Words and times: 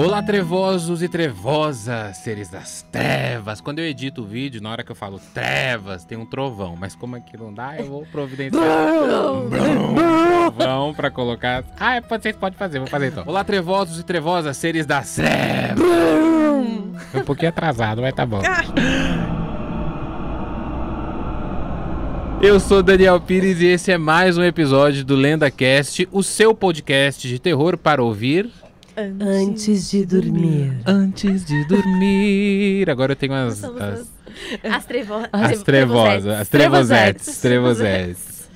Olá, 0.00 0.22
trevosos 0.22 1.02
e 1.02 1.08
trevosas, 1.08 2.18
seres 2.18 2.48
das 2.48 2.82
trevas. 2.82 3.60
Quando 3.60 3.80
eu 3.80 3.84
edito 3.84 4.22
o 4.22 4.24
vídeo, 4.24 4.62
na 4.62 4.70
hora 4.70 4.84
que 4.84 4.92
eu 4.92 4.94
falo 4.94 5.20
trevas, 5.34 6.04
tem 6.04 6.16
um 6.16 6.24
trovão. 6.24 6.76
Mas 6.78 6.94
como 6.94 7.16
aqui 7.16 7.36
não 7.36 7.52
dá, 7.52 7.76
eu 7.76 7.86
vou 7.86 8.06
providenciar 8.06 8.62
um 9.32 9.50
trovão 9.50 10.94
pra 10.94 11.10
colocar. 11.10 11.64
Ah, 11.80 12.00
vocês 12.00 12.36
podem 12.36 12.56
fazer, 12.56 12.78
vou 12.78 12.86
fazer 12.86 13.08
então. 13.08 13.24
Olá, 13.26 13.42
trevosos 13.42 13.98
e 13.98 14.04
trevosas, 14.04 14.56
seres 14.56 14.86
das 14.86 15.16
trevas. 15.16 15.82
um 17.12 17.24
pouquinho 17.26 17.48
atrasado, 17.48 18.00
mas 18.00 18.14
tá 18.14 18.24
bom. 18.24 18.40
Eu 22.40 22.60
sou 22.60 22.84
Daniel 22.84 23.20
Pires 23.20 23.60
e 23.60 23.66
esse 23.66 23.90
é 23.90 23.98
mais 23.98 24.38
um 24.38 24.44
episódio 24.44 25.04
do 25.04 25.16
LendaCast, 25.16 26.08
o 26.12 26.22
seu 26.22 26.54
podcast 26.54 27.26
de 27.26 27.40
terror 27.40 27.76
para 27.76 28.00
ouvir 28.00 28.48
Antes 29.20 29.92
de 29.92 30.04
dormir. 30.04 30.72
antes 30.84 31.44
de 31.44 31.64
dormir. 31.66 32.90
Agora 32.90 33.12
eu 33.12 33.16
tenho 33.16 33.32
as 33.32 33.58
Somos 33.58 33.80
as, 33.80 34.00
as, 34.00 34.08
as, 34.64 34.84
trevo... 34.86 35.14
as 35.30 35.62
trevosas, 35.62 36.40
as 36.40 36.48
trevosetes, 36.48 37.40
trevosetes. 37.40 38.50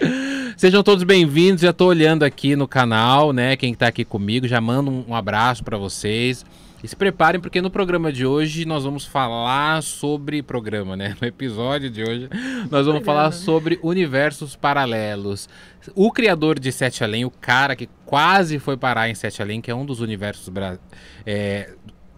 Sejam 0.56 0.82
todos 0.82 1.04
bem-vindos. 1.04 1.62
Já 1.62 1.72
tô 1.72 1.86
olhando 1.86 2.24
aqui 2.24 2.56
no 2.56 2.66
canal, 2.66 3.32
né? 3.32 3.54
Quem 3.54 3.72
tá 3.72 3.86
aqui 3.86 4.04
comigo, 4.04 4.48
já 4.48 4.60
mando 4.60 4.90
um, 4.90 5.04
um 5.10 5.14
abraço 5.14 5.62
para 5.62 5.78
vocês. 5.78 6.44
E 6.82 6.88
se 6.88 6.96
preparem 6.96 7.40
porque 7.40 7.62
no 7.62 7.70
programa 7.70 8.12
de 8.12 8.26
hoje 8.26 8.64
nós 8.64 8.82
vamos 8.82 9.04
falar 9.06 9.82
sobre 9.82 10.42
programa, 10.42 10.96
né? 10.96 11.14
No 11.20 11.26
episódio 11.28 11.88
de 11.88 12.02
hoje 12.02 12.28
nós 12.70 12.86
vamos 12.86 13.04
falar 13.04 13.30
sobre 13.32 13.78
universos 13.82 14.56
paralelos. 14.56 15.48
O 15.94 16.10
criador 16.10 16.58
de 16.58 16.72
Sete 16.72 17.04
Além, 17.04 17.24
o 17.24 17.30
cara 17.30 17.76
que 17.76 17.88
quase 18.04 18.58
foi 18.58 18.76
parar 18.76 19.08
em 19.08 19.14
Sete 19.14 19.40
Além, 19.40 19.60
que 19.60 19.70
é 19.70 19.74
um 19.74 19.86
dos 19.86 20.00
universos 20.00 20.48
bra- 20.48 20.78
é, 21.24 21.72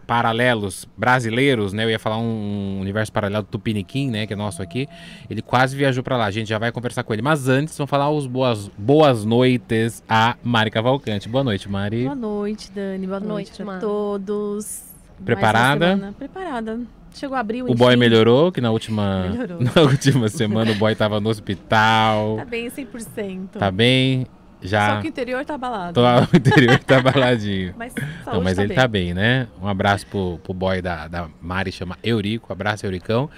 paralelos 0.07 0.89
brasileiros, 0.97 1.73
né? 1.73 1.85
Eu 1.85 1.91
ia 1.91 1.99
falar 1.99 2.19
um 2.19 2.79
universo 2.81 3.13
paralelo 3.13 3.43
do 3.45 3.49
Tupiniquim, 3.49 4.11
né? 4.11 4.27
Que 4.27 4.33
é 4.33 4.37
nosso 4.37 4.63
aqui. 4.63 4.89
Ele 5.29 5.43
quase 5.43 5.77
viajou 5.77 6.03
pra 6.03 6.17
lá. 6.17 6.27
A 6.27 6.31
gente 6.31 6.49
já 6.49 6.59
vai 6.59 6.71
conversar 6.71 7.03
com 7.03 7.13
ele. 7.13 7.23
Mas 7.23 7.49
antes, 7.49 7.77
vamos 7.77 7.91
falar 7.91 8.11
os 8.11 8.27
boas, 8.27 8.71
boas 8.77 9.25
noites 9.25 10.03
a 10.09 10.37
Mari 10.43 10.71
Cavalcante. 10.71 11.29
Boa 11.29 11.45
noite, 11.45 11.69
Mari. 11.69 12.05
Boa 12.05 12.15
noite, 12.15 12.71
Dani. 12.71 13.07
Boa 13.07 13.21
Boa 13.21 13.33
noite, 13.33 13.63
noite, 13.63 13.77
a 13.77 13.81
todos. 13.81 14.83
Preparada? 15.25 16.15
Preparada. 16.19 16.81
Chegou 17.15 17.37
abril, 17.37 17.67
O 17.69 17.75
boy 17.77 17.95
melhorou, 17.95 18.51
que 18.51 18.61
na 18.61 18.73
última, 18.73 19.29
Melhorou. 19.29 19.59
na 19.63 19.83
última 19.83 20.29
semana 20.29 20.73
o 20.73 20.75
boy 20.75 20.95
tava 20.97 21.21
no 21.21 21.31
hospital. 21.31 22.39
Tá 22.39 22.45
bem, 22.45 22.69
100%. 22.69 23.49
Tá 23.53 23.71
bem? 23.71 24.27
Só 24.65 24.69
Já. 24.71 25.01
que 25.01 25.07
o 25.07 25.09
interior 25.09 25.45
tá 25.45 25.55
abalado. 25.55 25.93
Tô 25.95 26.01
o 26.03 26.37
interior 26.37 26.79
tá 26.79 27.01
baladinho. 27.01 27.75
Mas 27.79 27.93
Não, 28.27 28.41
mas 28.43 28.57
tá 28.57 28.63
ele 28.63 28.69
bem. 28.69 28.77
tá 28.77 28.89
bem, 28.89 29.15
né? 29.15 29.47
Um 29.63 29.69
abraço 29.69 30.07
pro, 30.07 30.39
pro 30.43 30.55
boy 30.55 30.81
da, 30.81 31.07
da 31.07 31.27
Mari, 31.41 31.71
chama 31.71 31.97
Eurico. 32.03 32.53
Abraço, 32.53 32.87
Euricão. 32.87 33.29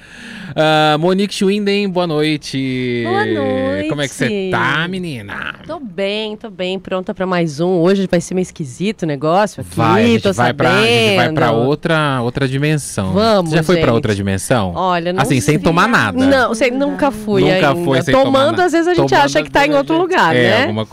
Ah, 0.55 0.97
Monique 0.99 1.35
Schwinden, 1.35 1.89
boa 1.89 2.07
noite. 2.07 3.03
Boa 3.07 3.25
noite. 3.25 3.89
Como 3.89 4.01
é 4.03 4.09
que 4.09 4.15
você 4.15 4.49
tá, 4.51 4.87
menina? 4.89 5.57
Tô 5.67 5.79
bem, 5.81 6.37
tô 6.37 6.49
bem, 6.51 6.79
pronta 6.79 7.13
pra 7.13 7.27
mais 7.27 7.59
um. 7.61 7.67
Hoje 7.81 8.07
vai 8.11 8.21
ser 8.21 8.35
meio 8.35 8.43
esquisito 8.43 9.03
o 9.03 9.07
negócio 9.07 9.61
aqui, 9.63 9.77
Vai, 9.77 10.05
a 10.05 10.07
gente 10.07 10.23
vai, 10.23 10.33
sabendo. 10.35 10.57
pra, 10.57 10.71
a 10.79 10.87
gente 10.87 11.17
vai 11.17 11.33
pra 11.33 11.51
outra, 11.53 12.21
outra 12.23 12.47
dimensão. 12.49 13.13
Vamos, 13.13 13.51
Você 13.51 13.57
já 13.57 13.63
foi 13.63 13.77
pra 13.77 13.87
gente. 13.87 13.95
outra 13.95 14.15
dimensão? 14.15 14.73
Olha, 14.75 15.13
não 15.13 15.23
assim, 15.23 15.41
sem 15.41 15.59
tomar 15.59 15.89
nada. 15.89 16.17
Não, 16.25 16.55
sei, 16.55 16.71
nunca 16.71 17.11
fui 17.11 17.43
Nunca 17.43 17.55
ainda. 17.71 17.85
foi 17.85 18.03
sem 18.03 18.13
tomar 18.13 18.25
Tomando, 18.25 18.51
nada. 18.53 18.65
às 18.65 18.73
vezes 18.73 18.87
a 18.89 18.95
gente 18.95 19.09
Tomando, 19.09 19.25
acha 19.25 19.43
que 19.43 19.51
tá 19.51 19.67
em 19.67 19.75
outro 19.75 19.95
vezes- 19.95 20.03
lugar, 20.11 20.37
é, 20.37 20.43
né? 20.51 20.61
alguma 20.63 20.87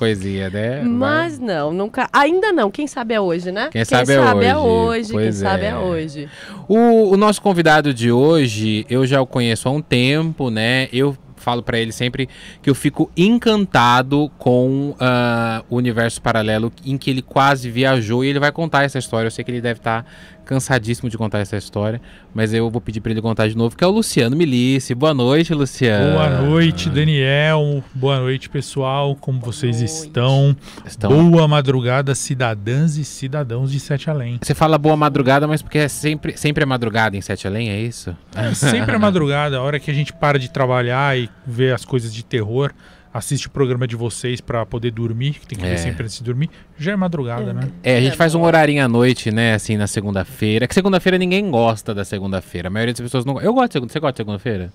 né? 0.49 0.81
Mas 0.83 1.39
não, 1.39 1.73
nunca. 1.73 2.09
Ainda 2.11 2.51
não. 2.51 2.69
Quem 2.71 2.87
sabe 2.87 3.13
é 3.13 3.21
hoje, 3.21 3.51
né? 3.51 3.69
Quem 3.71 3.85
sabe 3.85 4.13
é 4.13 4.15
é 4.15 4.57
hoje. 4.57 4.57
hoje. 4.57 5.09
Quem 5.09 5.19
Pois 5.19 5.35
sabe 5.35 5.63
é. 5.65 5.69
é 5.69 5.77
hoje. 5.77 6.29
O, 6.67 7.11
o 7.11 7.17
nosso 7.17 7.41
convidado 7.41 7.93
de 7.93 8.11
hoje, 8.11 8.85
eu 8.89 9.05
já 9.05 9.21
o 9.21 9.27
conheço 9.27 9.67
há 9.67 9.71
um 9.71 9.81
tempo, 9.81 10.49
né? 10.49 10.87
Eu 10.91 11.17
falo 11.43 11.61
pra 11.61 11.77
ele 11.77 11.91
sempre 11.91 12.29
que 12.61 12.69
eu 12.69 12.73
fico 12.73 13.11
encantado 13.17 14.31
com 14.37 14.95
ah, 14.99 15.63
o 15.69 15.75
universo 15.75 16.21
paralelo 16.21 16.71
em 16.85 16.97
que 16.97 17.09
ele 17.09 17.21
quase 17.21 17.69
viajou 17.69 18.23
e 18.23 18.29
ele 18.29 18.39
vai 18.39 18.51
contar 18.51 18.83
essa 18.83 18.97
história. 18.97 19.27
Eu 19.27 19.31
sei 19.31 19.43
que 19.43 19.51
ele 19.51 19.61
deve 19.61 19.79
estar 19.79 20.05
cansadíssimo 20.45 21.09
de 21.09 21.17
contar 21.17 21.39
essa 21.39 21.57
história, 21.57 22.01
mas 22.33 22.53
eu 22.53 22.69
vou 22.69 22.81
pedir 22.81 23.01
pra 23.01 23.11
ele 23.11 23.21
contar 23.21 23.47
de 23.47 23.55
novo, 23.57 23.75
que 23.75 23.83
é 23.83 23.87
o 23.87 23.91
Luciano 23.91 24.35
Milice. 24.35 24.93
Boa 24.93 25.13
noite, 25.13 25.53
Luciano. 25.53 26.13
Boa 26.13 26.29
noite, 26.41 26.89
Daniel. 26.89 27.83
Boa 27.93 28.19
noite, 28.19 28.49
pessoal. 28.49 29.15
Como 29.15 29.39
vocês 29.39 29.77
noite. 29.79 29.91
estão? 29.91 30.55
Estão- 30.85 31.31
Boa 31.31 31.47
madrugada, 31.47 32.13
cidadãs 32.15 32.97
e 32.97 33.03
cidadãos 33.05 33.71
de 33.71 33.79
Sete 33.79 34.09
Além. 34.09 34.39
Você 34.41 34.53
fala 34.53 34.77
boa 34.77 34.95
madrugada, 34.97 35.47
mas 35.47 35.61
porque 35.61 35.77
é 35.79 35.87
sempre, 35.87 36.37
sempre 36.37 36.63
é 36.63 36.65
madrugada 36.65 37.15
em 37.15 37.21
Sete 37.21 37.47
Além, 37.47 37.69
é 37.69 37.79
isso? 37.79 38.15
É 38.35 38.53
sempre 38.53 38.95
a 38.95 38.99
madrugada, 38.99 39.57
a 39.57 39.61
hora 39.61 39.79
que 39.79 39.89
a 39.89 39.93
gente 39.93 40.11
para 40.13 40.37
de 40.37 40.49
trabalhar 40.49 41.17
e 41.17 41.29
vê 41.45 41.71
as 41.71 41.85
coisas 41.85 42.13
de 42.13 42.23
terror, 42.23 42.71
assiste 43.13 43.47
o 43.47 43.49
programa 43.51 43.87
de 43.87 43.95
vocês 43.95 44.41
pra 44.41 44.65
poder 44.65 44.91
dormir, 44.91 45.33
que 45.39 45.45
tem 45.47 45.57
que 45.59 45.65
É. 45.65 45.69
ver 45.69 45.77
sempre 45.77 46.03
antes 46.03 46.17
de 46.17 46.23
dormir, 46.23 46.49
já 46.77 46.93
é 46.93 46.95
madrugada, 46.95 47.53
né? 47.53 47.69
É, 47.83 47.97
a 47.97 48.01
gente 48.01 48.17
faz 48.17 48.33
um 48.33 48.41
horarinho 48.41 48.83
à 48.83 48.87
noite, 48.87 49.29
né, 49.31 49.53
assim, 49.53 49.77
na 49.77 49.85
segunda-feira. 49.87 50.67
Que 50.67 50.73
segunda-feira 50.73 51.17
ninguém 51.17 51.49
gosta 51.51 51.93
da 51.93 52.03
segunda-feira. 52.03 52.67
A 52.67 52.71
maioria 52.71 52.93
das 52.93 53.01
pessoas 53.01 53.23
não 53.25 53.39
Eu 53.39 53.53
gosto 53.53 53.67
de 53.69 53.73
segunda. 53.73 53.93
Você 53.93 53.99
gosta 53.99 54.13
de 54.13 54.17
segunda-feira? 54.17 54.73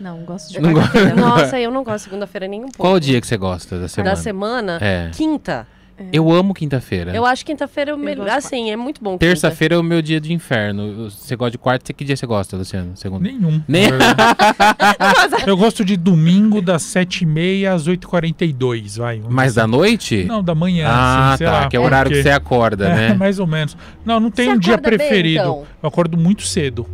Não, 0.00 0.18
gosto 0.18 0.52
de 0.52 0.60
Não 0.60 0.72
quarta-feira. 0.72 1.14
Nossa, 1.16 1.58
eu 1.60 1.70
não 1.70 1.82
gosto 1.82 1.96
de 1.98 2.04
segunda-feira 2.04 2.46
nem 2.46 2.60
um 2.60 2.64
pouco. 2.66 2.78
Qual 2.78 2.94
o 2.94 3.00
dia 3.00 3.20
que 3.20 3.26
você 3.26 3.36
gosta 3.36 3.78
da 3.78 3.88
semana? 3.88 4.10
Da 4.10 4.16
semana? 4.16 4.78
É. 4.80 5.10
Quinta. 5.12 5.66
Eu 6.12 6.30
amo 6.32 6.54
quinta-feira. 6.54 7.14
Eu 7.14 7.24
acho 7.26 7.44
quinta-feira 7.44 7.90
é 7.90 7.94
o 7.94 7.98
melhor. 7.98 8.28
Assim, 8.28 8.70
é 8.70 8.76
muito 8.76 9.02
bom. 9.02 9.16
Terça-feira 9.18 9.74
é 9.74 9.78
o 9.78 9.82
meu 9.82 10.00
dia 10.02 10.20
de 10.20 10.32
inferno. 10.32 11.10
Você 11.10 11.36
gosta 11.36 11.50
de 11.52 11.58
quarta? 11.58 11.86
Você- 11.86 11.92
Que 11.92 12.04
dia 12.04 12.16
você 12.16 12.26
gosta, 12.26 12.56
Luciano? 12.56 12.92
Segunda? 12.96 13.22
Nenhum. 13.28 13.62
Nem-. 13.68 13.90
Eu 15.46 15.56
gosto 15.56 15.84
de 15.84 15.96
domingo 15.96 16.60
das 16.62 16.82
7h30 16.82 17.66
às 17.72 17.86
8h42, 17.88 18.98
vai. 18.98 19.20
Mas 19.28 19.54
da 19.54 19.62
assim. 19.62 19.70
noite? 19.70 20.24
Não, 20.24 20.42
da 20.42 20.54
manhã. 20.54 20.86
ah, 20.88 21.28
assim, 21.30 21.38
sei 21.38 21.46
tá. 21.46 21.52
lá, 21.52 21.68
que 21.68 21.76
é 21.76 21.80
o 21.80 21.82
horário 21.82 22.10
que 22.10 22.22
você 22.22 22.30
acorda, 22.30 22.88
É, 22.90 23.08
né? 23.10 23.14
mais 23.14 23.38
ou 23.38 23.46
menos. 23.46 23.76
Não, 24.04 24.18
não 24.20 24.30
tem 24.30 24.46
Você 24.46 24.52
um 24.54 24.58
dia 24.58 24.74
acorda 24.74 24.90
bem, 24.90 24.98
preferido. 24.98 25.40
então? 25.40 25.64
Eu 25.82 25.88
acordo 25.88 26.16
muito 26.16 26.42
cedo. 26.42 26.86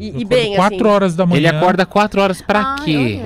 E, 0.00 0.22
e 0.22 0.24
bem, 0.24 0.56
4 0.56 0.76
assim. 0.76 0.86
horas 0.88 1.14
da 1.16 1.24
manhã. 1.24 1.38
Ele 1.38 1.46
acorda 1.46 1.86
4 1.86 2.20
horas 2.20 2.42
pra 2.42 2.74
Ai, 2.78 2.84
quê? 2.84 3.20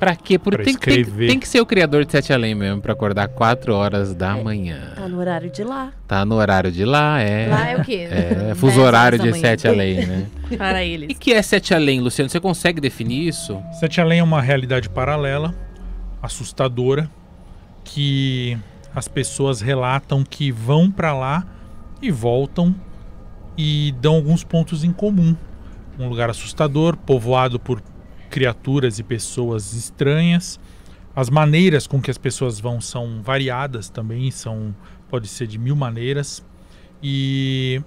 Pra 0.00 0.16
quê? 0.16 0.36
Porque 0.38 0.56
Pra 0.56 0.64
tem, 0.64 0.74
que- 0.76 1.04
tem, 1.04 1.26
tem 1.28 1.38
que 1.38 1.46
ser 1.48 1.60
o 1.60 1.66
criador 1.66 2.04
de 2.04 2.10
Sete 2.10 2.32
Além 2.32 2.54
mesmo, 2.56 2.80
pra 2.82 2.92
acordar 2.92 3.28
4 3.28 3.72
horas 3.72 4.14
da 4.16 4.36
manhã. 4.36 4.94
Tá 4.96 5.08
no 5.08 5.18
horário 5.18 5.48
de 5.50 5.62
lá. 5.62 5.92
Tá 6.08 6.24
no 6.24 6.34
horário 6.34 6.72
de 6.72 6.84
lá, 6.84 7.20
é. 7.20 7.46
Lá 7.48 7.68
é 7.70 7.76
o 7.76 7.84
quê? 7.84 8.08
É, 8.10 8.34
10 8.46 8.58
fuso 8.58 8.80
horário 8.80 9.18
de. 9.18 9.32
Sete 9.38 9.68
Além, 9.68 10.04
né? 10.06 10.26
Para 10.58 10.82
E 10.84 10.92
eles. 10.92 11.18
que 11.18 11.32
é 11.32 11.40
Sete 11.40 11.72
Além, 11.72 12.00
Luciano? 12.00 12.28
Você 12.28 12.40
consegue 12.40 12.80
definir 12.80 13.28
isso? 13.28 13.56
Sete 13.78 14.00
Além 14.00 14.18
é 14.18 14.22
uma 14.22 14.42
realidade 14.42 14.88
paralela, 14.90 15.54
assustadora, 16.20 17.08
que 17.84 18.58
as 18.94 19.06
pessoas 19.06 19.60
relatam 19.60 20.24
que 20.28 20.50
vão 20.50 20.90
pra 20.90 21.14
lá 21.14 21.46
e 22.02 22.10
voltam 22.10 22.74
e 23.56 23.94
dão 24.00 24.14
alguns 24.16 24.42
pontos 24.42 24.82
em 24.82 24.92
comum. 24.92 25.36
Um 25.98 26.08
lugar 26.08 26.30
assustador, 26.30 26.96
povoado 26.96 27.58
por 27.58 27.82
criaturas 28.30 28.98
e 28.98 29.02
pessoas 29.02 29.72
estranhas. 29.72 30.60
As 31.16 31.28
maneiras 31.28 31.86
com 31.86 32.00
que 32.00 32.10
as 32.10 32.18
pessoas 32.18 32.60
vão 32.60 32.80
são 32.80 33.20
variadas 33.22 33.88
também, 33.90 34.30
são 34.30 34.74
pode 35.10 35.26
ser 35.26 35.46
de 35.46 35.58
mil 35.58 35.74
maneiras. 35.74 36.44
E 37.02 37.82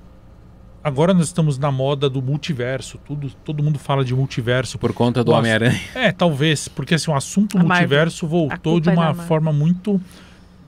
agora 0.84 1.14
nós 1.14 1.28
estamos 1.28 1.58
na 1.58 1.72
moda 1.72 2.10
do 2.10 2.22
multiverso. 2.22 2.98
Tudo, 3.06 3.30
todo 3.46 3.64
mundo 3.64 3.80
fala 3.80 4.04
de 4.04 4.14
multiverso 4.14 4.78
Por 4.78 4.92
conta 4.94 5.24
do. 5.24 5.32
Homem-Aranha. 5.32 5.80
é, 5.96 6.12
talvez, 6.12 6.68
porque 6.68 6.96
assim, 6.96 7.12
o 7.12 7.16
assunto 7.16 7.58
A 7.58 7.64
Marvel. 7.64 7.78
multiverso 7.78 8.26
A 8.26 8.30
voltou 8.30 8.74
culpa 8.74 8.82
de 8.82 8.90
é 8.90 8.94
uma 8.94 9.06
Marvel. 9.06 9.26
forma 9.26 9.54
muito 9.54 10.02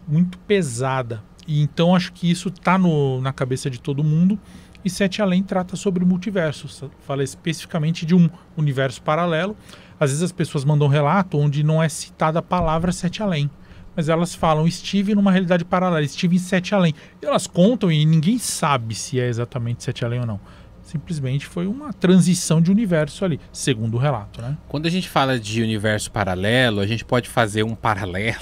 muito 0.07 0.37
pesada. 0.39 1.21
E 1.47 1.61
então 1.61 1.95
acho 1.95 2.13
que 2.13 2.29
isso 2.29 2.49
tá 2.49 2.77
no, 2.77 3.19
na 3.21 3.33
cabeça 3.33 3.69
de 3.69 3.79
todo 3.81 4.03
mundo. 4.03 4.39
E 4.83 4.89
Sete 4.89 5.21
Além 5.21 5.41
trata 5.43 5.75
sobre 5.75 6.03
multiverso, 6.03 6.67
sa- 6.67 6.87
fala 7.05 7.23
especificamente 7.23 8.05
de 8.05 8.13
um 8.13 8.29
universo 8.57 9.01
paralelo. 9.01 9.55
Às 9.99 10.09
vezes 10.09 10.23
as 10.23 10.31
pessoas 10.31 10.65
mandam 10.65 10.87
relato 10.87 11.37
onde 11.37 11.63
não 11.63 11.81
é 11.81 11.87
citada 11.87 12.39
a 12.39 12.41
palavra 12.41 12.91
Sete 12.91 13.23
Além, 13.23 13.49
mas 13.95 14.09
elas 14.09 14.35
falam 14.35 14.67
estive 14.67 15.15
numa 15.15 15.31
realidade 15.31 15.63
paralela, 15.63 16.01
estive 16.03 16.35
em 16.35 16.39
Sete 16.39 16.75
Além. 16.75 16.93
E 17.21 17.25
elas 17.25 17.47
contam 17.47 17.91
e 17.91 18.05
ninguém 18.05 18.37
sabe 18.37 18.93
se 18.95 19.19
é 19.19 19.27
exatamente 19.27 19.83
Sete 19.83 20.03
Além 20.03 20.19
ou 20.19 20.25
não. 20.25 20.39
Simplesmente 20.81 21.45
foi 21.45 21.65
uma 21.65 21.93
transição 21.93 22.61
de 22.61 22.69
universo 22.69 23.23
ali, 23.23 23.39
segundo 23.53 23.95
o 23.95 23.97
relato, 23.97 24.41
né? 24.41 24.57
Quando 24.67 24.85
a 24.85 24.89
gente 24.89 25.07
fala 25.07 25.39
de 25.39 25.61
universo 25.61 26.11
paralelo, 26.11 26.81
a 26.81 26.85
gente 26.85 27.05
pode 27.05 27.29
fazer 27.29 27.63
um 27.63 27.73
paralelo 27.73 28.35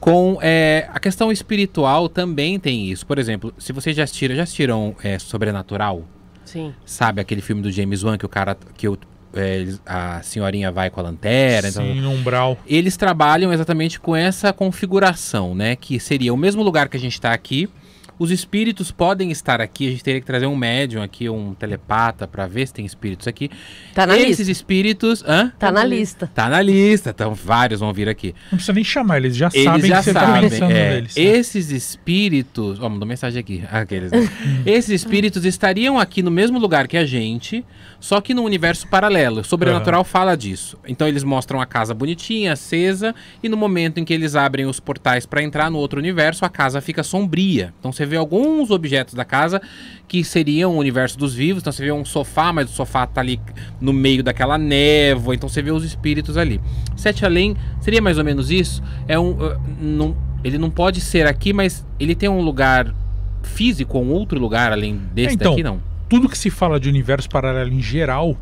com 0.00 0.38
é, 0.40 0.88
a 0.92 0.98
questão 1.00 1.30
espiritual 1.32 2.08
também 2.08 2.58
tem 2.58 2.90
isso. 2.90 3.06
Por 3.06 3.18
exemplo, 3.18 3.52
se 3.58 3.72
vocês 3.72 3.96
já 3.96 4.04
assistiram, 4.04 4.34
já 4.36 4.42
assistiram 4.42 4.94
é, 5.02 5.18
Sobrenatural? 5.18 6.04
Sim. 6.44 6.72
Sabe 6.84 7.20
aquele 7.20 7.40
filme 7.42 7.60
do 7.62 7.70
James 7.70 8.02
Wan 8.02 8.16
que 8.16 8.24
o 8.24 8.28
cara 8.28 8.56
que 8.76 8.88
o, 8.88 8.96
é, 9.34 9.66
a 9.84 10.22
senhorinha 10.22 10.72
vai 10.72 10.88
com 10.88 10.98
a 11.00 11.02
lanterna? 11.02 11.68
então- 11.68 11.84
Sim, 11.84 12.00
no 12.00 12.10
umbral. 12.12 12.56
eles 12.66 12.96
trabalham 12.96 13.52
exatamente 13.52 14.00
com 14.00 14.16
essa 14.16 14.52
configuração, 14.52 15.54
né? 15.54 15.76
Que 15.76 16.00
seria 16.00 16.32
o 16.32 16.36
mesmo 16.36 16.62
lugar 16.62 16.88
que 16.88 16.96
a 16.96 17.00
gente 17.00 17.12
está 17.14 17.32
aqui, 17.32 17.68
Os 18.18 18.30
espíritos 18.30 18.90
podem 18.90 19.30
estar 19.30 19.60
aqui, 19.60 19.86
a 19.86 19.90
gente 19.90 20.02
teria 20.02 20.20
que 20.20 20.26
trazer 20.26 20.46
um 20.46 20.56
médium 20.56 21.02
aqui, 21.02 21.28
um 21.28 21.54
telepata, 21.54 22.26
pra 22.26 22.46
ver 22.46 22.66
se 22.66 22.74
tem 22.74 22.84
espíritos 22.84 23.28
aqui. 23.28 23.50
Tá 23.94 24.06
na 24.06 24.16
Esses 24.16 24.38
lista. 24.38 24.52
espíritos. 24.52 25.24
Hã? 25.26 25.52
Tá 25.58 25.70
na 25.70 25.84
lista. 25.84 26.30
Tá 26.34 26.48
na 26.48 26.60
lista, 26.60 27.10
então 27.10 27.34
vários 27.34 27.80
vão 27.80 27.92
vir 27.92 28.08
aqui. 28.08 28.34
Não 28.50 28.56
precisa 28.56 28.72
nem 28.72 28.82
chamar, 28.84 29.18
eles 29.18 29.36
já 29.36 29.48
Eles 29.52 29.64
sabem 29.64 29.88
já 29.88 29.98
que 29.98 30.04
você 30.04 30.12
tá 30.12 30.20
sabem. 30.20 30.50
pensando 30.50 30.72
é. 30.72 30.90
neles. 30.94 31.16
Esses 31.16 31.70
espíritos. 31.70 32.80
Ó, 32.80 32.88
mandou 32.88 33.06
mensagem 33.06 33.38
aqui. 33.38 33.62
Aqueles. 33.70 34.10
né? 34.10 34.28
Esses 34.66 34.90
espíritos 34.90 35.44
estariam 35.44 35.98
aqui 35.98 36.22
no 36.22 36.30
mesmo 36.30 36.58
lugar 36.58 36.88
que 36.88 36.96
a 36.96 37.04
gente, 37.04 37.64
só 38.00 38.20
que 38.20 38.34
no 38.34 38.42
universo 38.42 38.88
paralelo. 38.88 39.40
O 39.40 39.44
Sobrenatural 39.44 40.02
fala 40.04 40.36
disso. 40.36 40.76
Então 40.86 41.06
eles 41.06 41.22
mostram 41.22 41.60
a 41.60 41.66
casa 41.66 41.94
bonitinha, 41.94 42.52
acesa, 42.54 43.14
e 43.42 43.48
no 43.48 43.56
momento 43.56 43.98
em 43.98 44.04
que 44.04 44.12
eles 44.12 44.34
abrem 44.34 44.66
os 44.66 44.80
portais 44.80 45.26
para 45.26 45.42
entrar 45.42 45.70
no 45.70 45.78
outro 45.78 45.98
universo, 45.98 46.44
a 46.44 46.48
casa 46.48 46.80
fica 46.80 47.02
sombria. 47.02 47.72
Então 47.78 47.92
você 47.92 48.07
vê 48.08 48.16
alguns 48.16 48.70
objetos 48.70 49.14
da 49.14 49.24
casa 49.24 49.60
que 50.08 50.24
seriam 50.24 50.74
o 50.74 50.78
universo 50.78 51.16
dos 51.18 51.34
vivos. 51.34 51.62
Então 51.62 51.72
você 51.72 51.84
vê 51.84 51.92
um 51.92 52.04
sofá, 52.04 52.52
mas 52.52 52.70
o 52.70 52.72
sofá 52.72 53.06
tá 53.06 53.20
ali 53.20 53.40
no 53.80 53.92
meio 53.92 54.22
daquela 54.22 54.58
névoa. 54.58 55.34
Então 55.34 55.48
você 55.48 55.62
vê 55.62 55.70
os 55.70 55.84
espíritos 55.84 56.36
ali. 56.36 56.60
Sete 56.96 57.24
Além 57.24 57.54
seria 57.80 58.00
mais 58.02 58.18
ou 58.18 58.24
menos 58.24 58.50
isso. 58.50 58.82
É 59.06 59.18
um, 59.18 59.30
uh, 59.32 59.60
não- 59.80 60.16
ele 60.42 60.56
não 60.58 60.70
pode 60.70 61.00
ser 61.00 61.26
aqui, 61.26 61.52
mas 61.52 61.84
ele 62.00 62.14
tem 62.14 62.28
um 62.28 62.40
lugar 62.40 62.94
físico, 63.42 63.98
um 63.98 64.10
outro 64.12 64.38
lugar 64.38 64.72
além 64.72 64.96
desse 65.12 65.34
então, 65.34 65.52
daqui, 65.52 65.62
não. 65.62 65.80
Tudo 66.08 66.28
que 66.28 66.38
se 66.38 66.50
fala 66.50 66.78
de 66.80 66.88
universo 66.88 67.28
paralelo 67.28 67.72
em 67.72 67.80
geral 67.82 68.36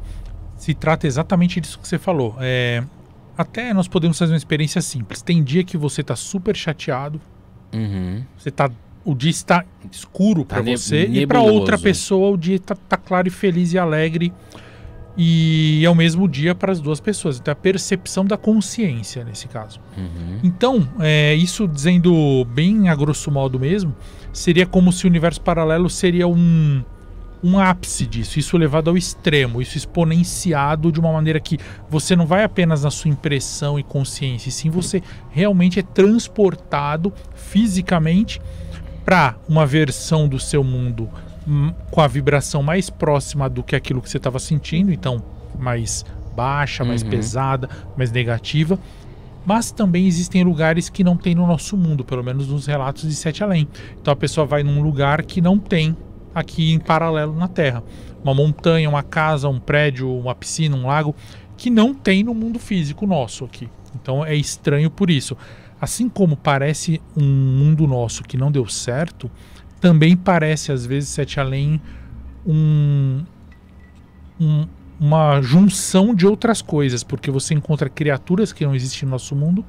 se 0.57 0.73
trata 0.75 1.07
exatamente 1.07 1.61
disso 1.61 1.79
que 1.79 1.87
você 1.89 1.99
falou. 1.99 2.35
É, 2.41 2.83
até 3.37 3.75
nós 3.75 3.89
podemos 3.89 4.19
fazer 4.19 4.33
uma 4.33 4.37
experiência 4.39 4.81
simples. 4.81 5.21
Tem 5.23 5.43
dia 5.43 5.63
que 5.65 5.77
você 5.77 6.03
tá 6.03 6.15
super 6.17 6.57
chateado, 6.57 7.21
Uhum. 7.75 8.23
você 8.39 8.51
tá 8.51 8.71
o 9.06 9.14
dia 9.14 9.31
está 9.31 9.64
escuro 9.91 10.44
Tá 10.44 10.61
ne- 10.61 10.76
você 10.76 11.05
e 11.06 11.26
pra 11.26 11.38
nebuloso. 11.38 11.61
outra 11.61 11.79
pessoa 11.79 12.31
o 12.32 12.37
dia 12.37 12.58
tá, 12.58 12.75
tá 12.75 12.97
claro 12.99 13.29
e 13.29 13.31
feliz 13.31 13.73
e 13.73 13.79
alegre 13.79 14.32
e 15.17 15.82
é 15.85 15.88
o 15.88 15.94
mesmo 15.94 16.29
dia 16.29 16.55
para 16.55 16.70
as 16.73 16.81
duas 16.81 17.00
pessoas. 17.00 17.38
Então 17.38 17.50
é 17.50 17.55
a 17.55 17.56
percepção 17.56 18.25
da 18.25 18.37
consciência 18.37 19.25
nesse 19.25 19.49
caso. 19.49 19.81
Uhum. 19.97 20.41
Então, 20.44 20.87
é, 21.00 21.35
isso 21.35 21.67
dizendo 21.67 22.44
bem 22.53 22.88
a 22.91 22.94
grosso 22.94 23.31
modo 23.31 23.58
mesmo, 23.58 23.94
seria 24.32 24.67
como 24.67 24.93
se 24.93 25.06
o 25.06 25.08
universo 25.08 25.41
paralelo 25.41 25.88
seria 25.88 26.29
um, 26.29 26.82
um 27.43 27.58
ápice 27.58 28.06
disso, 28.06 28.38
isso 28.38 28.58
levado 28.58 28.91
ao 28.91 28.97
extremo, 28.97 29.62
isso 29.62 29.79
exponenciado 29.79 30.93
de 30.93 31.00
uma 31.00 31.11
maneira 31.12 31.41
que 31.41 31.56
você 31.88 32.14
não 32.14 32.26
vai 32.26 32.44
apenas 32.44 32.82
na 32.85 32.91
sua 32.91 33.08
impressão 33.11 33.79
e 33.79 33.82
consciência, 33.82 34.50
e 34.50 34.53
sim 34.53 34.69
você 34.69 35.03
realmente 35.31 35.79
é 35.81 35.82
transportado 35.82 37.11
fisicamente 37.35 38.38
para 39.06 39.37
uma 39.49 39.64
versão 39.64 40.26
do 40.29 40.38
seu 40.38 40.64
mundo 40.64 41.08
hum, 41.47 41.73
com 41.93 42.00
a 42.00 42.08
vibração 42.08 42.61
mais 42.61 42.91
próxima 42.91 43.49
do 43.49 43.62
que 43.62 43.76
aquilo 43.76 44.03
que 44.03 44.11
você 44.11 44.17
estava 44.17 44.41
sentindo, 44.41 44.93
então 44.93 45.23
mais 45.56 46.05
baixa, 46.35 46.85
mais 46.85 47.03
Uhum. 47.03 47.08
pesada, 47.11 47.70
mais 47.97 48.11
negativa. 48.11 48.79
Mas 49.47 49.70
também 49.70 50.08
existem 50.08 50.43
lugares 50.43 50.88
que 50.91 51.05
não 51.05 51.17
tem 51.17 51.37
no 51.37 51.47
nosso 51.47 51.76
mundo, 51.76 52.05
pelo 52.05 52.25
menos 52.25 52.49
nos 52.49 52.67
relatos 52.67 53.08
de 53.08 53.14
Sete 53.14 53.44
Além. 53.44 53.69
Então 54.03 54.12
a 54.12 54.17
pessoa 54.17 54.44
vai 54.44 54.64
num 54.64 54.82
lugar 54.82 55.23
que 55.23 55.41
não 55.41 55.56
tem 55.56 55.97
aqui 56.35 56.73
em 56.73 56.81
paralelo 56.81 57.32
na 57.35 57.47
Terra. 57.47 57.85
Uma 58.25 58.35
montanha, 58.35 58.88
uma 58.91 59.05
casa, 59.05 59.49
um 59.49 59.61
prédio, 59.61 60.12
uma 60.12 60.35
piscina, 60.35 60.76
um 60.76 60.87
lago, 60.88 61.14
que 61.56 61.70
não 61.70 61.94
tem 61.94 62.25
no 62.25 62.35
mundo 62.35 62.58
físico 62.58 63.06
nosso 63.06 63.44
aqui. 63.44 63.69
Então 63.94 64.25
é 64.25 64.35
estranho 64.35 64.91
por 64.91 65.08
isso. 65.11 65.37
Assim 65.81 66.08
como 66.08 66.37
parece 66.37 67.00
um 67.17 67.23
mundo 67.25 67.87
nosso 67.87 68.23
que 68.23 68.37
não 68.37 68.50
deu 68.50 68.67
certo, 68.67 69.31
também 69.81 70.17
parece 70.17 70.73
às 70.73 70.87
vezes 70.87 71.11
Sete 71.11 71.38
Além 71.38 71.81
um, 72.46 73.23
um- 74.40 74.67
uma 74.99 75.43
junção 75.43 76.14
de 76.14 76.26
outras 76.26 76.62
coisas, 76.62 77.02
porque 77.05 77.31
você 77.31 77.52
encontra 77.52 77.88
criaturas 77.88 78.52
que 78.52 78.64
não 78.64 78.75
existem 78.75 79.05
no 79.05 79.11
nosso 79.12 79.37
mundo 79.37 79.62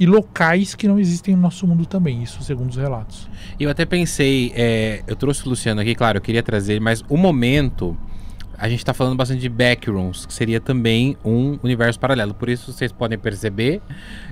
e 0.00 0.06
locais 0.06 0.74
que 0.74 0.88
não 0.88 0.98
existem 0.98 1.36
no 1.36 1.42
nosso 1.42 1.66
mundo 1.66 1.86
também, 1.86 2.22
isso 2.22 2.42
segundo 2.42 2.70
os 2.70 2.76
relatos. 2.76 3.28
Eu 3.60 3.70
até 3.70 3.84
pensei, 3.84 4.52
é, 4.56 5.04
eu 5.06 5.14
trouxe 5.14 5.46
o 5.46 5.50
Luciano 5.50 5.80
aqui, 5.80 5.94
claro, 5.94 6.18
eu 6.18 6.22
queria 6.22 6.42
trazer, 6.42 6.80
mas 6.80 7.04
o 7.08 7.16
momento, 7.16 7.96
a 8.62 8.68
gente 8.68 8.84
tá 8.84 8.94
falando 8.94 9.16
bastante 9.16 9.40
de 9.40 9.48
backrooms, 9.48 10.24
que 10.24 10.32
seria 10.32 10.60
também 10.60 11.16
um 11.24 11.58
universo 11.64 11.98
paralelo. 11.98 12.32
Por 12.32 12.48
isso 12.48 12.72
vocês 12.72 12.92
podem 12.92 13.18
perceber 13.18 13.80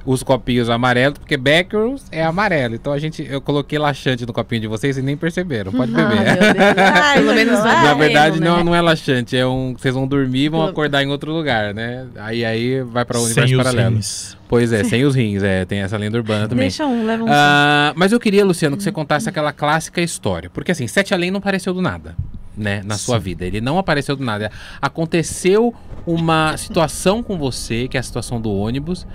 os 0.06 0.22
copinhos 0.22 0.70
amarelos, 0.70 1.18
porque 1.18 1.36
backrooms 1.36 2.04
é 2.12 2.22
amarelo. 2.24 2.76
Então 2.76 2.92
a 2.92 2.98
gente, 3.00 3.26
eu 3.28 3.40
coloquei 3.40 3.76
laxante 3.76 4.24
no 4.24 4.32
copinho 4.32 4.60
de 4.60 4.68
vocês 4.68 4.96
e 4.96 5.02
nem 5.02 5.16
perceberam. 5.16 5.72
Pode 5.72 5.90
beber. 5.92 6.14
Meu 6.14 6.54
Deus. 6.54 6.76
Ai, 6.78 7.14
Pelo 7.18 7.34
menos 7.34 7.54
não 7.54 7.62
vai. 7.64 7.76
é 7.76 7.82
Na 7.88 7.94
verdade, 7.94 8.36
emo, 8.36 8.44
né? 8.44 8.50
não, 8.50 8.64
não 8.66 8.74
é 8.76 8.80
laxante, 8.80 9.36
é 9.36 9.44
um. 9.44 9.74
Vocês 9.76 9.92
vão 9.92 10.06
dormir 10.06 10.44
e 10.44 10.48
vão 10.48 10.62
acordar 10.64 11.02
em 11.02 11.08
outro 11.08 11.32
lugar, 11.32 11.74
né? 11.74 12.06
Aí 12.14 12.44
aí 12.44 12.82
vai 12.82 13.04
para 13.04 13.18
o 13.18 13.24
universo 13.24 13.48
Sem 13.48 13.56
os 13.58 13.64
paralelo. 13.64 13.96
rins. 13.96 14.36
Pois 14.48 14.72
é, 14.72 14.84
sem 14.84 15.04
os 15.04 15.16
rins, 15.16 15.42
é, 15.42 15.64
tem 15.64 15.80
essa 15.80 15.96
lenda 15.96 16.16
urbana 16.16 16.46
também. 16.48 16.64
Deixa 16.68 16.86
um, 16.86 17.04
leva 17.04 17.24
um. 17.24 17.26
Ah, 17.28 17.92
mas 17.96 18.12
eu 18.12 18.20
queria, 18.20 18.44
Luciano, 18.44 18.76
que 18.76 18.82
você 18.84 18.92
contasse 18.92 19.28
aquela 19.28 19.52
clássica 19.52 20.00
história. 20.00 20.48
Porque 20.50 20.70
assim, 20.70 20.86
Sete 20.86 21.12
Além 21.14 21.30
não 21.32 21.38
apareceu 21.38 21.74
do 21.74 21.82
nada, 21.82 22.14
né? 22.60 22.82
Na 22.84 22.96
sua 22.96 23.16
Sim. 23.18 23.24
vida. 23.24 23.44
Ele 23.44 23.60
não 23.60 23.78
apareceu 23.78 24.14
do 24.14 24.24
nada. 24.24 24.50
Aconteceu 24.80 25.74
uma 26.06 26.56
situação 26.56 27.22
com 27.22 27.36
você, 27.36 27.88
que 27.88 27.96
é 27.96 28.00
a 28.00 28.02
situação 28.02 28.40
do 28.40 28.52
ônibus, 28.52 29.06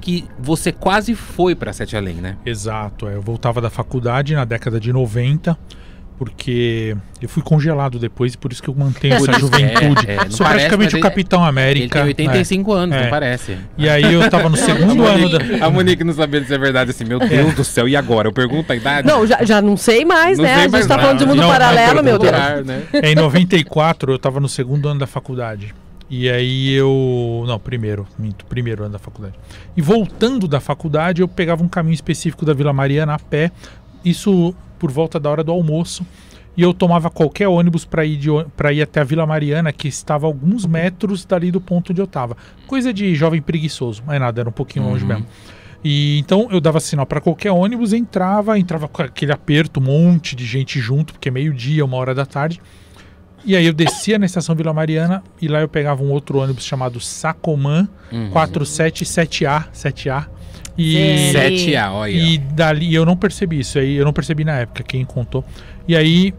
que 0.00 0.24
você 0.38 0.70
quase 0.70 1.14
foi 1.14 1.54
pra 1.54 1.72
Sete 1.72 1.96
Além, 1.96 2.16
né? 2.16 2.36
Exato, 2.44 3.08
é, 3.08 3.14
eu 3.14 3.22
voltava 3.22 3.60
da 3.60 3.70
faculdade 3.70 4.34
na 4.34 4.44
década 4.44 4.78
de 4.78 4.92
90, 4.92 5.56
porque 6.18 6.96
eu 7.20 7.28
fui 7.28 7.42
congelado 7.42 7.98
depois 7.98 8.34
e 8.34 8.38
por 8.38 8.52
isso 8.52 8.62
que 8.62 8.68
eu 8.68 8.74
mantenho 8.74 9.14
essa 9.14 9.24
Por 9.24 9.30
isso, 9.32 9.40
juventude. 9.40 10.06
é, 10.10 10.14
é, 10.14 10.18
Sou 10.30 10.46
parece, 10.46 10.66
praticamente 10.66 10.94
o 10.94 10.96
ele- 10.96 11.02
Capitão 11.02 11.40
Ele 11.40 11.48
América. 11.48 11.98
tem 11.98 12.06
85 12.08 12.72
anos, 12.72 12.96
É. 12.96 13.02
não 13.02 13.10
parece. 13.10 13.52
é. 13.52 13.58
E 13.76 13.88
aí 13.88 14.14
eu 14.14 14.30
tava 14.30 14.48
no 14.48 14.56
segundo 14.56 15.04
ano 15.04 15.28
da... 15.28 15.66
A 15.66 15.70
Monique 15.70 16.04
não 16.04 16.12
sabendo 16.14 16.46
se 16.46 16.54
é 16.54 16.58
verdade 16.58 16.90
assim, 16.90 17.04
meu 17.04 17.18
Deus 17.18 17.54
do 17.54 17.64
céu, 17.64 17.88
e 17.88 17.96
agora? 17.96 18.28
Eu 18.28 18.32
pergunto 18.32 18.72
a 18.72 18.76
idade? 18.76 19.06
Não, 19.08 19.26
já, 19.26 19.44
já 19.44 19.60
não 19.60 19.76
sei 19.76 20.04
mais, 20.04 20.38
Não 20.38 20.44
né? 20.44 20.50
sei 20.50 20.58
a 20.58 20.62
gente 20.62 20.72
mais 20.72 20.86
tá 20.86 20.94
nada. 20.96 21.02
falando 21.08 21.18
de 21.18 21.26
mundo 21.26 21.36
Não, 21.40 21.48
paralelo, 21.48 21.94
não, 21.96 22.02
meu 22.04 22.18
Deus. 22.18 22.32
Né? 22.64 22.82
É, 22.92 23.10
em 23.10 23.14
94 23.16 24.12
eu 24.12 24.18
tava 24.18 24.38
no 24.40 24.48
segundo 24.48 24.88
ano 24.88 25.00
da 25.00 25.06
faculdade. 25.06 25.74
E 26.08 26.28
aí 26.30 26.72
eu. 26.74 27.44
Não, 27.46 27.58
primeiro, 27.58 28.06
minto, 28.18 28.44
primeiro 28.44 28.84
ano 28.84 28.92
da 28.92 28.98
faculdade. 28.98 29.34
E 29.76 29.80
voltando 29.82 30.46
da 30.46 30.60
faculdade, 30.60 31.22
eu 31.22 31.26
pegava 31.26 31.62
um 31.64 31.68
caminho 31.68 31.94
específico 31.94 32.44
da 32.44 32.52
Vila 32.52 32.72
Mariana 32.74 33.14
a 33.14 33.18
pé, 33.18 33.50
isso 34.04 34.54
por 34.78 34.90
volta 34.90 35.18
da 35.20 35.30
hora 35.30 35.44
do 35.44 35.52
almoço. 35.52 36.04
E 36.56 36.62
eu 36.62 36.72
tomava 36.72 37.10
qualquer 37.10 37.48
ônibus 37.48 37.84
para 37.84 38.04
ir, 38.04 38.16
de 38.16 38.28
pra 38.56 38.72
ir 38.72 38.80
até 38.80 39.00
a 39.00 39.04
Vila 39.04 39.26
Mariana, 39.26 39.72
que 39.72 39.88
estava 39.88 40.26
a 40.26 40.28
alguns 40.28 40.64
metros 40.64 41.24
dali 41.24 41.50
do 41.50 41.60
ponto 41.60 41.90
onde 41.90 42.00
eu 42.00 42.06
tava. 42.06 42.36
Coisa 42.66 42.92
de 42.92 43.12
jovem 43.14 43.42
preguiçoso, 43.42 44.02
mas 44.06 44.20
nada, 44.20 44.40
era 44.40 44.48
um 44.48 44.52
pouquinho 44.52 44.84
longe 44.86 45.02
Uhum. 45.02 45.08
mesmo. 45.08 45.26
E 45.82 46.18
então 46.20 46.48
eu 46.50 46.60
dava 46.60 46.78
sinal 46.80 47.04
para 47.06 47.20
qualquer 47.20 47.50
ônibus, 47.50 47.92
entrava, 47.92 48.56
entrava 48.58 48.86
com 48.88 49.02
aquele 49.02 49.32
aperto, 49.32 49.80
um 49.80 49.82
monte 49.82 50.34
de 50.36 50.46
gente 50.46 50.78
junto, 50.80 51.12
porque 51.12 51.28
é 51.28 51.32
meio-dia, 51.32 51.84
uma 51.84 51.96
hora 51.96 52.14
da 52.14 52.24
tarde. 52.24 52.60
E 53.44 53.54
aí 53.54 53.66
eu 53.66 53.74
descia 53.74 54.18
na 54.18 54.24
estação 54.24 54.54
Vila 54.54 54.72
Mariana 54.72 55.22
e 55.42 55.48
lá 55.48 55.60
eu 55.60 55.68
pegava 55.68 56.02
um 56.02 56.10
outro 56.10 56.38
ônibus 56.38 56.64
chamado 56.64 57.00
Sacomã 57.00 57.86
Uhum. 58.12 58.30
477A, 58.30 59.64
7A. 59.72 60.26
E, 60.76 61.30
Sério? 61.32 61.58
7A, 61.58 61.92
olha. 61.92 62.10
e 62.10 62.38
dali 62.38 62.94
eu 62.94 63.06
não 63.06 63.16
percebi 63.16 63.60
isso 63.60 63.78
aí, 63.78 63.94
eu 63.96 64.04
não 64.04 64.12
percebi 64.12 64.44
na 64.44 64.58
época, 64.58 64.82
quem 64.82 65.04
contou. 65.04 65.44
E 65.86 65.94
aí, 65.94 66.34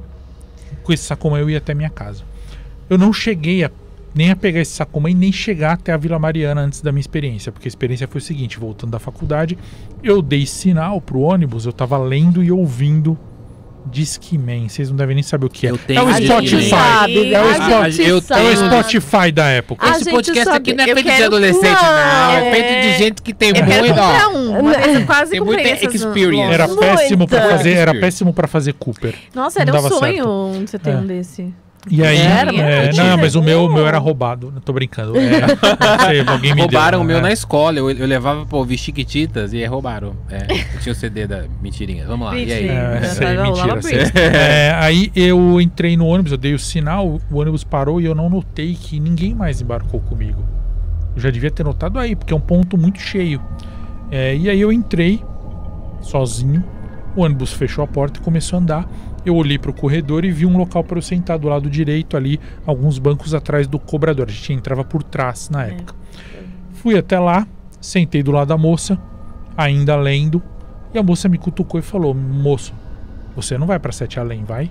com 0.84 0.92
esse 0.92 1.04
Sacomã 1.04 1.40
eu 1.40 1.50
ia 1.50 1.58
até 1.58 1.74
minha 1.74 1.90
casa. 1.90 2.24
Eu 2.90 2.98
não 2.98 3.14
cheguei 3.14 3.64
a, 3.64 3.72
nem 4.14 4.32
a 4.32 4.36
pegar 4.36 4.60
esse 4.60 4.72
Sacomã 4.72 5.10
e 5.10 5.14
nem 5.14 5.32
chegar 5.32 5.74
até 5.74 5.94
a 5.94 5.98
Vila 5.98 6.20
Mariana 6.20 6.62
antes 6.62 6.82
da 6.82 6.92
minha 6.92 7.02
experiência, 7.02 7.52
porque 7.52 7.68
a 7.68 7.70
experiência 7.70 8.08
foi 8.08 8.20
o 8.20 8.24
seguinte, 8.24 8.60
voltando 8.60 8.92
da 8.92 9.00
faculdade, 9.00 9.58
eu 10.04 10.22
dei 10.22 10.46
sinal 10.46 11.00
pro 11.00 11.20
ônibus, 11.20 11.66
eu 11.66 11.74
tava 11.74 11.98
lendo 11.98 12.44
e 12.44 12.52
ouvindo 12.52 13.18
Discman, 13.86 14.68
vocês 14.68 14.90
não 14.90 14.98
devem 14.98 15.16
nem 15.16 15.24
saber 15.24 15.46
o 15.46 15.50
que 15.50 15.68
é. 15.68 15.72
Eu 15.72 15.78
tenho 15.78 16.00
é 16.00 16.04
o. 16.04 16.14
Spotify. 16.26 16.70
Sabe, 16.70 17.34
É 17.34 17.42
o, 17.42 17.46
a 17.46 17.52
Spot- 17.52 17.92
gente 17.92 18.10
eu 18.10 18.22
sabe. 18.22 18.42
é 18.42 18.44
o 18.44 18.56
tenho- 18.56 18.66
Spotify 18.70 19.32
da 19.32 19.46
época. 19.48 19.86
A 19.88 19.92
Esse 19.92 20.10
podcast 20.10 20.44
sabe. 20.46 20.58
aqui 20.58 20.74
não 20.74 20.84
é 20.84 20.90
Eu 20.90 20.96
feito 20.96 21.06
de 21.06 21.12
quero- 21.12 21.26
adolescente, 21.26 21.64
não. 21.84 22.32
É 22.32 22.52
feito 22.52 22.68
de 22.68 22.88
é- 22.88 22.98
gente 22.98 23.22
que 23.22 23.34
tem 23.34 23.50
Eu 23.50 23.56
quero 23.56 23.70
muito. 23.70 23.88
comprar 23.90 24.28
ó, 24.28 24.32
um. 24.32 24.60
Uma 24.60 24.74
vez 24.74 24.96
eu 25.00 25.06
quase 25.06 25.32
Tem 25.32 25.42
muita 25.42 25.62
experience. 25.86 26.54
Era 26.54 26.68
péssimo 26.68 27.28
para 27.28 27.50
fazer, 27.50 27.72
era 27.74 27.94
péssimo 28.00 28.34
para 28.34 28.48
fazer 28.48 28.74
Cooper. 28.74 29.16
Nossa, 29.34 29.62
era 29.62 29.74
um 29.80 29.90
sonho 29.90 30.52
de 30.64 30.70
você 30.72 30.80
ter 30.80 30.90
É. 30.92 30.96
um 30.96 31.06
desse. 31.06 31.54
E 31.90 32.04
aí, 32.04 32.18
Era, 32.18 32.52
é, 32.52 32.88
mas 32.88 32.98
não, 32.98 33.18
mas 33.18 33.36
o 33.36 33.42
meu, 33.42 33.66
o 33.66 33.74
meu 33.74 33.88
era 33.88 33.98
roubado. 33.98 34.52
Não 34.52 34.60
tô 34.60 34.74
brincando. 34.74 35.16
É, 35.18 35.42
não 35.42 36.06
sei, 36.08 36.22
alguém 36.22 36.56
me 36.56 36.62
Roubaram 36.62 37.00
deu, 37.00 37.04
o 37.04 37.04
meu 37.04 37.18
né? 37.18 37.24
na 37.24 37.32
escola. 37.32 37.78
Eu, 37.78 37.92
eu 37.92 38.08
levava 38.08 38.46
pra 38.46 38.58
ouvir 38.58 38.78
Chiquititas 38.78 39.54
e 39.54 39.58
aí 39.58 39.66
roubaram. 39.66 40.16
É, 40.30 40.48
eu 40.76 40.80
tinha 40.80 40.94
o 40.94 40.96
CD 40.96 41.28
da 41.28 41.46
Mentirinha. 41.62 42.06
Vamos 42.08 42.28
lá. 42.28 42.38
E 42.38 42.52
aí? 42.52 42.62
Mentira. 42.64 43.00
É, 43.02 43.04
sei, 43.04 43.38
mentira. 43.38 43.82
sei. 43.82 44.22
É, 44.24 44.74
aí 44.80 45.12
eu 45.16 45.62
entrei 45.62 45.96
no 45.96 46.08
ônibus, 46.08 46.32
eu 46.32 46.38
dei 46.38 46.54
o 46.54 46.60
sinal, 46.60 47.20
o 47.30 47.40
ônibus 47.40 47.64
parou 47.64 48.02
e 48.02 48.06
eu 48.06 48.16
não 48.16 48.30
notei 48.30 48.74
que 48.74 49.00
ninguém 49.00 49.34
mais 49.34 49.62
embarcou 49.62 50.00
comigo. 50.00 50.44
Eu 51.16 51.22
já 51.22 51.30
devia 51.30 51.52
ter 51.52 51.64
notado 51.64 52.00
aí, 52.00 52.16
porque 52.16 52.34
é 52.34 52.36
um 52.36 52.42
ponto 52.42 52.78
muito 52.78 53.00
cheio. 53.00 53.42
É, 54.12 54.36
e 54.36 54.50
aí 54.50 54.62
eu 54.62 54.72
entrei 54.72 55.24
sozinho 56.00 56.64
O 57.16 57.22
ônibus 57.22 57.52
fechou 57.52 57.84
a 57.84 57.88
porta 57.88 58.20
e 58.20 58.24
começou 58.24 58.58
a 58.58 58.62
andar. 58.62 58.90
Eu 59.26 59.36
olhei 59.36 59.58
para 59.58 59.72
o 59.72 59.74
corredor 59.74 60.24
e 60.24 60.32
vi 60.32 60.46
um 60.46 60.56
local 60.56 60.84
para 60.84 60.98
eu 60.98 61.02
sentar 61.02 61.40
do 61.40 61.48
lado 61.48 61.70
direito 61.70 62.16
ali, 62.16 62.40
alguns 62.66 63.00
bancos 63.00 63.34
atrás 63.34 63.68
do 63.68 63.80
cobrador. 63.80 64.28
A 64.30 64.32
gente 64.32 64.54
entrava 64.54 64.84
por 64.84 65.02
trás 65.02 65.50
na 65.50 65.66
época. 65.66 65.96
Fui 66.74 66.98
até 66.98 67.20
lá, 67.20 67.48
sentei 67.82 68.22
do 68.22 68.32
lado 68.32 68.50
da 68.50 68.58
moça, 68.58 69.00
ainda 69.58 69.96
lendo, 69.96 70.44
e 70.94 70.98
a 71.00 71.04
moça 71.04 71.28
me 71.28 71.38
cutucou 71.38 71.80
e 71.80 71.84
falou: 71.84 72.14
Moço, 72.14 72.74
você 73.36 73.58
não 73.58 73.66
vai 73.66 73.80
para 73.80 73.92
Sete 73.92 74.20
Além, 74.20 74.44
vai? 74.44 74.70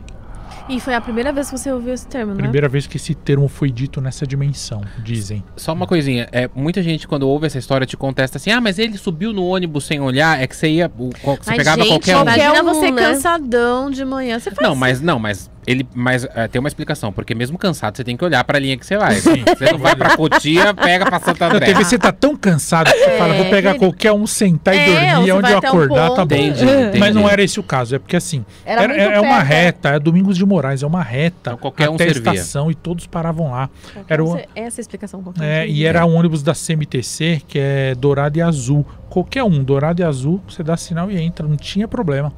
E 0.68 0.80
foi 0.80 0.94
a 0.94 1.00
primeira 1.00 1.30
vez 1.30 1.50
que 1.50 1.58
você 1.58 1.70
ouviu 1.70 1.92
esse 1.92 2.06
termo, 2.06 2.32
né? 2.32 2.38
Primeira 2.42 2.68
vez 2.68 2.86
que 2.86 2.96
esse 2.96 3.14
termo 3.14 3.48
foi 3.48 3.70
dito 3.70 4.00
nessa 4.00 4.26
dimensão, 4.26 4.80
dizem. 5.02 5.44
Só 5.56 5.74
uma 5.74 5.86
coisinha, 5.86 6.26
é, 6.32 6.48
muita 6.54 6.82
gente 6.82 7.06
quando 7.06 7.28
ouve 7.28 7.46
essa 7.46 7.58
história 7.58 7.86
te 7.86 7.96
contesta 7.98 8.38
assim, 8.38 8.50
ah, 8.50 8.60
mas 8.62 8.78
ele 8.78 8.96
subiu 8.96 9.32
no 9.32 9.44
ônibus 9.44 9.84
sem 9.84 10.00
olhar, 10.00 10.40
é 10.40 10.46
que 10.46 10.56
você 10.56 10.68
ia, 10.68 10.90
o- 10.98 11.10
você 11.10 11.50
Ai, 11.50 11.56
pegava 11.58 11.82
gente, 11.82 11.88
qualquer 11.90 12.16
um. 12.16 12.22
Imagina 12.22 12.44
Qualquer 12.46 12.62
um, 12.62 12.64
você 12.64 12.90
né? 12.90 13.02
cansadão 13.02 13.90
de 13.90 14.04
manhã. 14.06 14.38
Você 14.38 14.50
faz 14.50 14.66
Não, 14.66 14.74
mas 14.74 15.00
não, 15.02 15.18
mas 15.18 15.50
ele, 15.66 15.86
mas 15.94 16.24
é, 16.34 16.46
tem 16.48 16.58
uma 16.60 16.68
explicação, 16.68 17.12
porque 17.12 17.34
mesmo 17.34 17.56
cansado 17.58 17.96
você 17.96 18.04
tem 18.04 18.16
que 18.16 18.24
olhar 18.24 18.42
pra 18.44 18.58
linha 18.58 18.76
que 18.76 18.84
você 18.86 18.96
vai. 18.96 19.14
Você 19.16 19.72
não 19.72 19.78
vai 19.78 19.94
pra 19.96 20.16
Cotia, 20.16 20.72
pega 20.74 21.04
pra 21.06 21.18
Santo 21.20 21.40
Na 21.40 21.46
André. 21.46 21.66
TV 21.66 21.84
você 21.84 21.98
tá 21.98 22.12
tão 22.12 22.36
cansado 22.36 22.90
que 22.90 22.98
você 22.98 23.18
fala, 23.18 23.34
vou 23.34 23.46
pegar 23.50 23.70
ele- 23.70 23.78
qualquer 23.78 24.12
um, 24.12 24.26
sentar 24.26 24.74
e 24.74 24.78
É, 24.78 24.86
dormir, 25.14 25.32
onde 25.32 25.50
eu 25.50 25.58
até 25.58 25.66
um 25.66 25.70
acordar, 25.70 26.10
tá 26.10 26.24
bom. 26.24 26.34
Entendi, 26.34 26.64
entendi. 26.64 26.98
Mas 26.98 27.14
não 27.14 27.28
era 27.28 27.42
esse 27.42 27.58
o 27.58 27.62
caso, 27.62 27.94
é 27.94 27.98
porque 27.98 28.16
assim, 28.16 28.44
Era 28.64 28.82
era- 28.84 28.96
é, 28.96 29.14
é 29.16 29.20
uma 29.20 29.40
reta, 29.42 29.90
é 29.90 29.98
Domingos 29.98 30.36
de 30.36 30.44
Moraes, 30.44 30.82
é 30.82 30.86
uma 30.86 31.02
reta 31.02 31.34
Então 31.52 31.56
qualquer 31.58 31.88
um 31.88 31.94
até 31.94 32.04
servia. 32.12 32.32
estação 32.32 32.70
e 32.70 32.74
todos 32.74 33.06
paravam 33.06 33.50
lá. 33.50 33.68
Qualquer 33.92 34.14
Era 34.14 34.24
um 34.24 34.32
o- 34.34 34.38
Essa 34.38 34.48
é 34.56 34.62
a 34.64 34.68
explicação. 34.82 35.20
um 35.20 35.42
É, 35.42 35.66
e 35.66 35.84
era 35.84 36.04
um 36.06 36.14
ônibus 36.16 36.42
da 36.42 36.54
CMTC, 36.54 37.42
que 37.48 37.58
é 37.58 37.94
dourado 37.94 38.38
e 38.38 38.42
azul. 38.42 38.86
Qualquer 39.08 39.44
um, 39.44 39.62
dourado 39.62 40.02
e 40.02 40.04
azul, 40.04 40.40
você 40.48 40.62
dá 40.62 40.76
sinal 40.76 41.10
e 41.10 41.20
entra, 41.20 41.46
não 41.46 41.56
tinha 41.56 41.86
problema. 41.86 42.32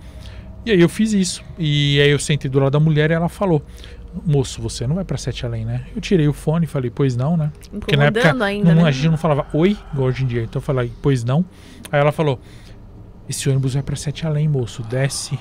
E 0.67 0.73
aí 0.73 0.81
eu 0.81 0.89
fiz 0.89 1.13
isso. 1.13 1.45
E 1.59 2.01
aí 2.01 2.11
eu 2.11 2.19
sentei 2.19 2.51
do 2.51 2.59
lado 2.59 2.73
da 2.73 2.81
mulher 2.81 3.11
e 3.11 3.15
ela 3.15 3.29
falou: 3.29 3.63
Moço, 4.25 4.61
você 4.61 4.87
não 4.87 4.97
vai 4.97 5.05
pra 5.05 5.17
Sete 5.17 5.47
Além, 5.47 5.65
né? 5.65 5.87
Eu 5.95 6.01
tirei 6.01 6.27
o 6.27 6.33
fone 6.33 6.65
e 6.65 6.69
falei, 6.69 6.91
pois 6.91 7.15
não, 7.17 7.37
né? 7.37 7.53
Porque 7.71 7.97
na 7.97 8.07
época 8.07 8.45
ainda, 8.45 8.75
não- 8.75 8.83
né? 8.83 8.89
a 8.89 8.91
gente 8.91 9.09
não 9.09 9.17
falava 9.17 9.47
oi, 9.53 9.77
igual 9.93 10.09
hoje 10.09 10.25
em 10.25 10.27
dia. 10.27 10.43
Então 10.43 10.59
eu 10.59 10.65
falei, 10.65 10.91
pois 11.01 11.23
não. 11.23 11.45
Aí 11.93 12.01
ela 12.01 12.11
falou: 12.13 12.41
Esse 13.29 13.49
ônibus 13.49 13.75
vai 13.75 13.83
pra 13.83 13.95
Sete 13.97 14.27
Além, 14.27 14.49
moço, 14.49 14.83
desce. 14.83 15.39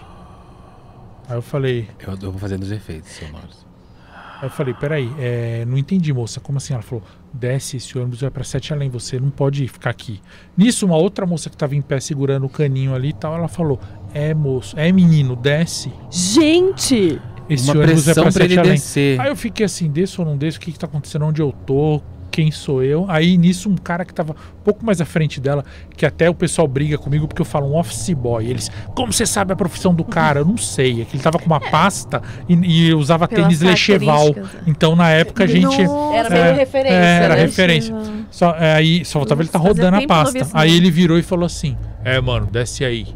Aí 1.27 1.35
eu 1.35 1.41
falei, 1.41 1.89
Eu, 2.05 2.13
eu 2.21 2.31
vou 2.31 2.39
fazendo 2.39 2.61
os 2.63 2.71
efeitos 2.71 3.09
sonoros. 3.11 3.65
Aí 4.39 4.43
eu 4.47 4.49
falei, 4.51 4.73
peraí, 4.75 5.11
é, 5.17 5.65
não 5.65 5.75
entendi, 5.77 6.13
moça. 6.13 6.39
Como 6.39 6.57
assim? 6.59 6.73
Ela 6.73 6.83
falou, 6.83 7.03
desce, 7.35 7.77
esse 7.77 7.97
ônibus 7.97 8.21
vai 8.21 8.31
pra 8.31 8.43
Sete 8.43 8.73
Além, 8.73 8.89
você 8.89 9.19
não 9.19 9.29
pode 9.29 9.67
ficar 9.67 9.89
aqui. 9.89 10.21
Nisso, 10.57 10.85
uma 10.85 10.97
outra 10.97 11.25
moça 11.25 11.49
que 11.49 11.57
tava 11.57 11.75
em 11.75 11.81
pé 11.81 11.99
segurando 11.99 12.45
o 12.45 12.49
caninho 12.49 12.95
ali 12.95 13.09
e 13.09 13.13
tal, 13.13 13.35
ela 13.35 13.47
falou, 13.47 13.79
é 14.13 14.33
moço, 14.33 14.77
é 14.79 14.91
menino, 14.91 15.35
desce. 15.35 15.91
Gente! 16.09 17.21
Esse 17.49 17.69
uma 17.69 17.83
ônibus 17.83 18.07
é 18.07 18.13
pra 18.13 18.23
pra 18.31 18.43
ele 18.43 18.55
Sete 18.55 18.59
Além. 18.59 18.71
descer. 18.73 19.21
Aí 19.21 19.29
eu 19.29 19.35
fiquei 19.35 19.65
assim, 19.65 19.91
desço 19.91 20.21
ou 20.21 20.27
não 20.27 20.37
desço, 20.37 20.57
o 20.57 20.61
que 20.61 20.71
que 20.71 20.79
tá 20.79 20.87
acontecendo, 20.87 21.25
onde 21.25 21.41
eu 21.41 21.51
tô, 21.51 22.01
quem 22.31 22.51
sou 22.51 22.83
eu? 22.83 23.05
Aí 23.09 23.37
nisso 23.37 23.69
um 23.69 23.75
cara 23.75 24.03
que 24.03 24.13
tava 24.13 24.33
um 24.33 24.63
pouco 24.63 24.85
mais 24.85 24.99
à 24.99 25.05
frente 25.05 25.39
dela, 25.39 25.63
que 25.95 26.05
até 26.05 26.29
o 26.29 26.33
pessoal 26.33 26.67
briga 26.67 26.97
comigo 26.97 27.27
porque 27.27 27.41
eu 27.41 27.45
falo 27.45 27.67
um 27.67 27.77
office 27.77 28.09
boy. 28.13 28.45
Eles, 28.45 28.69
como 28.95 29.13
você 29.13 29.25
sabe 29.25 29.53
a 29.53 29.55
profissão 29.55 29.93
do 29.93 30.03
cara? 30.03 30.41
Eu 30.41 30.45
não 30.45 30.57
sei. 30.57 31.01
É 31.01 31.05
que 31.05 31.15
ele 31.15 31.23
tava 31.23 31.39
com 31.39 31.45
uma 31.45 31.59
pasta 31.59 32.21
e, 32.49 32.53
e 32.89 32.93
usava 32.93 33.27
Pelas 33.27 33.43
tênis 33.45 33.61
Lecheval. 33.61 34.35
Então 34.67 34.95
na 34.95 35.09
época 35.09 35.45
a 35.45 35.47
gente... 35.47 35.83
Nossa, 35.83 36.15
Era 36.17 36.35
É, 36.37 36.43
meio 36.43 36.55
referência, 36.55 36.95
é, 36.95 37.23
era 37.23 37.35
né? 37.35 37.41
referência. 37.41 37.95
Só, 38.31 38.51
é, 38.55 38.73
aí 38.73 39.05
só 39.05 39.19
faltava 39.19 39.41
ele 39.41 39.49
tá 39.49 39.59
rodando 39.59 39.97
a 39.97 40.07
pasta. 40.07 40.47
Aí 40.53 40.75
ele 40.75 40.91
virou 40.91 41.17
e 41.17 41.21
falou 41.23 41.45
assim: 41.45 41.77
É, 42.03 42.19
mano, 42.19 42.47
desce 42.51 42.83
aí. 42.83 43.07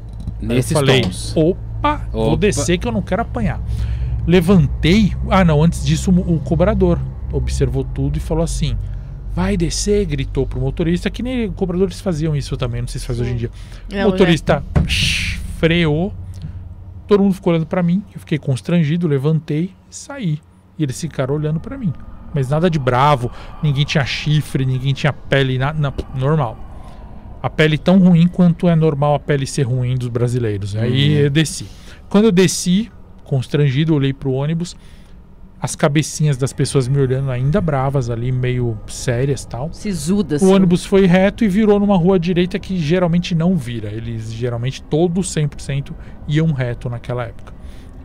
Nesses 0.41 0.71
eu 0.71 0.77
falei, 0.77 1.01
tons. 1.01 1.33
opa, 1.35 2.07
vou 2.11 2.27
Opa. 2.29 2.37
descer 2.37 2.77
que 2.77 2.87
eu 2.87 2.91
não 2.91 3.01
quero 3.01 3.21
apanhar. 3.23 3.59
Levantei. 4.25 5.13
Ah, 5.29 5.43
não, 5.43 5.61
antes 5.63 5.83
disso 5.85 6.11
o, 6.11 6.35
o 6.35 6.39
cobrador 6.39 6.99
observou 7.31 7.83
tudo 7.83 8.17
e 8.17 8.19
falou 8.19 8.43
assim: 8.43 8.77
Vai 9.39 9.55
descer, 9.55 10.05
gritou 10.05 10.45
pro 10.45 10.59
motorista, 10.59 11.09
que 11.09 11.23
nem 11.23 11.49
cobradores 11.49 12.01
faziam 12.01 12.35
isso 12.35 12.57
também, 12.57 12.81
não 12.81 12.89
sei 12.89 12.99
se 12.99 13.07
faz 13.07 13.21
hoje 13.21 13.31
em 13.31 13.35
dia. 13.37 13.49
É, 13.89 14.05
o 14.05 14.09
motorista 14.11 14.61
psh, 14.85 15.39
freou, 15.57 16.13
todo 17.07 17.23
mundo 17.23 17.33
ficou 17.33 17.53
olhando 17.53 17.65
pra 17.65 17.81
mim, 17.81 18.03
eu 18.13 18.19
fiquei 18.19 18.37
constrangido, 18.37 19.07
levantei 19.07 19.71
e 19.89 19.95
saí. 19.95 20.39
E 20.77 20.83
eles 20.83 20.99
ficaram 20.99 21.35
olhando 21.35 21.57
pra 21.57 21.77
mim. 21.77 21.93
Mas 22.33 22.49
nada 22.49 22.69
de 22.69 22.77
bravo, 22.77 23.31
ninguém 23.63 23.85
tinha 23.85 24.03
chifre, 24.05 24.65
ninguém 24.65 24.93
tinha 24.93 25.13
pele, 25.13 25.57
nada, 25.57 25.93
normal. 26.15 26.57
A 27.41 27.49
pele 27.49 27.77
tão 27.77 27.97
ruim 27.97 28.27
quanto 28.27 28.67
é 28.67 28.75
normal 28.75 29.15
a 29.15 29.19
pele 29.21 29.47
ser 29.47 29.63
ruim 29.63 29.95
dos 29.95 30.09
brasileiros. 30.09 30.75
Aí 30.75 31.15
Uhum. 31.15 31.21
eu 31.23 31.29
desci. 31.29 31.65
Quando 32.09 32.25
eu 32.25 32.31
desci, 32.33 32.91
constrangido, 33.23 33.95
olhei 33.95 34.11
pro 34.11 34.33
ônibus, 34.33 34.75
as 35.61 35.75
cabecinhas 35.75 36.37
das 36.37 36.53
pessoas 36.53 36.87
me 36.87 36.99
olhando 36.99 37.29
ainda 37.29 37.59
bravas 37.59 38.09
ali, 38.09 38.31
meio 38.31 38.77
sérias 38.87 39.43
tal. 39.43 39.71
Sisuda, 39.73 40.37
assim. 40.37 40.45
O 40.45 40.49
ônibus 40.53 40.85
foi 40.85 41.05
reto 41.05 41.43
e 41.43 41.49
virou 41.49 41.79
numa 41.79 41.97
rua 41.97 42.17
direita 42.17 42.57
que 42.57 42.77
geralmente 42.77 43.35
não 43.35 43.55
vira. 43.55 43.91
Eles 43.91 44.31
geralmente 44.31 44.81
todos 44.81 45.33
100% 45.35 45.93
iam 46.27 46.51
reto 46.53 46.89
naquela 46.89 47.25
época. 47.25 47.53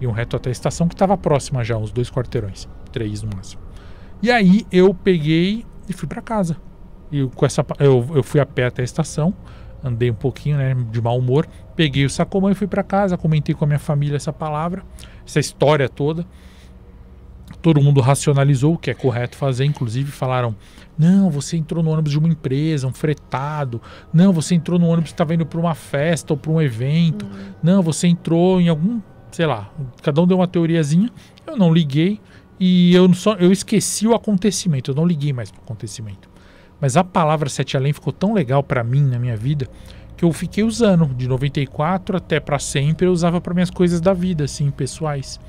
Iam 0.00 0.10
reto 0.10 0.36
até 0.36 0.48
a 0.48 0.52
estação 0.52 0.88
que 0.88 0.94
estava 0.94 1.16
próxima 1.16 1.62
já, 1.62 1.76
uns 1.76 1.92
dois 1.92 2.10
quarteirões, 2.10 2.68
três 2.90 3.22
no 3.22 3.30
máximo. 3.34 3.62
E 4.20 4.30
aí 4.30 4.66
eu 4.72 4.92
peguei 4.92 5.64
e 5.88 5.92
fui 5.92 6.08
para 6.08 6.20
casa. 6.20 6.56
E 7.12 7.24
com 7.34 7.46
essa 7.46 7.64
eu, 7.78 8.04
eu 8.14 8.22
fui 8.24 8.40
a 8.40 8.46
pé 8.46 8.66
até 8.66 8.82
a 8.82 8.84
estação, 8.84 9.32
andei 9.82 10.10
um 10.10 10.14
pouquinho, 10.14 10.56
né, 10.56 10.74
de 10.90 11.00
mau 11.00 11.18
humor, 11.18 11.46
peguei 11.76 12.04
o 12.04 12.10
sacomã 12.10 12.50
e 12.50 12.54
fui 12.54 12.66
para 12.66 12.82
casa, 12.82 13.16
comentei 13.16 13.54
com 13.54 13.64
a 13.64 13.68
minha 13.68 13.78
família 13.78 14.16
essa 14.16 14.32
palavra, 14.32 14.82
essa 15.24 15.38
história 15.38 15.88
toda. 15.88 16.26
Todo 17.64 17.80
mundo 17.80 18.02
racionalizou 18.02 18.74
o 18.74 18.78
que 18.78 18.90
é 18.90 18.94
correto 18.94 19.38
fazer, 19.38 19.64
inclusive 19.64 20.12
falaram: 20.12 20.54
não, 20.98 21.30
você 21.30 21.56
entrou 21.56 21.82
no 21.82 21.88
ônibus 21.88 22.12
de 22.12 22.18
uma 22.18 22.28
empresa, 22.28 22.86
um 22.86 22.92
fretado. 22.92 23.80
Não, 24.12 24.34
você 24.34 24.54
entrou 24.54 24.78
no 24.78 24.86
ônibus 24.86 25.04
que 25.04 25.14
estava 25.14 25.34
indo 25.34 25.46
para 25.46 25.58
uma 25.58 25.74
festa 25.74 26.34
ou 26.34 26.36
para 26.36 26.50
um 26.50 26.60
evento. 26.60 27.26
Não, 27.62 27.82
você 27.82 28.06
entrou 28.06 28.60
em 28.60 28.68
algum, 28.68 29.00
sei 29.32 29.46
lá, 29.46 29.72
cada 30.02 30.20
um 30.20 30.26
deu 30.26 30.36
uma 30.36 30.46
teoriazinha. 30.46 31.10
Eu 31.46 31.56
não 31.56 31.72
liguei 31.72 32.20
e 32.60 32.94
eu 32.94 33.10
só 33.14 33.32
eu 33.36 33.50
esqueci 33.50 34.06
o 34.06 34.14
acontecimento, 34.14 34.90
eu 34.90 34.94
não 34.94 35.06
liguei 35.06 35.32
mais 35.32 35.50
para 35.50 35.60
o 35.60 35.64
acontecimento. 35.64 36.28
Mas 36.78 36.98
a 36.98 37.02
palavra 37.02 37.48
Sete 37.48 37.78
Além 37.78 37.94
ficou 37.94 38.12
tão 38.12 38.34
legal 38.34 38.62
para 38.62 38.84
mim 38.84 39.04
na 39.04 39.18
minha 39.18 39.38
vida 39.38 39.70
que 40.18 40.24
eu 40.26 40.30
fiquei 40.34 40.62
usando 40.62 41.06
de 41.14 41.26
94 41.26 42.18
até 42.18 42.38
para 42.38 42.58
sempre, 42.58 43.06
eu 43.06 43.12
usava 43.12 43.40
para 43.40 43.54
minhas 43.54 43.70
coisas 43.70 44.02
da 44.02 44.12
vida, 44.12 44.44
assim, 44.44 44.70
pessoais. 44.70 45.40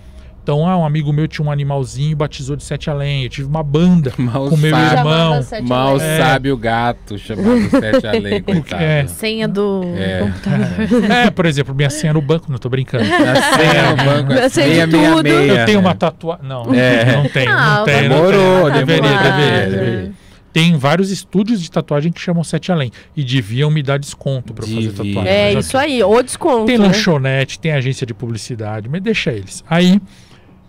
Então, 0.46 0.68
ah, 0.68 0.78
um 0.78 0.86
amigo 0.86 1.12
meu 1.12 1.28
tinha 1.28 1.44
um 1.44 1.52
animalzinho 1.52 2.12
e 2.12 2.14
batizou 2.14 2.56
de 2.56 2.64
Sete 2.64 2.88
Além. 2.88 3.24
Eu 3.24 3.30
tive 3.30 3.48
uma 3.48 3.64
banda 3.64 4.14
Mal 4.16 4.48
com 4.48 4.56
meu 4.56 4.70
sabe, 4.70 4.98
irmão. 5.00 5.40
Mal 5.64 5.88
Além. 5.96 6.08
É. 6.08 6.18
sabe 6.20 6.52
o 6.52 6.58
gato 6.58 7.18
chamado 7.18 7.68
Sete 7.72 8.06
Além, 8.06 8.44
coitado. 8.44 8.84
É. 8.84 9.08
Senha 9.08 9.48
do 9.48 9.82
É. 9.98 10.20
computador. 10.20 11.12
É, 11.12 11.32
por 11.32 11.48
exemplo, 11.48 11.74
minha 11.74 11.90
senha 11.90 12.14
no 12.14 12.22
banco, 12.22 12.46
não 12.52 12.60
tô 12.60 12.70
brincando. 12.70 13.06
A 13.06 13.58
senha 13.58 13.90
no 13.90 13.96
banco 13.98 14.34
é 14.34 14.46
Eu 14.46 14.50
sei 14.52 14.70
de 14.70 14.76
666. 14.76 15.16
tudo. 15.16 15.28
Eu 15.28 15.66
tenho 15.66 15.80
uma 15.80 15.96
tatuagem. 15.96 16.46
Não, 16.48 16.72
É. 16.76 17.16
não 17.16 17.28
tenho, 17.28 17.50
Ah, 17.52 17.78
não 17.80 17.86
tenho. 17.86 18.10
não 18.10 18.16
demorou, 18.18 18.72
tenho. 18.72 18.86
Deveria, 18.86 19.02
demorou. 19.02 19.32
deveria, 19.32 19.70
deveria. 19.70 20.12
Tem 20.54 20.78
vários 20.78 21.10
estúdios 21.12 21.60
de 21.60 21.70
tatuagem 21.72 22.12
que 22.14 22.22
chamam 22.22 22.44
Sete 22.44 22.72
Além. 22.72 22.92
E 23.18 23.24
deviam 23.24 23.72
me 23.72 23.82
dar 23.82 23.98
desconto 23.98 24.54
pra 24.54 24.64
eu 24.64 24.74
fazer 24.76 24.90
tatuagem. 24.92 25.28
É, 25.28 25.54
isso 25.54 25.76
ok. 25.76 25.90
aí, 25.90 26.04
ou 26.04 26.22
desconto. 26.22 26.66
Tem 26.68 26.78
né? 26.78 26.86
lanchonete, 26.86 27.60
tem 27.60 27.72
agência 27.74 28.06
de 28.06 28.14
publicidade, 28.14 28.88
mas 28.88 29.02
deixa 29.02 29.32
eles. 29.34 29.64
Aí 29.68 30.00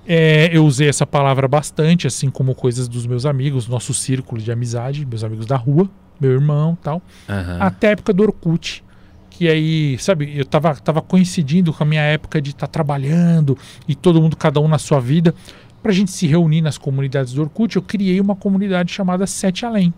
é, 0.06 0.48
eu 0.52 0.64
usei 0.64 0.88
essa 0.88 1.06
palavra 1.06 1.48
bastante, 1.48 2.06
assim 2.06 2.30
como 2.30 2.54
coisas 2.54 2.88
dos 2.88 3.06
meus 3.06 3.26
amigos, 3.26 3.66
nosso 3.66 3.92
círculo 3.92 4.40
de 4.40 4.50
amizade, 4.52 5.04
meus 5.04 5.24
amigos 5.24 5.46
da 5.46 5.56
rua, 5.56 5.88
meu 6.20 6.30
irmão 6.32 6.76
tal. 6.80 7.02
Aham. 7.28 7.58
Até 7.60 7.88
a 7.88 7.90
época 7.90 8.12
do 8.12 8.22
Orkut. 8.22 8.84
Que 9.28 9.48
aí, 9.48 9.98
sabe, 9.98 10.32
eu 10.34 10.46
tava, 10.46 10.74
tava 10.76 11.02
coincidindo 11.02 11.70
com 11.70 11.82
a 11.82 11.86
minha 11.86 12.00
época 12.00 12.40
de 12.40 12.50
estar 12.50 12.66
trabalhando 12.66 13.58
e 13.86 13.94
todo 13.94 14.22
mundo, 14.22 14.34
cada 14.34 14.60
um 14.60 14.68
na 14.68 14.78
sua 14.78 14.98
vida. 14.98 15.34
Pra 15.82 15.92
gente 15.92 16.10
se 16.10 16.26
reunir 16.26 16.62
nas 16.62 16.78
comunidades 16.78 17.34
do 17.34 17.42
Orkut, 17.42 17.76
eu 17.76 17.82
criei 17.82 18.18
uma 18.18 18.34
comunidade 18.34 18.90
chamada 18.90 19.26
Sete 19.26 19.66
Além. 19.66 19.92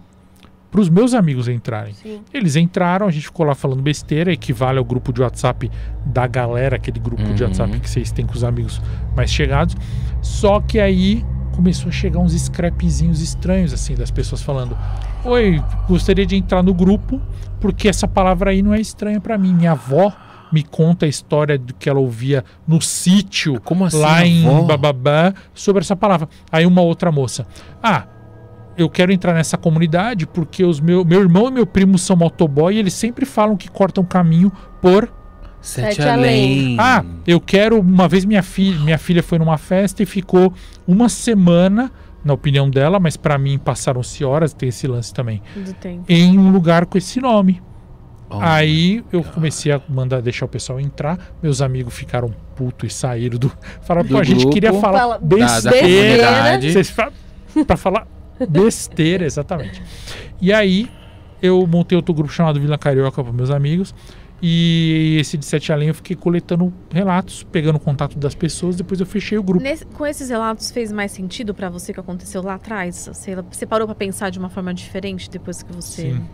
Para 0.71 0.81
os 0.81 0.89
meus 0.91 1.15
amigos 1.15 1.49
entrarem. 1.49 1.95
Sim. 1.95 2.21
Eles 2.33 2.55
entraram, 2.57 3.07
a 3.07 3.11
gente 3.11 3.25
ficou 3.27 3.47
lá 3.47 3.55
falando 3.55 3.81
besteira, 3.83 4.33
equivale 4.33 4.79
ao 4.79 4.85
grupo 4.85 5.13
de 5.13 5.23
WhatsApp 5.23 5.71
da 6.05 6.27
galera, 6.27 6.77
aquele 6.77 7.01
grupo 7.01 7.23
de 7.35 7.43
Uhum. 7.43 7.49
WhatsApp 7.49 7.81
que 7.81 7.89
vocês 7.89 8.13
têm 8.13 8.27
com 8.27 8.35
os 8.35 8.45
amigos 8.45 8.81
mais 9.17 9.31
chegados. 9.31 9.75
Só 10.21 10.61
que 10.61 10.79
aí 10.79 11.25
começou 11.55 11.89
a 11.89 11.93
chegar 11.93 12.19
uns 12.21 12.33
scrapzinhos 12.35 13.21
estranhos, 13.23 13.73
assim, 13.73 13.95
das 13.95 14.11
pessoas 14.11 14.43
falando: 14.43 14.77
Oi, 15.25 15.63
gostaria 15.89 16.27
de 16.27 16.37
entrar 16.37 16.63
no 16.63 16.75
grupo, 16.75 17.21
porque 17.61 17.89
essa 17.89 18.07
palavra 18.07 18.51
aí 18.51 18.63
não 18.63 18.75
é 18.75 18.81
estranha 18.81 19.21
para 19.21 19.39
mim. 19.39 19.55
Minha 19.55 19.73
avó 19.73 20.13
me 20.53 20.63
conta 20.63 21.05
a 21.07 21.09
história 21.09 21.59
do 21.59 21.75
que 21.75 21.91
ela 21.91 21.99
ouvia 22.01 22.43
no 22.67 22.81
sítio 22.81 23.61
Como 23.61 23.85
assim, 23.85 23.99
lá 23.99 24.25
em 24.25 24.47
avó? 24.47 24.63
Bababá 24.63 25.35
sobre 25.55 25.83
essa 25.83 25.95
palavra. 25.97 26.29
Aí 26.51 26.65
uma 26.65 26.81
outra 26.81 27.11
moça, 27.13 27.47
ah, 27.83 28.05
eu 28.79 28.89
quero 28.89 29.13
entrar 29.13 29.35
nessa 29.35 29.57
comunidade 29.59 30.27
porque 30.27 30.65
os 30.65 30.81
meu, 30.81 31.05
meu 31.05 31.21
irmão 31.21 31.49
e 31.49 31.51
meu 31.51 31.67
primo 31.67 31.99
são 31.99 32.17
motoboy 32.17 32.75
e 32.75 32.79
eles 32.79 32.95
sempre 32.95 33.27
falam 33.27 33.57
que 33.57 33.69
cortam 33.69 34.05
caminho 34.05 34.51
por 34.81 35.13
Sete, 35.61 35.97
Sete 35.97 36.09
além. 36.09 36.77
Ah, 36.79 37.05
eu 37.27 37.41
quero. 37.41 37.81
Uma 37.81 38.07
vez 38.09 38.25
minha 38.25 38.43
filha, 38.45 38.79
minha 38.79 38.97
filha 38.97 39.23
foi 39.25 39.39
numa 39.41 39.59
festa 39.59 40.03
e 40.05 40.07
ficou 40.07 40.55
uma 40.87 41.09
semana, 41.09 41.91
na 42.25 42.33
opinião 42.33 42.71
dela, 42.71 43.01
mas 43.01 43.17
pra 43.17 43.37
mim 43.37 43.59
passaram-se 43.59 44.25
horas, 44.25 44.55
tem 44.55 44.69
esse 44.69 44.87
lance 44.87 45.13
também, 45.13 45.43
Do 45.57 45.73
tempo. 45.75 46.05
em 46.09 46.39
um 46.39 46.53
lugar 46.53 46.87
com 46.87 46.97
esse 46.97 47.21
nome. 47.21 47.61
Oh, 48.31 48.39
Aí 48.41 49.03
eu 49.11 49.25
comecei 49.25 49.73
a 49.73 49.81
mandar 49.89 50.21
deixar 50.23 50.45
o 50.45 50.49
pessoal 50.49 50.79
entrar. 50.79 51.19
Meus 51.43 51.61
amigos 51.61 51.93
ficaram 51.95 52.31
putos 52.55 52.93
e 52.93 52.95
saíram 52.95 53.39
do. 53.39 53.51
Falaram, 53.83 54.07
Do 54.07 54.15
pô, 54.15 54.21
a 54.21 54.25
gente 54.25 54.39
grupo. 54.41 54.53
queria 54.55 54.73
falar 54.75 54.99
Fala- 55.01 55.19
da, 55.19 55.37
da 55.37 55.71
besteira. 55.71 56.25
comunidade. 56.27 56.73
Vocês 56.73 56.91
fa... 56.91 57.11
pra 57.67 57.77
falar 57.77 58.07
besteira, 58.47 59.25
exatamente. 59.25 59.83
E 60.41 60.53
aí 60.53 60.91
eu 61.43 61.67
montei 61.67 61.97
outro 61.97 62.13
grupo 62.15 62.33
chamado 62.33 62.61
Vila 62.61 62.77
Carioca 62.79 63.23
para 63.23 63.33
meus 63.33 63.51
amigos. 63.51 63.95
E 64.41 65.17
esse 65.21 65.37
de 65.37 65.45
Sete 65.45 65.73
Além 65.73 65.89
eu 65.89 65.95
fiquei 65.95 66.15
coletando 66.15 66.73
relatos, 66.93 67.43
pegando 67.51 67.77
contato 67.79 68.17
das 68.17 68.37
pessoas, 68.37 68.77
depois 68.77 69.01
eu 69.01 69.07
fechei 69.07 69.37
o 69.37 69.43
grupo. 69.43 69.63
Nesse- 69.63 69.85
com 69.85 70.07
esses 70.07 70.31
relatos 70.31 70.71
fez 70.71 70.93
mais 70.93 71.11
sentido 71.11 71.53
pra 71.53 71.69
você 71.69 71.93
que 71.93 71.99
aconteceu 71.99 72.41
lá 72.41 72.55
atrás? 72.55 73.09
Você, 73.13 73.35
você 73.51 73.67
parou 73.67 73.87
pra 73.89 73.97
pensar 73.97 74.31
de 74.31 74.39
uma 74.39 74.49
forma 74.49 74.73
diferente 74.73 75.29
depois 75.29 75.63
que 75.65 75.73
você. 75.73 76.03
Sim. 76.13 76.25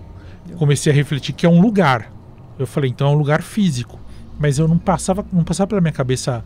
Comecei 0.56 0.92
a 0.92 0.94
refletir 0.94 1.32
que 1.34 1.46
é 1.46 1.48
um 1.48 1.62
lugar. 1.62 2.12
Eu 2.58 2.66
falei, 2.66 2.90
então 2.90 3.06
é 3.06 3.10
um 3.10 3.16
lugar 3.18 3.40
físico. 3.40 3.98
Mas 4.38 4.58
eu 4.58 4.68
não 4.68 4.76
passava, 4.76 5.24
não 5.32 5.42
passava 5.42 5.68
pela 5.68 5.80
minha 5.80 5.92
cabeça 5.92 6.44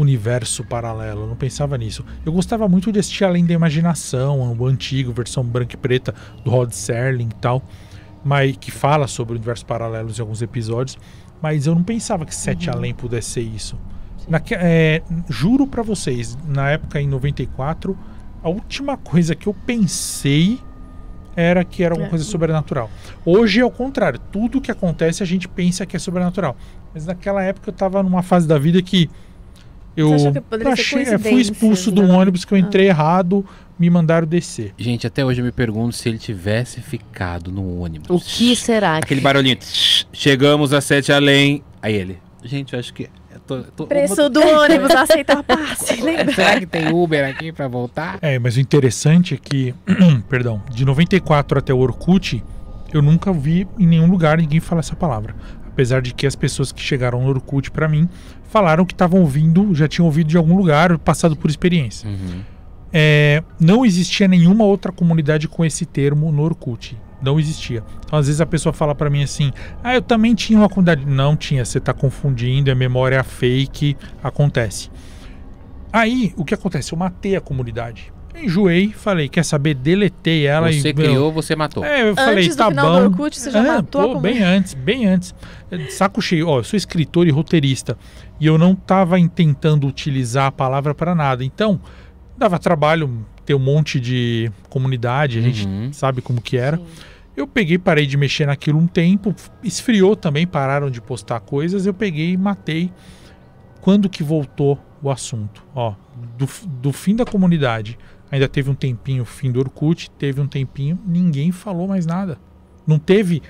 universo 0.00 0.64
paralelo, 0.64 1.22
eu 1.22 1.26
não 1.26 1.36
pensava 1.36 1.76
nisso. 1.78 2.04
Eu 2.24 2.32
gostava 2.32 2.68
muito 2.68 2.90
de 2.92 2.98
assistir 2.98 3.24
Além 3.24 3.44
da 3.44 3.52
Imaginação, 3.54 4.56
o 4.58 4.66
antigo, 4.66 5.12
versão 5.12 5.44
branca 5.44 5.74
e 5.74 5.78
preta, 5.78 6.14
do 6.44 6.50
Rod 6.50 6.70
Serling 6.72 7.28
e 7.30 7.40
tal, 7.40 7.62
mas, 8.24 8.56
que 8.56 8.70
fala 8.70 9.06
sobre 9.06 9.34
universos 9.34 9.64
paralelos 9.64 10.18
em 10.18 10.22
alguns 10.22 10.42
episódios, 10.42 10.98
mas 11.40 11.66
eu 11.66 11.74
não 11.74 11.82
pensava 11.82 12.24
que 12.26 12.34
Sete 12.34 12.68
Além 12.70 12.92
pudesse 12.94 13.30
ser 13.30 13.40
isso. 13.42 13.78
Naque- 14.28 14.54
é, 14.54 15.02
juro 15.28 15.66
pra 15.66 15.82
vocês, 15.82 16.36
na 16.46 16.70
época 16.70 17.00
em 17.00 17.08
94, 17.08 17.96
a 18.42 18.48
última 18.48 18.96
coisa 18.96 19.34
que 19.34 19.46
eu 19.46 19.54
pensei 19.54 20.58
era 21.36 21.64
que 21.64 21.82
era 21.82 21.94
alguma 21.94 22.08
É. 22.08 22.10
coisa 22.10 22.24
sobrenatural. 22.24 22.90
Hoje 23.24 23.60
é 23.60 23.64
o 23.64 23.70
contrário, 23.70 24.18
tudo 24.30 24.60
que 24.60 24.70
acontece 24.70 25.22
a 25.22 25.26
gente 25.26 25.48
pensa 25.48 25.86
que 25.86 25.96
é 25.96 25.98
sobrenatural. 25.98 26.56
Mas 26.92 27.06
naquela 27.06 27.42
época 27.42 27.70
eu 27.70 27.74
tava 27.74 28.02
numa 28.02 28.22
fase 28.22 28.46
da 28.46 28.58
vida 28.58 28.82
que 28.82 29.08
eu, 29.96 30.18
ser 30.18 30.42
achei- 30.66 31.02
é, 31.02 31.18
fui 31.18 31.40
expulso 31.40 31.90
de 31.92 32.00
né? 32.00 32.06
um 32.08 32.16
ônibus 32.16 32.44
que 32.44 32.52
eu 32.54 32.56
Ah. 32.56 32.60
entrei 32.60 32.88
errado, 32.88 33.44
me 33.78 33.88
mandaram 33.90 34.26
descer. 34.26 34.72
Gente, 34.78 35.06
até 35.06 35.24
hoje 35.24 35.40
eu 35.40 35.44
me 35.44 35.52
pergunto 35.52 35.94
se 35.94 36.08
ele 36.08 36.18
tivesse 36.18 36.80
ficado 36.80 37.50
no 37.50 37.80
ônibus. 37.80 38.08
O 38.10 38.18
que 38.24 38.54
será? 38.54 38.98
Aquele 38.98 39.20
barulhinho. 39.20 39.56
Chegamos 40.12 40.72
a 40.72 40.80
sete 40.80 41.12
além. 41.12 41.62
Aí 41.82 41.94
ele. 41.94 42.18
Gente, 42.44 42.72
eu 42.74 42.78
acho 42.80 42.92
que. 42.94 43.08
eu 43.32 43.40
tô- 43.46 43.56
eu 43.56 43.64
tô- 43.64 43.86
Preço 43.86 44.28
do 44.28 44.40
ônibus, 44.40 44.90
aceitar 44.92 45.42
passe. 45.42 46.00
Lembra? 46.00 46.32
Será 46.34 46.58
que 46.58 46.66
tem 46.66 46.88
Uber 46.92 47.28
aqui 47.28 47.52
pra 47.52 47.68
voltar? 47.68 48.18
É, 48.22 48.38
mas 48.38 48.56
o 48.56 48.60
interessante 48.60 49.34
é 49.34 49.36
que, 49.36 49.74
perdão, 50.28 50.62
de 50.70 50.84
94 50.84 51.58
até 51.58 51.72
o 51.72 51.78
Orkut, 51.78 52.42
eu 52.92 53.00
nunca 53.02 53.32
vi 53.32 53.66
em 53.78 53.86
nenhum 53.86 54.06
lugar 54.10 54.38
ninguém 54.38 54.60
falar 54.60 54.80
essa 54.80 54.96
palavra. 54.96 55.34
Apesar 55.68 56.02
de 56.02 56.12
que 56.12 56.26
as 56.26 56.34
pessoas 56.36 56.72
que 56.72 56.80
chegaram 56.82 57.22
no 57.22 57.28
Orkut 57.28 57.70
pra 57.70 57.88
mim 57.88 58.08
falaram 58.50 58.84
que 58.84 58.92
estavam 58.92 59.20
ouvindo, 59.20 59.74
já 59.74 59.86
tinham 59.86 60.06
ouvido 60.06 60.26
de 60.26 60.36
algum 60.36 60.56
lugar, 60.56 60.98
passado 60.98 61.36
por 61.36 61.48
experiência. 61.48 62.08
Uhum. 62.08 62.42
É, 62.92 63.42
não 63.60 63.86
existia 63.86 64.26
nenhuma 64.26 64.64
outra 64.64 64.90
comunidade 64.90 65.46
com 65.46 65.64
esse 65.64 65.86
termo 65.86 66.32
no 66.32 66.42
Orkut. 66.42 66.98
Não 67.22 67.38
existia. 67.38 67.84
Então, 68.04 68.18
às 68.18 68.26
vezes 68.26 68.40
a 68.40 68.46
pessoa 68.46 68.72
fala 68.72 68.94
pra 68.94 69.08
mim 69.08 69.22
assim: 69.22 69.52
Ah, 69.84 69.94
eu 69.94 70.02
também 70.02 70.34
tinha 70.34 70.58
uma 70.58 70.68
comunidade. 70.68 71.06
Não 71.06 71.36
tinha, 71.36 71.64
você 71.64 71.78
tá 71.78 71.92
confundindo, 71.92 72.70
é 72.70 72.74
memória 72.74 73.22
fake, 73.22 73.96
acontece. 74.22 74.90
Aí, 75.92 76.32
o 76.36 76.44
que 76.44 76.54
acontece? 76.54 76.92
Eu 76.92 76.98
matei 76.98 77.36
a 77.36 77.40
comunidade. 77.40 78.12
Enjoei, 78.34 78.90
falei, 78.92 79.28
quer 79.28 79.44
saber? 79.44 79.74
Deletei 79.74 80.46
ela 80.46 80.70
e. 80.70 80.80
Você 80.80 80.92
meu, 80.92 81.04
criou, 81.06 81.32
você 81.32 81.54
matou. 81.56 81.84
É, 81.84 82.08
eu 82.08 82.14
falei, 82.14 82.44
Antes 82.44 82.56
do 82.56 82.58
tá 82.58 82.68
final 82.70 82.92
bom. 82.92 82.98
do 83.00 83.04
Orkut, 83.10 83.38
você 83.38 83.50
já 83.50 83.58
É, 83.58 83.66
matou 83.76 84.14
pô, 84.14 84.20
bem 84.20 84.42
antes, 84.42 84.74
bem 84.74 85.06
antes. 85.06 85.34
Saco 85.90 86.22
cheio. 86.22 86.48
Ó, 86.48 86.58
eu 86.60 86.64
sou 86.64 86.76
escritor 86.76 87.26
e 87.26 87.30
roteirista. 87.30 87.98
E 88.38 88.46
eu 88.46 88.56
não 88.56 88.74
tava 88.74 89.16
tentando 89.28 89.86
utilizar 89.86 90.46
a 90.46 90.52
palavra 90.52 90.94
para 90.94 91.14
nada. 91.14 91.44
Então, 91.44 91.80
dava 92.38 92.58
trabalho 92.58 93.24
ter 93.44 93.54
um 93.54 93.58
monte 93.58 93.98
de 94.00 94.50
comunidade, 94.68 95.38
a 95.38 95.42
gente 95.42 95.66
Uhum. 95.66 95.92
sabe 95.92 96.22
como 96.22 96.40
que 96.40 96.56
era. 96.56 96.80
Eu 97.36 97.46
peguei, 97.46 97.78
parei 97.78 98.06
de 98.06 98.16
mexer 98.16 98.46
naquilo 98.46 98.78
um 98.78 98.86
tempo, 98.86 99.34
esfriou 99.62 100.14
também, 100.16 100.46
pararam 100.46 100.90
de 100.90 101.00
postar 101.00 101.40
coisas, 101.40 101.84
eu 101.86 101.94
peguei 101.94 102.32
e 102.32 102.36
matei. 102.36 102.92
Quando 103.80 104.08
que 104.08 104.22
voltou 104.22 104.78
o 105.02 105.10
assunto? 105.10 105.64
Ó, 105.74 105.94
do, 106.36 106.46
do 106.80 106.92
fim 106.92 107.16
da 107.16 107.24
comunidade, 107.24 107.98
ainda 108.30 108.48
teve 108.48 108.70
um 108.70 108.74
tempinho, 108.74 109.22
o 109.22 109.26
fim 109.26 109.50
do 109.50 109.58
Orkut, 109.60 110.10
teve 110.12 110.40
um 110.40 110.46
tempinho, 110.46 110.98
ninguém 111.06 111.50
falou 111.52 111.88
mais 111.88 112.06
nada. 112.06 112.38
Não 112.86 112.98
teve 112.98 113.42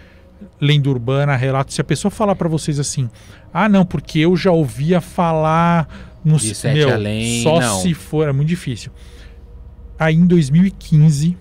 lenda 0.61 0.89
urbana, 0.89 1.37
relato. 1.37 1.73
Se 1.73 1.81
a 1.81 1.85
pessoa 1.85 2.11
falar 2.11 2.35
pra 2.35 2.49
vocês 2.49 2.79
assim, 2.81 3.09
ah, 3.53 3.69
não, 3.69 3.85
porque 3.85 4.19
eu 4.21 4.37
já 4.37 4.51
ouvia 4.51 5.01
falar 5.01 5.89
no 6.25 6.37
De 6.37 6.55
Sete 6.55 6.83
Além, 6.85 7.43
só 7.43 7.61
não. 7.61 7.81
se 7.81 7.95
for, 7.95 8.29
é 8.29 8.33
muito 8.33 8.49
difícil. 8.49 8.91
Aí 9.99 10.15
em 10.15 10.27
2015, 10.27 11.37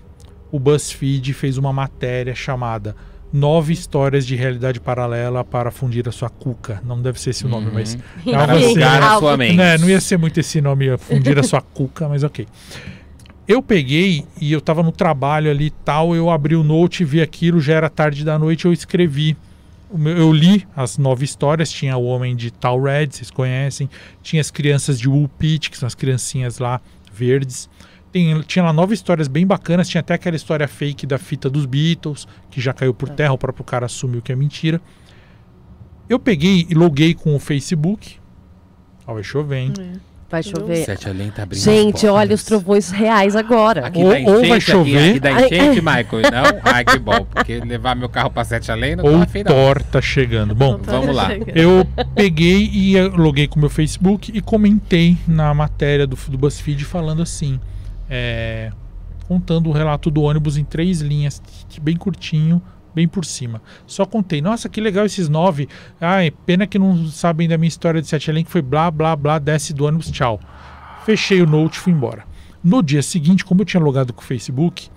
o 0.52 0.58
BuzzFeed 0.58 1.32
fez 1.32 1.56
uma 1.56 1.72
matéria 1.72 2.34
chamada 2.34 2.94
Nove 3.32 3.72
histórias 3.72 4.26
de 4.26 4.34
realidade 4.34 4.80
paralela 4.80 5.44
para 5.44 5.70
fundir 5.70 6.08
a 6.08 6.12
sua 6.12 6.28
cuca. 6.28 6.82
Não 6.84 7.00
deve 7.00 7.20
ser 7.20 7.30
esse 7.30 7.46
o 7.46 7.48
nome, 7.48 7.68
Uhum. 7.68 7.74
mas 7.74 7.96
Para 8.24 8.40
Algo 8.52 8.52
assim, 8.64 8.74
bugar 8.74 9.02
a 9.02 9.08
algo- 9.10 9.26
sua 9.28 9.36
mente. 9.36 9.56
né, 9.56 9.78
não 9.78 9.88
ia 9.88 10.00
ser 10.00 10.18
muito 10.18 10.40
esse 10.40 10.60
nome, 10.60 10.98
fundir 10.98 11.38
a 11.38 11.42
sua 11.44 11.60
cuca, 11.60 12.08
mas 12.08 12.24
ok. 12.24 12.46
Eu 13.50 13.60
peguei 13.60 14.24
e 14.40 14.52
eu 14.52 14.60
tava 14.60 14.80
no 14.80 14.92
trabalho 14.92 15.50
ali 15.50 15.66
e 15.66 15.70
tal, 15.70 16.14
eu 16.14 16.30
abri 16.30 16.54
o 16.54 16.62
note, 16.62 17.04
vi 17.04 17.20
aquilo, 17.20 17.60
já 17.60 17.74
era 17.74 17.90
tarde 17.90 18.24
da 18.24 18.38
noite, 18.38 18.64
eu 18.64 18.72
escrevi. 18.72 19.36
Eu 19.92 20.32
li 20.32 20.64
as 20.76 20.96
nove 20.98 21.24
histórias, 21.24 21.68
tinha 21.68 21.96
o 21.96 22.04
homem 22.04 22.36
de 22.36 22.52
Tal 22.52 22.80
Red, 22.80 23.08
vocês 23.10 23.28
conhecem, 23.28 23.90
tinha 24.22 24.40
as 24.40 24.52
crianças 24.52 25.00
de 25.00 25.08
Woolpit, 25.08 25.68
que 25.68 25.76
são 25.76 25.86
as 25.88 25.96
criancinhas 25.96 26.60
lá 26.60 26.80
verdes. 27.12 27.68
Tem- 28.12 28.40
tinha 28.42 28.64
lá 28.64 28.72
nove 28.72 28.94
histórias 28.94 29.26
bem 29.26 29.44
bacanas, 29.44 29.88
tinha 29.88 30.00
até 30.00 30.14
aquela 30.14 30.36
história 30.36 30.68
fake 30.68 31.04
da 31.04 31.18
fita 31.18 31.50
dos 31.50 31.66
Beatles, 31.66 32.28
que 32.52 32.60
já 32.60 32.72
caiu 32.72 32.94
por 32.94 33.08
terra, 33.08 33.32
o 33.32 33.38
próprio 33.38 33.64
cara 33.64 33.86
assumiu 33.86 34.22
que 34.22 34.30
é 34.30 34.36
mentira. 34.36 34.80
Eu 36.08 36.20
peguei 36.20 36.66
e 36.70 36.74
loguei 36.74 37.12
com 37.14 37.34
o 37.34 37.40
Facebook. 37.40 38.16
Ó, 39.08 39.14
vai 39.14 39.24
chover, 39.24 39.58
hein? 39.58 39.72
Vai 40.30 40.42
chover. 40.44 40.84
Sete 40.84 41.08
além 41.08 41.28
tá 41.30 41.42
abrindo 41.42 41.60
Gente, 41.60 42.06
as 42.06 42.12
olha 42.12 42.34
os 42.36 42.44
trovões 42.44 42.90
reais 42.90 43.34
agora. 43.34 43.86
Aqui 43.86 43.98
Ou- 43.98 44.10
dá 44.12 44.18
ou 44.20 44.24
vai 44.24 44.44
enchente, 44.44 44.52
aqui- 44.52 44.70
chover. 44.70 45.10
Aqui, 45.10 45.20
dá 45.20 45.32
enchente. 45.32 45.80
Michael. 45.80 46.22
Não? 46.30 46.60
Ai, 46.72 46.84
que 46.84 46.98
bom. 47.00 47.24
Porque 47.24 47.58
levar 47.58 47.96
meu 47.96 48.08
carro 48.08 48.30
pra 48.30 48.44
Sete 48.44 48.70
além 48.70 48.94
não 48.94 49.04
Ou 49.04 49.16
tá 49.18 49.22
afim, 49.24 49.42
tá 49.90 50.00
chegando. 50.00 50.54
Bom, 50.54 50.78
Vamos 50.82 51.14
lá. 51.14 51.30
eu 51.54 51.84
peguei 52.14 52.70
e 52.72 53.00
loguei 53.08 53.48
com 53.48 53.56
o 53.56 53.60
meu 53.60 53.70
Facebook 53.70 54.30
e 54.32 54.40
comentei 54.40 55.16
na 55.26 55.52
matéria 55.52 56.06
do, 56.06 56.16
do 56.28 56.38
BuzzFeed 56.38 56.84
falando 56.84 57.22
assim, 57.22 57.58
é, 58.08 58.70
contando 59.26 59.68
o 59.68 59.72
relato 59.72 60.10
do 60.12 60.22
ônibus 60.22 60.56
em 60.56 60.64
três 60.64 61.00
linhas, 61.00 61.42
bem 61.82 61.96
curtinho, 61.96 62.62
bem 62.94 63.08
por 63.08 63.24
cima. 63.24 63.62
Só 63.86 64.04
contei, 64.04 64.40
nossa, 64.40 64.68
que 64.68 64.80
legal 64.80 65.06
esses 65.06 65.28
nove. 65.28 65.68
Ai, 66.00 66.30
pena 66.30 66.66
que 66.66 66.78
não 66.78 67.06
sabem 67.06 67.48
da 67.48 67.58
minha 67.58 67.68
história 67.68 68.00
de 68.00 68.08
Sete 68.08 68.30
Além, 68.30 68.44
que 68.44 68.50
foi 68.50 68.62
blá, 68.62 68.90
blá, 68.90 69.14
blá, 69.16 69.38
desce 69.38 69.72
do 69.72 69.84
ônibus, 69.84 70.10
tchau. 70.10 70.40
Fechei 71.04 71.40
o 71.42 71.46
note 71.46 71.76
e 71.76 71.80
fui 71.80 71.92
embora. 71.92 72.24
No 72.62 72.82
dia 72.82 73.02
seguinte, 73.02 73.44
como 73.44 73.62
eu 73.62 73.64
tinha 73.64 73.82
logado 73.82 74.12
com 74.12 74.20
o 74.20 74.24
Facebook, 74.24 74.90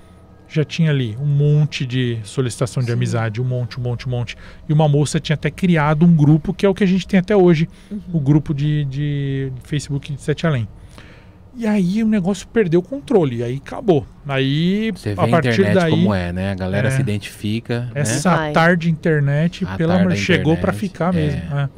já 0.54 0.64
tinha 0.64 0.92
ali 0.92 1.18
um 1.20 1.26
monte 1.26 1.86
de 1.86 2.20
solicitação 2.24 2.84
de 2.84 2.92
amizade, 2.92 3.42
um 3.42 3.46
monte, 3.46 3.80
um 3.80 3.84
monte, 3.84 4.08
um 4.08 4.12
monte. 4.12 4.38
E 4.70 4.74
uma 4.74 4.88
moça 4.88 5.20
tinha 5.20 5.34
até 5.34 5.50
criado 5.50 6.06
um 6.06 6.16
grupo, 6.16 6.54
que 6.54 6.66
é 6.66 6.70
o 6.70 6.74
que 6.74 6.84
a 6.84 6.88
gente 6.88 7.08
tem 7.08 7.20
até 7.20 7.36
hoje, 7.36 7.68
o 8.14 8.20
grupo 8.20 8.54
de, 8.54 8.86
de 8.86 9.52
Facebook 9.64 10.14
de 10.14 10.22
Sete 10.22 10.46
Além. 10.46 10.68
E 11.56 11.68
aí 11.68 12.02
o 12.04 12.08
negócio 12.08 12.48
perdeu 12.48 12.80
o 12.80 12.84
controle, 12.84 13.44
aí 13.44 13.62
acabou. 13.64 14.06
Aí, 14.28 14.92
Você 14.92 15.14
vê 15.14 15.22
a 15.22 15.24
a 15.24 15.28
partir 15.28 15.50
internet 15.50 15.76
daí, 15.76 15.92
como 15.92 16.14
é, 16.14 16.32
né? 16.34 16.52
A 16.52 16.56
galera 16.56 16.88
É. 16.88 16.92
se 16.92 17.00
identifica, 17.02 17.82
né? 17.94 18.02
essa 18.02 18.36
Vai. 18.36 18.52
tarde 18.54 18.90
internet, 18.90 19.64
A 19.64 19.68
tarde 19.78 19.84
amor, 19.84 20.10
da 20.10 20.16
chegou 20.16 20.58
pra 20.58 20.74
internet, 20.74 20.80
ficar 20.92 21.14
é. 21.14 21.18
mesmo. 21.18 21.56
é. 21.56 21.70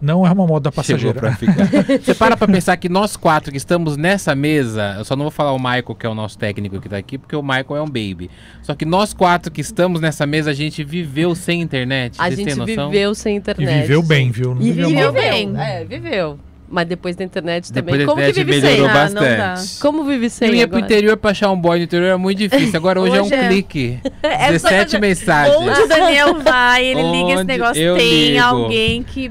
Não 0.00 0.26
é 0.26 0.30
uma 0.30 0.46
moda 0.46 0.70
Chegou 0.70 1.12
passageira. 1.14 1.18
pra 1.18 1.34
ficar. 1.34 1.66
Você 2.04 2.14
para 2.14 2.36
pra 2.36 2.46
pensar 2.46 2.76
que 2.76 2.86
nós 2.86 3.16
quatro 3.16 3.50
que 3.50 3.56
estamos 3.56 3.96
nessa 3.96 4.34
mesa, 4.34 4.94
eu 4.98 5.04
só 5.06 5.16
não 5.16 5.24
vou 5.24 5.30
falar 5.30 5.52
o 5.52 5.58
Michael, 5.58 5.94
que 5.98 6.04
é 6.04 6.08
o 6.08 6.14
nosso 6.14 6.36
técnico 6.36 6.78
que 6.82 6.88
tá 6.88 6.98
aqui, 6.98 7.16
porque 7.16 7.34
o 7.34 7.42
Michael 7.42 7.76
é 7.76 7.80
um 7.82 7.86
baby. 7.86 8.30
Só 8.62 8.74
que 8.74 8.84
nós 8.84 9.14
quatro 9.14 9.50
que 9.50 9.62
estamos 9.62 9.98
nessa 10.02 10.26
mesa, 10.26 10.50
a 10.50 10.54
gente 10.54 10.84
viveu 10.84 11.34
sem 11.34 11.62
internet. 11.62 12.14
A 12.18 12.24
Vocês 12.24 12.36
gente 12.36 12.46
têm 12.48 12.54
noção? 12.56 12.90
viveu 12.90 13.14
sem 13.14 13.34
E 13.34 13.38
internet. 13.38 13.80
viveu 13.80 14.02
bem, 14.02 14.30
viu? 14.30 14.54
Não 14.54 14.60
E 14.60 14.70
viveu 14.70 14.88
viveu 14.90 15.12
bem. 15.12 15.56
É, 15.58 15.82
viveu. 15.84 16.38
Mas 16.68 16.86
depois 16.88 17.14
da 17.14 17.22
internet 17.24 17.72
Depois 17.72 17.92
também. 17.92 18.06
da 18.06 18.12
Como 18.12 18.26
que 18.26 18.32
vive 18.44 18.60
sem? 18.60 18.70
melhorou 18.70 18.88
Ah, 18.90 19.08
não 19.08 19.14
dá. 19.22 19.36
bastante. 19.52 19.80
Como 19.80 20.04
vive 20.04 20.28
sem 20.30 20.48
Eu 20.48 20.54
ia 20.54 20.66
pro 20.68 20.78
agora? 20.78 20.92
interior 20.92 21.16
pra 21.16 21.30
achar 21.30 21.50
um 21.52 21.56
boy 21.60 21.78
no 21.78 21.84
interior, 21.84 22.06
era 22.08 22.18
muito 22.18 22.38
difícil. 22.38 22.76
Agora 22.76 23.00
hoje, 23.00 23.12
Hoje 23.20 23.32
é 23.32 23.36
um 23.36 23.40
é. 23.44 23.48
clique. 23.48 23.98
É 24.22 24.58
só 24.58 24.68
17 24.68 24.90
que- 24.96 24.98
mensagens. 25.00 25.56
Onde 25.56 25.80
o 25.80 25.88
Daniel 25.88 26.40
vai, 26.42 26.84
ele 26.86 27.02
liga 27.02 27.28
esse 27.30 27.36
Onde 27.42 27.44
negócio, 27.44 27.80
eu 27.82 27.96
tem 27.96 28.28
ligo. 28.32 28.44
alguém 28.44 29.02
que 29.04 29.30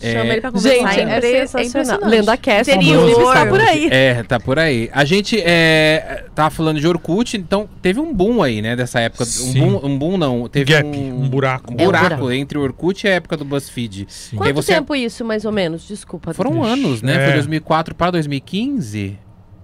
Chama 0.00 0.24
É, 0.24 0.32
ele 0.32 0.40
pra 0.40 0.52
conversar. 0.52 0.92
Gente, 0.92 1.00
é, 1.00 1.16
impre- 1.16 1.30
sensacional. 1.46 1.66
impressionante. 1.68 2.10
Lenda 2.10 2.36
Cast, 2.36 2.72
inclusive, 2.72 3.20
está 3.22 3.46
por 3.46 3.60
aí. 3.60 3.88
É, 3.90 4.22
tá 4.22 4.40
por 4.40 4.58
aí. 4.58 4.90
A 4.92 5.04
gente 5.04 5.40
é, 5.40 6.24
tava 6.34 6.50
falando 6.50 6.80
de 6.80 6.86
Orkut, 6.86 7.36
então 7.36 7.68
teve 7.80 7.98
um 8.00 8.12
boom 8.12 8.42
aí, 8.42 8.60
né, 8.60 8.76
dessa 8.76 9.00
época. 9.00 9.24
Um 9.24 9.52
boom, 9.54 9.86
um 9.86 9.98
boom 9.98 10.16
não, 10.18 10.48
teve 10.48 10.72
Gap, 10.72 10.86
um, 10.86 11.22
um 11.22 11.28
buraco. 11.28 11.72
um 11.72 11.76
É 11.78 11.82
um 11.82 11.86
buraco 11.86 12.08
buraco. 12.16 12.32
entre 12.32 12.58
o 12.58 12.62
Orkut 12.62 13.06
e 13.06 13.10
a 13.10 13.14
época 13.14 13.36
do 13.36 13.44
BuzzFeed. 13.44 14.06
Sim. 14.08 14.36
Quanto 14.36 14.54
você- 14.54 14.74
tempo 14.74 14.94
isso, 14.94 15.24
mais 15.24 15.44
ou 15.44 15.52
menos? 15.52 15.86
Desculpa. 15.86 16.32
Foram 16.34 16.60
Ixi, 16.62 16.70
anos, 16.72 17.02
né? 17.02 17.14
é. 17.16 17.24
Foi 17.26 17.32
2004 17.34 17.94
para 17.94 18.10
2015. 18.12 19.18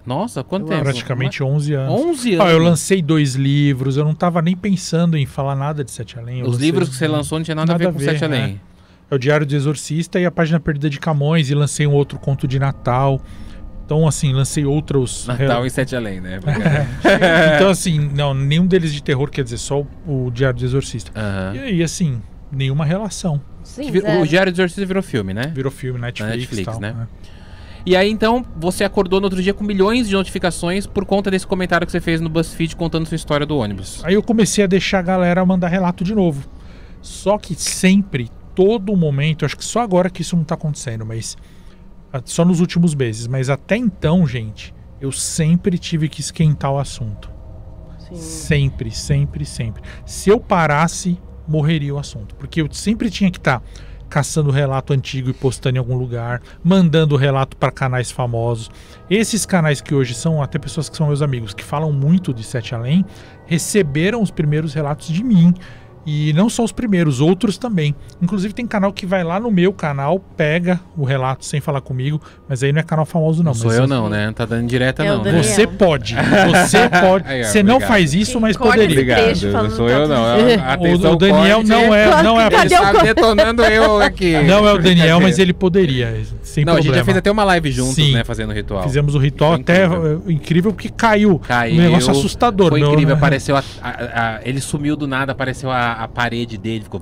Nossa, 0.05 0.42
quanto 0.42 0.66
tempo? 0.66 0.83
Praticamente 0.83 1.45
11 1.45 1.75
anos. 1.75 2.01
11 2.05 2.37
Ó, 2.37 2.42
anos. 2.42 2.53
eu 2.53 2.59
lancei 2.59 3.01
dois 3.01 3.37
livros, 3.37 3.97
eu 3.97 4.05
não 4.05 4.14
tava 4.14 4.42
nem 4.42 4.57
pensando 4.57 5.16
em 5.16 5.25
falar 5.27 5.55
nada 5.55 5.85
de 5.85 5.92
Sete 5.92 6.18
Além. 6.18 6.40
eu 6.40 6.47
Os 6.47 6.59
livros 6.59 6.88
que 6.88 6.97
você 6.97 7.07
lançou 7.07 7.38
não 7.38 7.45
tinha 7.45 7.55
nada, 7.55 7.73
Nada 7.73 7.85
a 7.85 7.87
ver 7.87 7.92
com 7.92 8.01
a 8.03 8.05
ver, 8.05 8.11
Sete 8.18 8.25
Além. 8.25 8.61
É 9.12 9.14
o 9.14 9.18
Diário 9.18 9.44
do 9.44 9.55
Exorcista 9.55 10.18
e 10.18 10.25
a 10.25 10.31
Página 10.31 10.59
Perdida 10.59 10.88
de 10.88 10.98
Camões, 10.98 11.51
e 11.51 11.55
lancei 11.55 11.87
um 11.87 11.92
outro 11.92 12.18
conto 12.18 12.48
de 12.48 12.59
Natal. 12.59 13.20
Então, 13.85 14.09
assim, 14.09 14.33
lancei 14.33 14.64
outros. 14.64 15.27
Natal 15.27 15.66
e 15.66 15.70
Sete 15.70 15.94
Além, 15.94 16.18
né? 16.18 16.40
então, 17.57 17.68
assim, 17.68 18.11
não, 18.16 18.33
nenhum 18.33 18.66
deles 18.66 18.90
de 18.90 19.03
terror, 19.03 19.29
quer 19.31 19.44
dizer, 19.44 19.59
só 19.59 19.85
o, 20.07 20.31
Diário 20.31 20.59
do 20.59 20.64
Exorcista. 20.64 21.12
E 21.55 21.59
aí, 21.59 21.83
assim, 21.83 22.22
nenhuma 22.51 22.87
relação. 22.87 23.38
Sim, 23.62 23.85
Que 23.85 23.90
vi- 23.90 24.01
zero. 24.01 24.22
o 24.22 24.27
Diário 24.27 24.51
do 24.51 24.55
Exorcista 24.57 24.87
virou 24.87 25.03
filme, 25.03 25.35
né? 25.35 25.53
Virou 25.55 25.70
filme, 25.70 26.01
Netflix, 26.01 26.35
Netflix, 26.35 26.62
e 26.62 26.64
tal, 26.64 26.81
né? 26.81 27.07
E 27.85 27.94
aí, 27.94 28.11
então, 28.11 28.46
você 28.57 28.83
acordou 28.83 29.20
no 29.20 29.27
outro 29.27 29.42
dia 29.42 29.53
com 29.53 29.62
milhões 29.62 30.09
de 30.09 30.14
notificações 30.14 30.87
por 30.87 31.05
conta 31.05 31.31
desse 31.31 31.46
comentário 31.46 31.85
que 31.87 31.92
você 31.92 32.01
fez 32.01 32.18
no 32.18 32.31
BuzzFeed 32.31 32.77
contando 32.77 33.05
sua 33.05 33.16
história 33.16 33.44
do 33.44 33.59
ônibus. 33.59 34.03
Aí 34.05 34.14
eu 34.14 34.22
comecei 34.22 34.64
a 34.64 34.66
deixar 34.66 35.01
a 35.01 35.03
galera 35.03 35.44
mandar 35.44 35.68
relato 35.68 36.03
de 36.03 36.14
novo. 36.14 36.48
Só 37.03 37.37
que 37.37 37.55
sempre, 37.55 38.31
todo 38.55 38.97
momento, 38.97 39.45
acho 39.45 39.57
que 39.57 39.65
só 39.65 39.81
agora 39.81 40.11
que 40.11 40.23
isso 40.23 40.37
não 40.37 40.45
tá 40.45 40.55
acontecendo, 40.55 41.05
mas 41.05 41.37
ah, 42.12 42.21
só 42.25 42.45
nos 42.45 42.61
últimos 42.61 42.95
meses, 42.95 43.27
mas 43.27 43.49
até 43.49 43.77
então, 43.77 44.27
gente, 44.27 44.75
eu 45.01 45.11
sempre 45.11 45.79
tive 45.79 46.09
que 46.09 46.21
esquentar 46.21 46.73
o 46.73 46.79
assunto. 46.79 47.31
Sim. 47.99 48.17
Sempre, 48.17 48.91
sempre, 48.91 49.45
sempre. 49.45 49.83
Se 50.05 50.31
eu 50.31 50.38
parasse, 50.38 51.19
morreria 51.49 51.95
o 51.95 51.99
assunto, 51.99 52.35
porque 52.37 52.61
eu 52.61 52.69
sempre 52.73 53.11
tinha 53.11 53.31
que 53.31 53.38
estar 53.38 53.62
caçando 54.12 54.51
relato 54.51 54.93
antigo 54.93 55.31
e 55.31 55.33
postando 55.33 55.77
em 55.77 55.79
algum 55.79 55.97
lugar, 55.97 56.43
mandando 56.62 57.17
relato 57.17 57.57
para 57.57 57.73
canais 57.73 58.11
famosos. 58.11 58.71
Esses 59.09 59.47
canais 59.47 59.81
que 59.81 59.95
hoje 59.95 60.15
são 60.15 60.43
até 60.43 60.59
pessoas 60.59 60.91
que 60.91 60.97
são 60.99 61.07
meus 61.07 61.23
amigos, 61.23 61.55
que 61.55 61.65
falam 61.65 61.91
muito 61.91 62.35
de 62.35 62.45
Sete 62.45 62.75
Além, 62.75 63.07
receberam 63.47 64.21
os 64.21 64.31
primeiros 64.31 64.75
relatos 64.75 65.09
de 65.09 65.25
mim. 65.25 65.55
E 66.05 66.33
não 66.33 66.49
só 66.49 66.65
os 66.65 66.73
primeiros, 66.73 67.21
outros 67.21 67.57
também. 67.57 67.95
Inclusive 68.21 68.53
tem 68.53 68.67
canal 68.67 68.93
que 68.93 69.07
vai 69.07 69.23
lá 69.23 69.38
no 69.38 69.51
meu 69.51 69.73
canal, 69.73 70.19
pega 70.37 70.81
o 70.97 71.05
relato 71.05 71.45
sem 71.45 71.61
falar 71.61 71.81
comigo, 71.81 72.21
mas 72.49 72.62
aí 72.62 72.73
não 72.73 72.81
é 72.81 72.83
canal 72.83 73.05
famoso 73.07 73.43
não. 73.43 73.53
Não 73.53 73.55
sou 73.55 73.69
mas 73.71 73.79
eu 73.79 73.87
não, 73.87 74.09
né? 74.09 74.27
Não 74.27 74.33
tá 74.33 74.45
dando 74.45 74.67
direta 74.67 75.05
É 75.05 75.09
não, 75.09 75.23
né? 75.23 75.43
Você 75.43 75.67
pode. 75.67 76.15
Você 76.15 76.88
pode. 77.01 77.29
Aí, 77.29 77.45
você 77.45 77.62
não 77.62 77.81
faz 77.81 78.15
isso, 78.15 78.41
mas 78.41 78.57
Corta 78.57 78.73
poderia. 78.79 78.95
Obrigado, 78.97 79.53
não 79.65 79.71
sou 79.71 79.88
eu 79.88 80.09
não. 80.09 80.25
Atenção, 80.67 81.11
O, 81.11 81.15
o 81.15 81.17
Daniel 81.17 81.57
corte. 81.59 81.69
não 81.71 81.95
é, 81.95 82.23
não 82.23 82.41
é, 82.41 82.47
Ele 82.47 82.57
está 82.67 82.93
corte? 82.93 83.05
detonando 83.05 83.62
eu 83.65 84.01
aqui. 84.01 84.33
não 84.43 84.67
é 84.69 84.73
o 84.73 84.79
Daniel, 84.79 85.21
mas 85.21 85.38
ele 85.38 85.53
poderia, 85.53 86.21
sem 86.43 86.65
Não, 86.65 86.75
a 86.75 86.77
gente 86.77 86.85
problema. 86.87 86.97
já 86.97 87.05
fez 87.05 87.17
até 87.17 87.31
uma 87.31 87.45
live 87.45 87.71
juntos, 87.71 87.95
Sim. 87.95 88.12
né? 88.12 88.25
Fazendo 88.25 88.51
o 88.51 88.53
ritual. 88.53 88.83
Fizemos 88.83 89.15
o 89.15 89.19
ritual 89.19 89.55
até 89.55 89.85
incrível. 89.87 90.23
é, 90.27 90.33
incrível 90.33 90.73
porque 90.73 90.88
caiu. 90.88 91.38
Caiu. 91.38 91.75
Um 91.77 91.83
negócio 91.83 92.11
assustador. 92.11 92.71
Foi 92.71 92.81
meu, 92.81 92.91
incrível. 92.91 93.15
né? 93.15 93.19
Apareceu 93.21 93.57
a, 93.57 93.62
a- 93.81 93.91
a- 94.37 94.41
ele 94.45 94.61
sumiu 94.61 94.97
do 94.97 95.07
nada, 95.07 95.33
apareceu 95.33 95.71
a, 95.71 95.91
a 95.92 96.09
parede 96.09 96.57
dele, 96.59 96.85
ficou. 96.85 97.00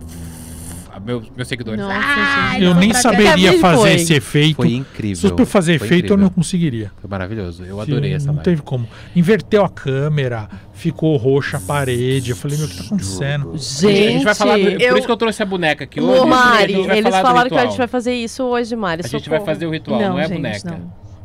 Meu, 1.06 1.22
meus 1.34 1.48
seguidores. 1.48 1.80
Nossa, 1.80 1.94
Ah, 1.98 2.60
Eu 2.60 2.74
nem 2.74 2.92
saberia 2.92 3.58
fazer 3.58 3.76
foi. 3.80 3.92
esse 3.94 4.12
efeito. 4.12 4.56
Foi 4.56 4.74
incrível. 4.74 5.16
Se 5.16 5.22
fosse 5.22 5.34
pra 5.34 5.42
eu 5.42 5.46
fazer 5.46 5.78
Foi 5.78 5.86
efeito, 5.86 6.02
eu 6.04 6.06
incrível. 6.08 6.24
não 6.24 6.28
conseguiria. 6.30 6.92
Foi 7.00 7.08
maravilhoso. 7.08 7.64
Eu 7.64 7.80
adorei 7.80 8.12
essa 8.12 8.26
não 8.26 8.34
live. 8.34 8.44
teve 8.44 8.60
como. 8.62 8.86
Inverteu 9.16 9.64
a 9.64 9.68
câmera, 9.70 10.46
ficou 10.74 11.16
roxa 11.16 11.56
a 11.56 11.60
parede. 11.60 12.30
Eu 12.32 12.36
falei, 12.36 12.58
meu, 12.58 12.66
o 12.66 12.68
que 12.68 12.76
tá 12.76 12.82
acontecendo? 12.84 13.56
Gente, 13.56 13.86
a 13.86 14.10
gente 14.10 14.24
vai 14.24 14.34
falar. 14.34 14.58
do- 14.58 14.62
Por 14.72 14.80
eu- 14.82 14.96
isso 14.98 15.06
que 15.06 15.12
eu 15.12 15.16
trouxe 15.16 15.42
a 15.42 15.46
boneca 15.46 15.84
aqui 15.84 16.00
hoje. 16.02 16.26
Mari, 16.26 16.74
eles 16.74 17.16
falaram 17.16 17.48
que 17.48 17.56
a 17.56 17.64
gente 17.66 17.78
vai 17.78 17.88
fazer 17.88 18.14
isso 18.14 18.42
hoje, 18.42 18.76
Mari. 18.76 19.00
A 19.02 19.08
gente 19.08 19.30
vai 19.30 19.40
fazer 19.40 19.64
o 19.66 19.70
ritual, 19.70 19.98
não, 20.00 20.08
Não, 20.10 20.18
é 20.18 20.24
gente, 20.28 20.36
boneca. 20.36 20.80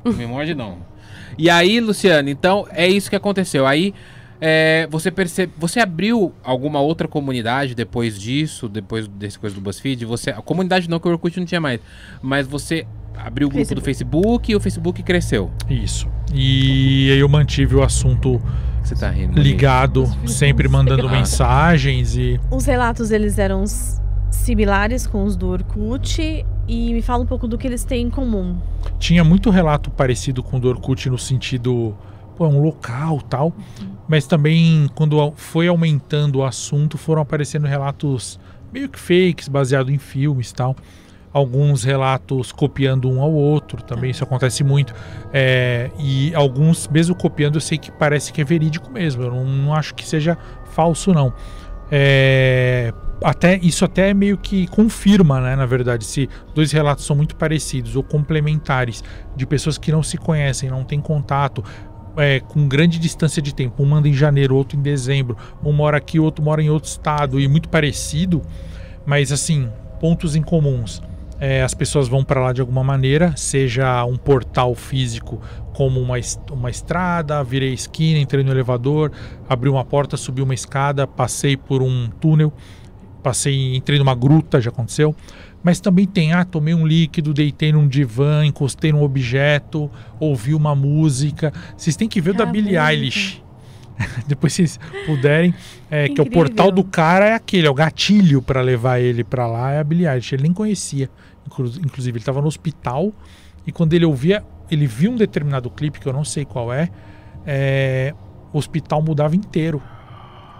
Não 0.05 0.13
me 0.13 0.25
morde, 0.25 0.55
não. 0.55 0.77
E 1.37 1.49
aí, 1.49 1.81
Luciano, 1.81 2.29
então 2.29 2.65
é 2.71 2.87
isso 2.87 3.09
que 3.09 3.15
aconteceu. 3.17 3.67
Aí 3.67 3.93
é, 4.39 4.87
você 4.89 5.09
percebe. 5.11 5.53
Você 5.57 5.79
abriu 5.79 6.33
alguma 6.43 6.79
outra 6.79 7.07
comunidade 7.07 7.75
depois 7.75 8.19
disso, 8.19 8.67
depois 8.67 9.07
desse 9.07 9.39
coisa 9.39 9.55
do 9.55 9.61
BuzzFeed? 9.61 10.05
Você, 10.05 10.29
a 10.31 10.41
comunidade 10.41 10.89
não, 10.89 10.99
que 10.99 11.07
o 11.07 11.11
Orkut 11.11 11.39
não 11.39 11.45
tinha 11.45 11.61
mais. 11.61 11.79
Mas 12.21 12.47
você 12.47 12.85
abriu 13.17 13.47
o 13.47 13.51
grupo 13.51 13.75
do 13.75 13.81
Facebook 13.81 14.51
e 14.51 14.55
o 14.55 14.59
Facebook 14.59 15.01
cresceu. 15.03 15.51
Isso. 15.69 16.07
E 16.33 17.09
aí 17.11 17.19
eu 17.19 17.29
mantive 17.29 17.75
o 17.75 17.83
assunto 17.83 18.41
Você 18.83 18.95
tá 18.95 19.09
rindo. 19.09 19.39
Ligado, 19.39 20.05
sempre 20.27 20.67
mandando 20.67 21.09
mensagens 21.09 22.15
e 22.15 22.39
Os 22.51 22.65
relatos, 22.65 23.11
eles 23.11 23.39
eram 23.39 23.63
similares 24.29 25.07
com 25.07 25.23
os 25.23 25.35
do 25.35 25.47
Orkut. 25.47 26.45
E 26.67 26.93
me 26.93 27.01
fala 27.01 27.23
um 27.23 27.27
pouco 27.27 27.47
do 27.47 27.57
que 27.57 27.67
eles 27.67 27.83
têm 27.83 28.07
em 28.07 28.09
comum. 28.09 28.57
tinha 28.97 29.23
muito 29.23 29.49
relato 29.51 29.91
parecido 29.91 30.41
com 30.41 30.57
o 30.57 30.59
do 30.59 30.67
Orkut 30.67 31.09
no 31.09 31.17
sentido, 31.17 31.95
pô, 32.35 32.45
é 32.45 32.49
um 32.49 32.59
local 32.59 33.21
tal. 33.21 33.53
Mas 34.07 34.27
também, 34.27 34.89
quando 34.93 35.33
foi 35.35 35.67
aumentando 35.67 36.39
o 36.39 36.45
assunto, 36.45 36.97
foram 36.97 37.21
aparecendo 37.21 37.65
relatos 37.65 38.39
meio 38.71 38.89
que 38.89 38.99
fakes, 38.99 39.47
baseado 39.47 39.91
em 39.91 39.97
filmes 39.97 40.51
tal. 40.51 40.75
Alguns 41.33 41.83
relatos 41.83 42.51
copiando 42.51 43.09
um 43.09 43.21
ao 43.21 43.31
outro, 43.31 43.81
também 43.83 44.11
isso 44.11 44.23
acontece 44.23 44.63
muito. 44.63 44.93
É, 45.33 45.89
e 45.99 46.33
alguns, 46.33 46.87
mesmo 46.87 47.13
copiando, 47.13 47.55
eu 47.55 47.61
sei 47.61 47.77
que 47.77 47.91
parece 47.91 48.31
que 48.31 48.41
é 48.41 48.43
verídico 48.43 48.89
mesmo. 48.91 49.23
Eu 49.23 49.31
não, 49.31 49.45
não 49.45 49.73
acho 49.73 49.93
que 49.95 50.07
seja 50.07 50.37
falso, 50.71 51.11
não. 51.11 51.33
É, 51.91 52.93
até 53.23 53.57
isso 53.57 53.85
até 53.85 54.13
meio 54.13 54.37
que 54.37 54.67
confirma, 54.67 55.39
né, 55.39 55.55
na 55.55 55.65
verdade, 55.65 56.03
se 56.05 56.29
dois 56.53 56.71
relatos 56.71 57.05
são 57.05 57.15
muito 57.15 57.35
parecidos 57.35 57.95
ou 57.95 58.03
complementares 58.03 59.03
de 59.35 59.45
pessoas 59.45 59.77
que 59.77 59.91
não 59.91 60.03
se 60.03 60.17
conhecem, 60.17 60.69
não 60.69 60.83
têm 60.83 60.99
contato, 60.99 61.63
é, 62.17 62.39
com 62.39 62.67
grande 62.67 62.99
distância 62.99 63.41
de 63.41 63.53
tempo, 63.53 63.83
um 63.83 63.85
manda 63.85 64.07
em 64.07 64.13
janeiro, 64.13 64.55
outro 64.55 64.77
em 64.77 64.81
dezembro, 64.81 65.37
um 65.63 65.71
mora 65.71 65.97
aqui, 65.97 66.19
outro 66.19 66.43
mora 66.43 66.61
em 66.61 66.69
outro 66.69 66.89
estado. 66.89 67.39
E 67.39 67.47
muito 67.47 67.69
parecido, 67.69 68.41
mas 69.05 69.31
assim, 69.31 69.69
pontos 69.99 70.35
em 70.35 70.41
comuns. 70.41 71.01
É, 71.39 71.61
as 71.61 71.73
pessoas 71.73 72.07
vão 72.07 72.23
para 72.23 72.39
lá 72.39 72.53
de 72.53 72.61
alguma 72.61 72.83
maneira, 72.83 73.35
seja 73.35 74.05
um 74.05 74.15
portal 74.15 74.73
físico 74.73 75.41
como 75.73 75.99
uma, 75.99 76.15
uma 76.51 76.69
estrada, 76.69 77.43
virei 77.43 77.73
esquina, 77.73 78.19
entrei 78.19 78.41
no 78.41 78.51
elevador, 78.51 79.11
abri 79.47 79.69
uma 79.69 79.83
porta, 79.83 80.15
subi 80.15 80.41
uma 80.41 80.53
escada, 80.53 81.05
passei 81.05 81.57
por 81.57 81.81
um 81.81 82.09
túnel, 82.21 82.53
passei, 83.25 83.75
entrei 83.75 83.97
numa 83.97 84.13
gruta, 84.13 84.61
já 84.61 84.69
aconteceu. 84.69 85.15
Mas 85.63 85.79
também 85.79 86.05
tem, 86.05 86.31
ah, 86.31 86.45
tomei 86.45 86.75
um 86.75 86.85
líquido, 86.85 87.33
deitei 87.33 87.71
num 87.71 87.87
divã, 87.87 88.45
encostei 88.45 88.91
num 88.91 89.01
objeto, 89.01 89.89
ouvi 90.19 90.53
uma 90.53 90.75
música. 90.75 91.51
Vocês 91.75 91.95
têm 91.95 92.07
que 92.07 92.21
ver 92.21 92.31
o 92.31 92.33
da 92.35 92.45
Billie. 92.45 92.77
Eilish. 92.77 93.41
Depois 94.27 94.53
vocês 94.53 94.79
puderem, 95.07 95.55
é, 95.89 96.07
que 96.07 96.21
o 96.21 96.29
portal 96.29 96.71
do 96.71 96.83
cara 96.83 97.29
é 97.29 97.33
aquele, 97.33 97.65
é 97.65 97.69
o 97.69 97.73
gatilho 97.73 98.43
para 98.43 98.61
levar 98.61 98.99
ele 98.99 99.23
para 99.23 99.47
lá, 99.47 99.71
é 99.71 99.79
a 99.79 99.83
Billie 99.83 100.05
Eilish. 100.07 100.35
Ele 100.35 100.43
nem 100.43 100.53
conhecia, 100.53 101.09
inclu- 101.47 101.71
inclusive 101.83 102.11
ele 102.17 102.21
estava 102.21 102.41
no 102.41 102.47
hospital 102.47 103.11
e 103.65 103.71
quando 103.71 103.93
ele 103.93 104.05
ouvia, 104.05 104.43
ele 104.69 104.85
viu 104.85 105.11
um 105.11 105.15
determinado 105.15 105.71
clipe 105.71 105.99
que 105.99 106.05
eu 106.05 106.13
não 106.13 106.23
sei 106.23 106.45
qual 106.45 106.71
é, 106.71 106.89
é, 107.43 108.13
o 108.53 108.57
hospital 108.59 109.01
mudava 109.01 109.35
inteiro. 109.35 109.81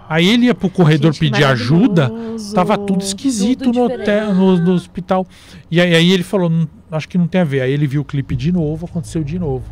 Aí 0.08 0.28
ele 0.28 0.46
ia 0.46 0.54
pro 0.54 0.68
corredor 0.70 1.12
Gente, 1.12 1.20
pedir 1.30 1.44
ajuda. 1.44 2.10
Tava 2.54 2.76
tudo 2.78 3.02
esquisito 3.02 3.64
Tudo 3.64 3.78
no, 3.80 3.84
hotel, 3.86 4.34
no, 4.34 4.56
no 4.58 4.72
hospital. 4.72 5.26
E 5.70 5.80
aí, 5.80 5.94
aí 5.94 6.12
ele 6.12 6.22
falou, 6.22 6.48
"Não, 6.48 6.68
acho 6.92 7.08
que 7.08 7.18
não 7.18 7.26
tem 7.26 7.40
a 7.40 7.44
ver. 7.44 7.60
Aí 7.62 7.72
ele 7.72 7.86
viu 7.86 8.02
o 8.02 8.04
clipe 8.04 8.36
de 8.36 8.52
novo, 8.52 8.86
aconteceu 8.86 9.24
de 9.24 9.38
novo. 9.38 9.64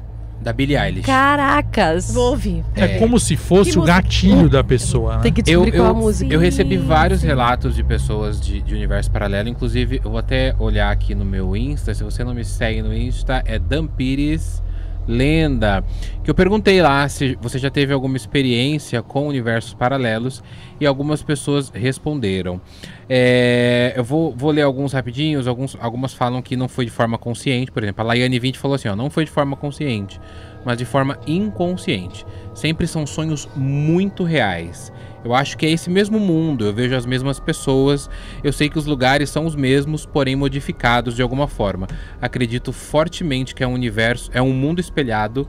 Da 0.43 0.53
Billie 0.53 0.77
Eilish. 0.77 1.07
Caracas! 1.07 2.13
Vou 2.13 2.31
ouvir. 2.33 2.63
É, 2.75 2.85
É. 2.85 2.99
como 2.99 3.19
se 3.19 3.35
fosse 3.37 3.71
Que 3.71 3.79
o 3.79 3.81
música? 3.81 4.03
gatilho 4.03 4.49
da 4.51 4.63
pessoa, 4.63 5.17
né? 5.17 5.23
Tem 5.23 5.33
que 5.33 5.41
Eu, 5.41 5.45
descobrir 5.63 5.73
qual 5.73 5.87
a 5.87 5.91
eu, 5.91 5.95
música. 5.95 6.35
eu 6.35 6.39
recebi 6.41 6.77
vários 6.77 7.21
sim. 7.21 7.27
relatos 7.27 7.75
de 7.75 7.83
pessoas 7.83 8.39
de, 8.41 8.61
de 8.61 8.75
universo 8.75 9.11
paralelo. 9.11 9.49
Inclusive, 9.49 10.01
eu 10.05 10.11
vou 10.11 10.19
até 10.19 10.55
olhar 10.59 10.91
aqui 10.91 11.15
no 11.15 11.25
meu 11.25 11.57
Insta. 11.57 11.95
Se 11.95 12.05
você 12.05 12.23
não 12.25 12.35
me 12.35 12.45
segue 12.45 12.83
no 12.83 12.93
Insta, 12.93 13.43
é 13.47 13.59
Dampires 13.59 14.63
Lenda. 15.07 15.85
Que 16.23 16.31
eu 16.31 16.35
perguntei 16.35 16.81
lá 16.81 17.09
se 17.09 17.39
você 17.41 17.59
já 17.59 17.71
teve 17.71 17.93
alguma 17.93 18.17
experiência 18.17 19.03
com 19.03 19.29
universos 19.29 19.75
paralelos 19.75 20.43
e 20.81 20.87
algumas 20.87 21.23
pessoas 21.23 21.71
responderam. 21.71 22.61
É, 23.09 23.93
eu 23.97 24.05
vou, 24.05 24.35
vou 24.35 24.51
ler 24.51 24.63
alguns 24.63 24.93
rapidinhos. 24.93 25.47
Alguns, 25.47 25.77
algumas 25.81 26.15
falam 26.15 26.41
que 26.41 26.57
não 26.57 26.69
foi 26.69 26.85
de 26.85 26.91
forma 26.91 27.19
consciente. 27.19 27.71
Por 27.71 27.83
exemplo, 27.83 28.03
a 28.03 28.07
Laiane 28.07 28.39
20 28.39 28.59
falou 28.59 28.75
assim: 28.75 28.89
ó, 28.89 28.97
não 28.97 29.11
foi 29.11 29.25
de 29.25 29.31
forma 29.31 29.57
consciente. 29.57 30.21
mas 30.65 30.79
de 30.79 30.85
forma 30.85 31.19
inconsciente. 31.27 32.25
Sempre 32.55 32.87
são 32.87 33.07
sonhos 33.07 33.49
muito 33.55 34.25
reais. 34.25 34.93
Eu 35.25 35.35
acho 35.35 35.57
que 35.57 35.65
é 35.65 35.71
esse 35.71 35.89
mesmo 35.89 36.21
mundo, 36.21 36.67
eu 36.67 36.73
vejo 36.75 36.95
as 36.95 37.07
mesmas 37.07 37.41
pessoas, 37.41 38.11
eu 38.43 38.53
sei 38.53 38.69
que 38.69 38.79
os 38.79 38.85
lugares 38.87 39.31
são 39.31 39.47
os 39.47 39.57
mesmos, 39.57 40.05
porém 40.05 40.37
modificados 40.37 41.15
de 41.17 41.23
alguma 41.23 41.49
forma. 41.49 41.87
Acredito 42.21 42.73
fortemente 42.73 43.55
que 43.55 43.65
é 43.65 43.67
um 43.67 43.73
universo, 43.73 44.31
é 44.35 44.43
um 44.43 44.53
mundo 44.53 44.81
espelhado 44.81 45.49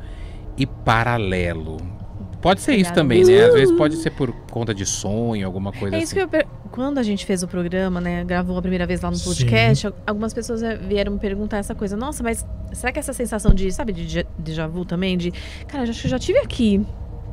e 0.57 0.65
paralelo. 0.65 1.77
Pode 2.41 2.61
ser 2.61 2.75
isso 2.75 2.93
também, 2.93 3.25
né? 3.25 3.45
Às 3.45 3.53
vezes 3.55 3.75
pode 3.75 3.95
ser 3.95 4.11
por 4.11 4.31
conta 4.51 4.71
de 4.73 4.85
sonho, 4.85 5.45
alguma 5.47 5.71
coisa 5.71 5.95
É 5.95 5.97
assim. 5.97 6.03
isso 6.03 6.13
que 6.13 6.21
eu 6.21 6.27
per... 6.27 6.45
Quando 6.71 6.99
a 6.99 7.03
gente 7.03 7.25
fez 7.25 7.41
o 7.41 7.47
programa, 7.47 7.99
né, 7.99 8.23
gravou 8.23 8.57
a 8.57 8.61
primeira 8.61 8.85
vez 8.85 9.01
lá 9.01 9.09
no 9.09 9.19
podcast, 9.19 9.89
algumas 10.05 10.33
pessoas 10.33 10.61
eh, 10.61 10.75
vieram 10.75 11.13
me 11.13 11.19
perguntar 11.19 11.57
essa 11.57 11.73
coisa. 11.73 11.97
Nossa, 11.97 12.21
mas 12.21 12.45
será 12.71 12.91
que 12.91 12.99
essa 12.99 13.13
sensação 13.13 13.51
de, 13.53 13.71
sabe, 13.71 13.93
de 13.93 14.25
déjà- 14.37 14.67
vu 14.67 14.85
também? 14.85 15.17
De, 15.17 15.31
cara, 15.67 15.85
eu 15.85 15.89
acho 15.89 16.01
que 16.01 16.05
eu 16.07 16.11
já 16.11 16.19
tive 16.19 16.37
aqui. 16.39 16.85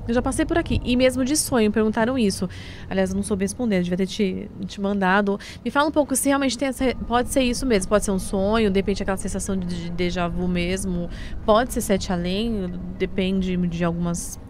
Eu 0.07 0.15
já 0.15 0.21
passei 0.23 0.45
por 0.45 0.59
aqui. 0.59 0.81
E 0.85 0.97
mesmo 0.97 1.25
de 1.25 1.37
sonho, 1.37 1.71
perguntaram 1.71 2.19
isso. 2.19 2.49
Aliás, 2.91 3.11
eu 3.11 3.17
não 3.17 3.23
soube 3.23 3.45
responder, 3.45 3.79
eu 3.79 3.83
devia 3.83 3.97
ter 3.99 4.07
te, 4.07 4.51
te 4.67 4.81
mandado. 4.81 5.39
Me 5.65 5.71
fala 5.71 5.89
um 5.89 5.93
pouco 5.93 6.17
se 6.17 6.29
realmente 6.29 6.59
tem 6.59 6.69
essa. 6.69 6.95
Pode 7.07 7.29
ser 7.31 7.43
isso 7.43 7.65
mesmo, 7.65 7.89
pode 7.89 8.05
ser 8.05 8.11
um 8.11 8.19
sonho, 8.19 8.71
de 8.71 8.79
repente 8.79 9.03
aquela 9.03 9.17
sensação 9.17 9.57
de, 9.57 9.67
de 9.67 9.91
déjà 9.91 10.27
vu 10.27 10.49
mesmo. 10.49 11.09
Pode 11.47 11.73
ser 11.73 11.81
sete 11.81 12.13
além, 12.13 12.73
depende 12.99 13.57
de 13.57 13.85
algumas. 13.85 14.41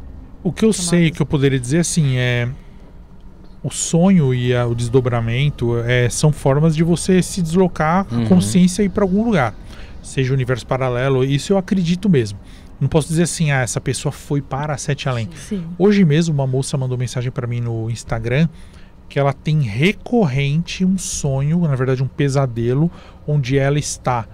O 0.42 0.50
que 0.52 0.64
eu 0.64 0.72
sei 0.72 1.10
que 1.10 1.20
eu 1.20 1.26
poderia 1.26 1.58
dizer 1.60 1.80
assim 1.80 2.16
é 2.16 2.48
o 3.62 3.70
sonho 3.70 4.34
e 4.34 4.54
a- 4.54 4.66
o 4.66 4.74
desdobramento 4.74 5.76
é, 5.86 6.08
são 6.08 6.32
formas 6.32 6.74
de 6.74 6.82
você 6.82 7.22
se 7.22 7.40
deslocar 7.40 8.06
Uhum. 8.12 8.24
a 8.24 8.28
consciência 8.28 8.82
e 8.82 8.86
ir 8.86 8.88
para 8.88 9.04
algum 9.04 9.24
lugar, 9.24 9.54
seja 10.02 10.34
universo 10.34 10.66
paralelo. 10.66 11.22
Isso 11.22 11.52
eu 11.52 11.58
acredito 11.58 12.08
mesmo. 12.08 12.38
Não 12.82 12.88
posso 12.88 13.06
dizer 13.06 13.22
assim, 13.22 13.52
ah, 13.52 13.60
essa 13.60 13.80
pessoa 13.80 14.10
foi 14.10 14.42
para 14.42 14.76
Sete 14.76 15.08
Além. 15.08 15.28
Sim. 15.48 15.64
Hoje 15.78 16.04
mesmo 16.04 16.34
uma 16.34 16.48
moça 16.48 16.76
mandou 16.76 16.98
mensagem 16.98 17.30
para 17.30 17.46
mim 17.46 17.60
no 17.60 17.88
Instagram 17.88 18.48
que 19.08 19.20
ela 19.20 19.32
tem 19.32 19.60
recorrente 19.60 20.84
um 20.84 20.98
sonho, 20.98 21.60
na 21.60 21.76
verdade 21.76 22.02
um 22.02 22.08
pesadelo, 22.08 22.90
onde 23.24 23.56
ela 23.56 23.78
está 23.78 24.26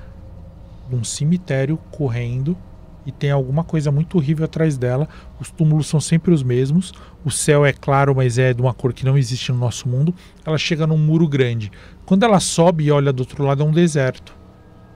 num 0.91 1.05
cemitério 1.05 1.77
correndo 1.91 2.57
e 3.05 3.13
tem 3.13 3.31
alguma 3.31 3.63
coisa 3.63 3.93
muito 3.93 4.17
horrível 4.17 4.47
atrás 4.47 4.79
dela. 4.79 5.07
Os 5.39 5.51
túmulos 5.51 5.87
são 5.87 6.01
sempre 6.01 6.33
os 6.33 6.43
mesmos. 6.43 6.95
O 7.23 7.31
céu 7.31 7.67
é 7.67 7.73
claro, 7.75 8.15
mas 8.15 8.39
é 8.39 8.55
de 8.55 8.63
uma 8.63 8.73
cor 8.73 8.95
que 8.95 9.05
não 9.05 9.19
existe 9.19 9.53
no 9.53 9.59
nosso 9.59 9.87
mundo. 9.87 10.15
Ela 10.43 10.57
chega 10.57 10.87
num 10.87 10.97
muro 10.97 11.29
grande. 11.29 11.71
Quando 12.07 12.23
ela 12.23 12.41
sobe 12.41 12.85
e 12.85 12.91
olha 12.91 13.13
do 13.13 13.21
outro 13.21 13.45
lado 13.45 13.63
é 13.63 13.67
um 13.67 13.73
deserto. 13.73 14.38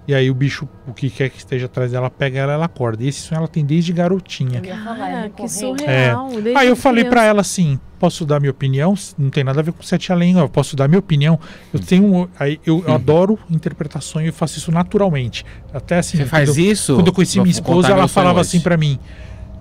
E 0.07 0.15
aí 0.15 0.29
o 0.31 0.35
bicho, 0.35 0.69
o 0.87 0.93
que 0.93 1.09
quer 1.09 1.31
que 1.31 1.38
esteja 1.38 1.67
atrás 1.67 1.93
dela, 1.93 2.11
pega 2.11 2.41
ela, 2.41 2.53
ela 2.55 2.65
acorda. 2.65 3.05
E 3.05 3.09
esse 3.09 3.21
sonho 3.21 3.38
ela 3.38 3.47
tem 3.49 3.65
desde 3.65 3.93
garotinha. 3.93 4.59
É 4.59 4.61
Cara, 4.61 5.29
que 5.31 5.47
surreal. 5.49 6.29
desde 6.31 6.57
Aí 6.57 6.67
eu 6.67 6.75
falei 6.75 7.05
pra 7.05 7.11
criança. 7.12 7.29
ela 7.29 7.41
assim: 7.41 7.79
posso 8.01 8.27
dar 8.27 8.41
minha 8.41 8.51
opinião? 8.51 8.95
Não 9.17 9.31
tem 9.31 9.45
nada 9.45 9.61
a 9.61 9.62
ver 9.62 9.73
com 9.73 9.83
sete 9.83 10.11
além, 10.12 10.37
eu 10.37 10.49
posso 10.49 10.75
dar 10.75 10.88
minha 10.88 10.99
opinião. 10.99 11.38
Eu 11.73 11.79
tenho. 11.79 12.05
um- 12.05 12.29
Aí 12.38 12.61
eu, 12.67 12.83
eu 12.87 12.93
adoro 12.95 13.38
interpretar 13.49 14.03
sonho 14.03 14.27
e 14.29 14.33
faço 14.33 14.59
isso 14.59 14.73
naturalmente. 14.73 15.45
Até 15.73 15.99
assim. 15.99 16.17
Você 16.17 16.25
quando 16.25 16.31
faz 16.31 16.59
eu, 16.59 16.65
isso? 16.65 16.95
Quando 16.97 17.07
eu 17.07 17.12
conheci 17.12 17.38
minha 17.41 17.51
esposa, 17.53 17.93
ela 17.93 18.09
falava 18.09 18.41
assim 18.41 18.61
pra 18.61 18.77
mim. 18.77 18.99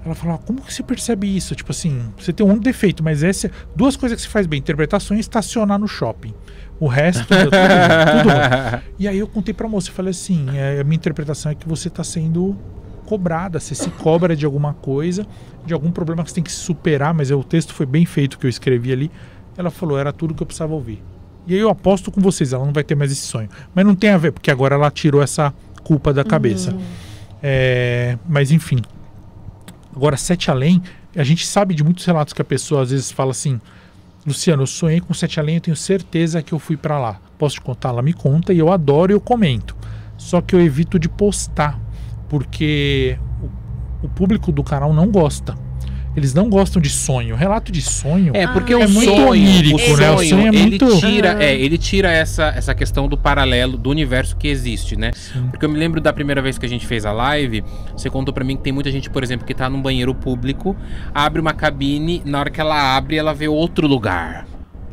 Ela 0.04 0.16
falava, 0.16 0.40
como 0.40 0.62
que 0.62 0.74
você 0.74 0.82
percebe 0.82 1.36
isso? 1.36 1.54
Tipo 1.54 1.72
assim, 1.72 2.12
você 2.18 2.34
tem 2.34 2.46
um 2.46 2.58
defeito, 2.58 3.04
mas 3.04 3.22
esse 3.22 3.52
duas 3.76 3.96
coisas 3.96 4.16
que 4.16 4.24
você 4.24 4.30
faz 4.30 4.48
bem: 4.48 4.60
interpretação 4.60 5.16
e 5.16 5.20
estacionar 5.20 5.78
no 5.78 5.88
shopping. 5.88 6.34
O 6.80 6.88
resto, 6.88 7.24
tudo, 7.28 7.44
tudo. 7.44 8.84
E 8.98 9.08
aí 9.08 9.20
eu 9.20 9.28
contei 9.28 9.54
pra 9.54 9.68
moça, 9.68 9.90
eu 9.90 9.94
falei 9.94 10.10
assim, 10.12 10.48
é, 10.58 10.80
a 10.80 10.84
minha 10.84 10.96
interpretação 10.96 11.52
é 11.52 11.56
que 11.56 11.68
você 11.68 11.90
tá 11.90 12.04
sendo 12.04 12.58
cobrada, 13.06 13.60
você 13.60 13.76
se 13.76 13.90
cobra 13.92 14.36
de 14.36 14.46
alguma 14.46 14.74
coisa, 14.74 15.28
de 15.66 15.74
algum 15.74 15.92
problema 15.92 16.24
que 16.24 16.30
você 16.30 16.36
tem 16.36 16.44
que 16.44 16.52
superar, 16.52 17.14
mas 17.14 17.30
é, 17.30 17.36
o 17.36 17.44
texto 17.44 17.74
foi 17.74 17.86
bem 17.86 18.06
feito 18.06 18.40
que 18.40 18.46
eu 18.46 18.50
escrevi 18.50 18.92
ali. 18.92 19.12
Ela 19.56 19.70
falou, 19.70 20.00
era 20.00 20.12
tudo 20.12 20.34
que 20.34 20.42
eu 20.42 20.48
precisava 20.48 20.74
ouvir. 20.74 21.04
E 21.46 21.54
aí 21.54 21.60
eu 21.60 21.70
aposto 21.70 22.12
com 22.12 22.22
vocês, 22.22 22.54
ela 22.54 22.66
não 22.66 22.74
vai 22.74 22.84
ter 22.84 22.96
mais 22.96 23.12
esse 23.12 23.28
sonho. 23.28 23.50
Mas 23.76 23.86
não 23.86 23.94
tem 23.94 24.12
a 24.12 24.18
ver, 24.18 24.32
porque 24.32 24.50
agora 24.50 24.76
ela 24.76 24.90
tirou 24.90 25.22
essa 25.22 25.54
culpa 25.84 26.14
da 26.14 26.24
cabeça. 26.24 26.76
É, 27.44 28.18
mas 28.28 28.52
enfim. 28.52 28.78
Agora, 29.96 30.18
Sete 30.18 30.50
Além, 30.50 30.82
a 31.16 31.24
gente 31.24 31.46
sabe 31.46 31.74
de 31.74 31.84
muitos 31.84 32.06
relatos 32.06 32.34
que 32.34 32.42
a 32.42 32.46
pessoa 32.46 32.84
às 32.84 32.92
vezes 32.92 33.12
fala 33.12 33.32
assim: 33.32 33.60
Luciano, 34.26 34.64
eu 34.64 34.68
sonhei 34.68 35.02
com 35.02 35.14
Sete 35.14 35.40
Além, 35.40 35.56
eu 35.56 35.62
tenho 35.62 35.78
certeza 35.78 36.42
que 36.42 36.54
eu 36.54 36.60
fui 36.60 36.78
pra 36.78 37.00
lá. 37.00 37.20
Posso 37.38 37.56
te 37.56 37.62
contar? 37.62 37.90
Ela 37.90 38.02
me 38.02 38.14
conta 38.14 38.54
e 38.54 38.60
eu 38.60 38.72
adoro 38.72 39.12
e 39.12 39.16
eu 39.16 39.22
comento. 39.22 39.76
Só 40.18 40.42
que 40.42 40.56
eu 40.56 40.62
evito 40.62 41.00
de 41.00 41.10
postar, 41.10 41.80
porque 42.30 43.18
o, 44.02 44.06
o 44.06 44.10
público 44.10 44.52
do 44.52 44.64
canal 44.64 44.94
não 44.94 45.10
gosta. 45.10 45.56
Eles 46.16 46.34
não 46.34 46.50
gostam 46.50 46.82
de 46.82 46.90
sonho. 46.90 47.36
Relato 47.36 47.72
de 47.72 47.82
sonho. 47.82 48.32
É, 48.36 48.46
porque 48.46 48.74
Ah, 48.74 48.80
o 48.80 48.82
é 48.84 48.88
muito 48.88 49.10
sonho, 49.10 49.28
onírico, 49.30 49.78
o 49.78 49.98
né? 49.98 50.12
O 50.12 50.18
sonho, 50.18 50.30
sonho 50.30 50.46
é 50.46 50.48
ele 50.50 50.60
muito- 50.62 51.00
tira, 51.00 51.38
Ah. 51.40 51.44
é, 51.44 51.56
ele 51.56 51.78
tira 51.78 52.12
essa, 52.12 52.48
essa 52.56 52.76
questão 52.76 53.08
do 53.08 53.18
paralelo 53.18 53.78
do 53.78 53.90
universo 53.90 54.36
que 54.36 54.48
existe, 54.50 54.98
né? 54.98 55.12
Sim. 55.14 55.48
Porque 55.50 55.64
eu 55.66 55.70
me 55.70 55.80
lembro 55.80 56.02
da 56.02 56.12
primeira 56.12 56.42
vez 56.42 56.58
que 56.58 56.66
a 56.66 56.70
gente 56.70 56.86
fez 56.86 57.06
a 57.06 57.14
live, 57.14 57.64
você 57.96 58.10
contou 58.10 58.34
pra 58.34 58.44
mim 58.44 58.58
que 58.58 58.64
tem 58.64 58.74
muita 58.74 58.92
gente, 58.92 59.10
por 59.10 59.24
exemplo, 59.24 59.48
que 59.48 59.54
tá 59.54 59.70
num 59.70 59.82
banheiro 59.82 60.14
público, 60.14 60.76
abre 61.16 61.40
uma 61.40 61.54
cabine, 61.54 62.22
na 62.26 62.40
hora 62.40 62.50
que 62.50 62.60
ela 62.60 62.96
abre, 62.98 63.16
ela 63.16 63.34
vê 63.34 63.48
outro 63.48 63.88
lugar. 63.88 64.46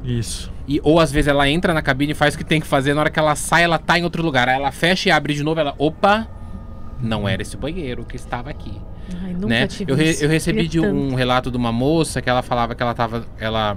Isso. 0.05 0.53
E, 0.69 0.81
ou 0.85 1.01
às 1.01 1.11
vezes 1.11 1.27
ela 1.27 1.49
entra 1.51 1.75
na 1.75 1.83
cabine 1.83 2.13
e 2.13 2.15
faz 2.15 2.35
o 2.35 2.39
que 2.39 2.45
tem 2.45 2.61
que 2.61 2.67
fazer, 2.67 2.95
na 2.95 3.01
hora 3.01 3.11
que 3.11 3.19
ela 3.19 3.35
sai, 3.35 3.65
ela 3.65 3.79
tá 3.79 3.99
em 3.99 4.05
outro 4.05 4.23
lugar. 4.23 4.49
Aí 4.49 4.55
ela 4.55 4.71
fecha 4.71 5.09
e 5.09 5.13
abre 5.13 5.35
de 5.35 5.43
novo, 5.43 5.59
ela, 5.59 5.75
opa, 5.79 6.29
não 7.03 7.29
era 7.29 7.43
esse 7.43 7.57
banheiro 7.57 8.05
que 8.05 8.15
estava 8.17 8.51
aqui 8.51 8.73
Ai, 9.23 9.33
nunca 9.33 9.47
né? 9.49 9.67
tive 9.67 9.91
Eu, 9.93 9.97
re- 9.97 10.17
eu 10.21 10.29
recebi 10.29 10.69
de 10.69 10.81
um 10.81 11.15
relato 11.15 11.51
de 11.51 11.57
uma 11.57 11.73
moça 11.73 12.21
que 12.21 12.29
ela 12.29 12.43
falava 12.43 12.75
que 12.75 12.83
ela 12.83 12.95
tava. 12.95 13.27
Ela 13.39 13.77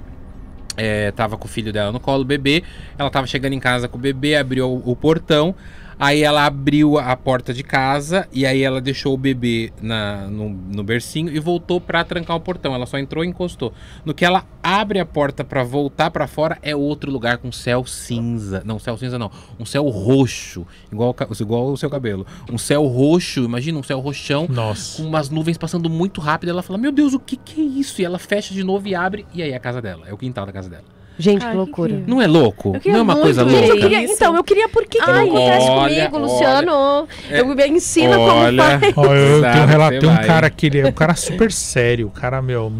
é, 0.76 1.10
tava 1.12 1.36
com 1.36 1.46
o 1.46 1.48
filho 1.48 1.72
dela 1.72 1.92
no 1.92 2.00
colo, 2.00 2.22
o 2.22 2.24
bebê. 2.24 2.62
Ela 2.98 3.10
tava 3.10 3.26
chegando 3.26 3.52
em 3.52 3.60
casa 3.60 3.88
com 3.88 3.96
o 3.98 4.00
bebê, 4.00 4.36
abriu 4.36 4.68
o, 4.70 4.92
o 4.92 4.96
portão. 4.96 5.54
Aí 5.98 6.22
ela 6.22 6.46
abriu 6.46 6.98
a 6.98 7.16
porta 7.16 7.52
de 7.52 7.62
casa 7.62 8.28
e 8.32 8.44
aí 8.46 8.62
ela 8.62 8.80
deixou 8.80 9.14
o 9.14 9.16
bebê 9.16 9.72
na, 9.80 10.26
no, 10.28 10.48
no 10.48 10.82
bercinho 10.82 11.34
e 11.34 11.38
voltou 11.38 11.80
pra 11.80 12.04
trancar 12.04 12.36
o 12.36 12.40
portão. 12.40 12.74
Ela 12.74 12.86
só 12.86 12.98
entrou 12.98 13.24
e 13.24 13.28
encostou. 13.28 13.72
No 14.04 14.14
que 14.14 14.24
ela 14.24 14.44
abre 14.62 14.98
a 14.98 15.06
porta 15.06 15.44
pra 15.44 15.62
voltar 15.62 16.10
pra 16.10 16.26
fora, 16.26 16.58
é 16.62 16.74
outro 16.74 17.10
lugar 17.10 17.38
com 17.38 17.50
céu 17.52 17.84
cinza. 17.84 18.62
Não, 18.64 18.78
céu 18.78 18.96
cinza 18.96 19.18
não. 19.18 19.30
Um 19.58 19.64
céu 19.64 19.88
roxo. 19.88 20.66
Igual, 20.90 21.14
igual 21.40 21.72
o 21.72 21.76
seu 21.76 21.90
cabelo. 21.90 22.26
Um 22.50 22.58
céu 22.58 22.86
roxo, 22.86 23.44
imagina 23.44 23.78
um 23.78 23.82
céu 23.82 24.00
roxão 24.00 24.46
com 24.46 24.52
Nossa. 24.52 25.02
umas 25.02 25.28
nuvens 25.28 25.58
passando 25.58 25.88
muito 25.88 26.20
rápido. 26.20 26.50
Ela 26.50 26.62
fala: 26.62 26.78
Meu 26.78 26.92
Deus, 26.92 27.14
o 27.14 27.20
que, 27.20 27.36
que 27.36 27.60
é 27.60 27.64
isso? 27.64 28.00
E 28.00 28.04
ela 28.04 28.18
fecha 28.18 28.54
de 28.54 28.62
novo 28.62 28.88
e 28.88 28.94
abre. 28.94 29.26
E 29.32 29.42
aí 29.42 29.50
é 29.50 29.56
a 29.56 29.60
casa 29.60 29.80
dela. 29.80 30.04
É 30.06 30.12
o 30.12 30.18
quintal 30.18 30.46
da 30.46 30.52
casa 30.52 30.68
dela. 30.68 31.01
Gente, 31.18 31.40
Cara, 31.40 31.50
que 31.52 31.56
que 31.58 31.64
loucura. 31.66 31.92
incrível. 31.92 32.14
Não 32.14 32.22
é 32.22 32.26
louco? 32.26 32.72
Não 32.84 32.96
é 32.96 33.02
uma 33.02 33.16
coisa 33.16 33.44
Gente, 33.44 33.54
eu 33.54 33.74
louca? 33.74 33.80
queria, 33.80 34.02
então, 34.04 34.36
eu 34.36 34.44
queria 34.44 34.68
por 34.68 34.86
que, 34.86 34.98
que 34.98 35.10
Ai, 35.10 35.26
não 35.28 35.36
acontece 35.36 35.68
olha, 35.68 36.08
comigo, 36.10 36.18
Luciano? 36.26 37.08
É, 37.30 37.40
eu 37.40 37.46
me 37.46 37.68
ensina 37.68 38.16
como 38.16 38.28
olha. 38.30 38.80
faz. 38.80 38.92
Ó, 38.96 39.04
eu 39.14 39.38
Exato, 39.38 39.52
tenho 39.52 39.64
um 39.64 39.68
relato, 39.68 39.98
tem 40.00 40.08
um 40.08 40.14
vai. 40.14 40.26
cara 40.26 40.50
que 40.50 40.66
ele 40.66 40.80
é 40.80 40.86
um 40.86 40.92
cara 40.92 41.14
super 41.14 41.52
sério, 41.52 42.06
o 42.06 42.10
cara, 42.10 42.40
meu, 42.40 42.72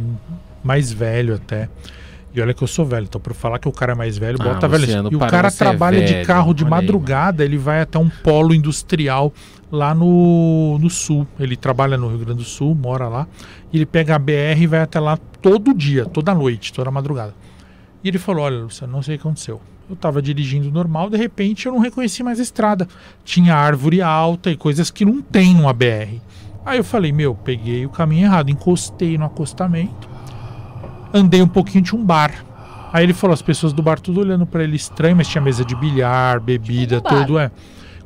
mais 0.65 0.93
velho 0.93 1.35
até. 1.35 1.69
E 2.35 2.41
olha 2.41 2.55
que 2.55 2.63
eu 2.63 2.67
sou 2.69 2.87
velho, 2.87 3.05
então 3.05 3.21
eu 3.25 3.35
falar 3.35 3.59
que 3.59 3.69
o 3.69 3.73
cara 3.73 3.93
é 3.93 3.95
mais 3.95 4.17
velho, 4.17 4.39
Ah, 4.41 4.45
bota 4.45 4.67
velho. 4.67 5.09
E 5.13 5.17
o 5.17 5.19
para, 5.19 5.29
cara 5.31 5.49
é 5.49 5.51
trabalha 5.51 6.03
de 6.03 6.15
velho, 6.15 6.27
carro 6.27 6.55
de 6.55 6.65
olha 6.65 6.75
aí, 6.75 6.81
madrugada, 6.81 7.45
ele 7.45 7.59
vai 7.59 7.83
até 7.83 7.99
um 7.99 8.09
polo 8.09 8.55
industrial 8.55 9.31
lá 9.71 9.95
no, 9.95 10.79
no 10.79 10.89
sul. 10.89 11.27
Ele 11.39 11.57
trabalha 11.57 11.99
no 11.99 12.09
Rio 12.09 12.19
Grande 12.21 12.39
do 12.39 12.45
Sul, 12.45 12.75
mora 12.75 13.07
lá. 13.07 13.27
E 13.71 13.77
ele 13.77 13.85
pega 13.87 14.15
a 14.15 14.19
BR 14.19 14.59
e 14.63 14.67
vai 14.67 14.81
até 14.81 14.99
lá 14.99 15.19
todo 15.43 15.75
dia, 15.75 16.07
toda 16.07 16.35
noite, 16.35 16.73
toda 16.73 16.91
madrugada. 16.91 17.35
E 18.03 18.09
ele 18.09 18.19
falou: 18.19 18.45
Olha, 18.45 18.59
Luciano, 18.59 18.93
não 18.93 19.03
sei 19.03 19.17
o 19.17 19.19
que 19.19 19.27
aconteceu. 19.27 19.61
Eu 19.89 19.97
tava 19.97 20.23
dirigindo 20.23 20.71
normal, 20.71 21.11
de 21.11 21.17
repente 21.17 21.67
eu 21.67 21.73
não 21.73 21.81
reconheci 21.81 22.23
mais 22.23 22.39
a 22.41 22.43
estrada. 22.43 22.89
Tinha 23.25 23.55
árvore 23.55 24.01
alta 24.01 24.51
e 24.51 24.57
coisas 24.57 24.91
que 24.91 25.05
não 25.05 25.21
tem 25.21 25.55
numa 25.55 25.73
BR. 25.73 26.19
Aí 26.65 26.79
eu 26.79 26.85
falei: 26.85 27.13
Meu, 27.13 27.35
peguei 27.35 27.85
o 27.85 27.91
caminho 27.91 28.27
errado, 28.27 28.51
encostei 28.51 29.19
no 29.19 29.25
acostamento, 29.25 30.09
andei 31.13 31.43
um 31.43 31.49
pouquinho 31.49 31.85
de 31.85 31.95
um 31.95 32.05
bar. 32.05 32.45
Aí 32.93 33.05
ele 33.05 33.13
falou: 33.13 33.35
As 33.35 33.43
pessoas 33.43 33.73
do 33.73 33.83
bar 33.83 33.99
tudo 34.01 34.21
olhando 34.21 34.47
pra 34.47 34.63
ele 34.63 34.77
estranho, 34.77 35.17
mas 35.17 35.29
tinha 35.29 35.43
mesa 35.43 35.65
de 35.65 35.75
bilhar, 35.75 36.41
bebida, 36.41 37.01
tudo, 37.01 37.39
é. 37.39 37.51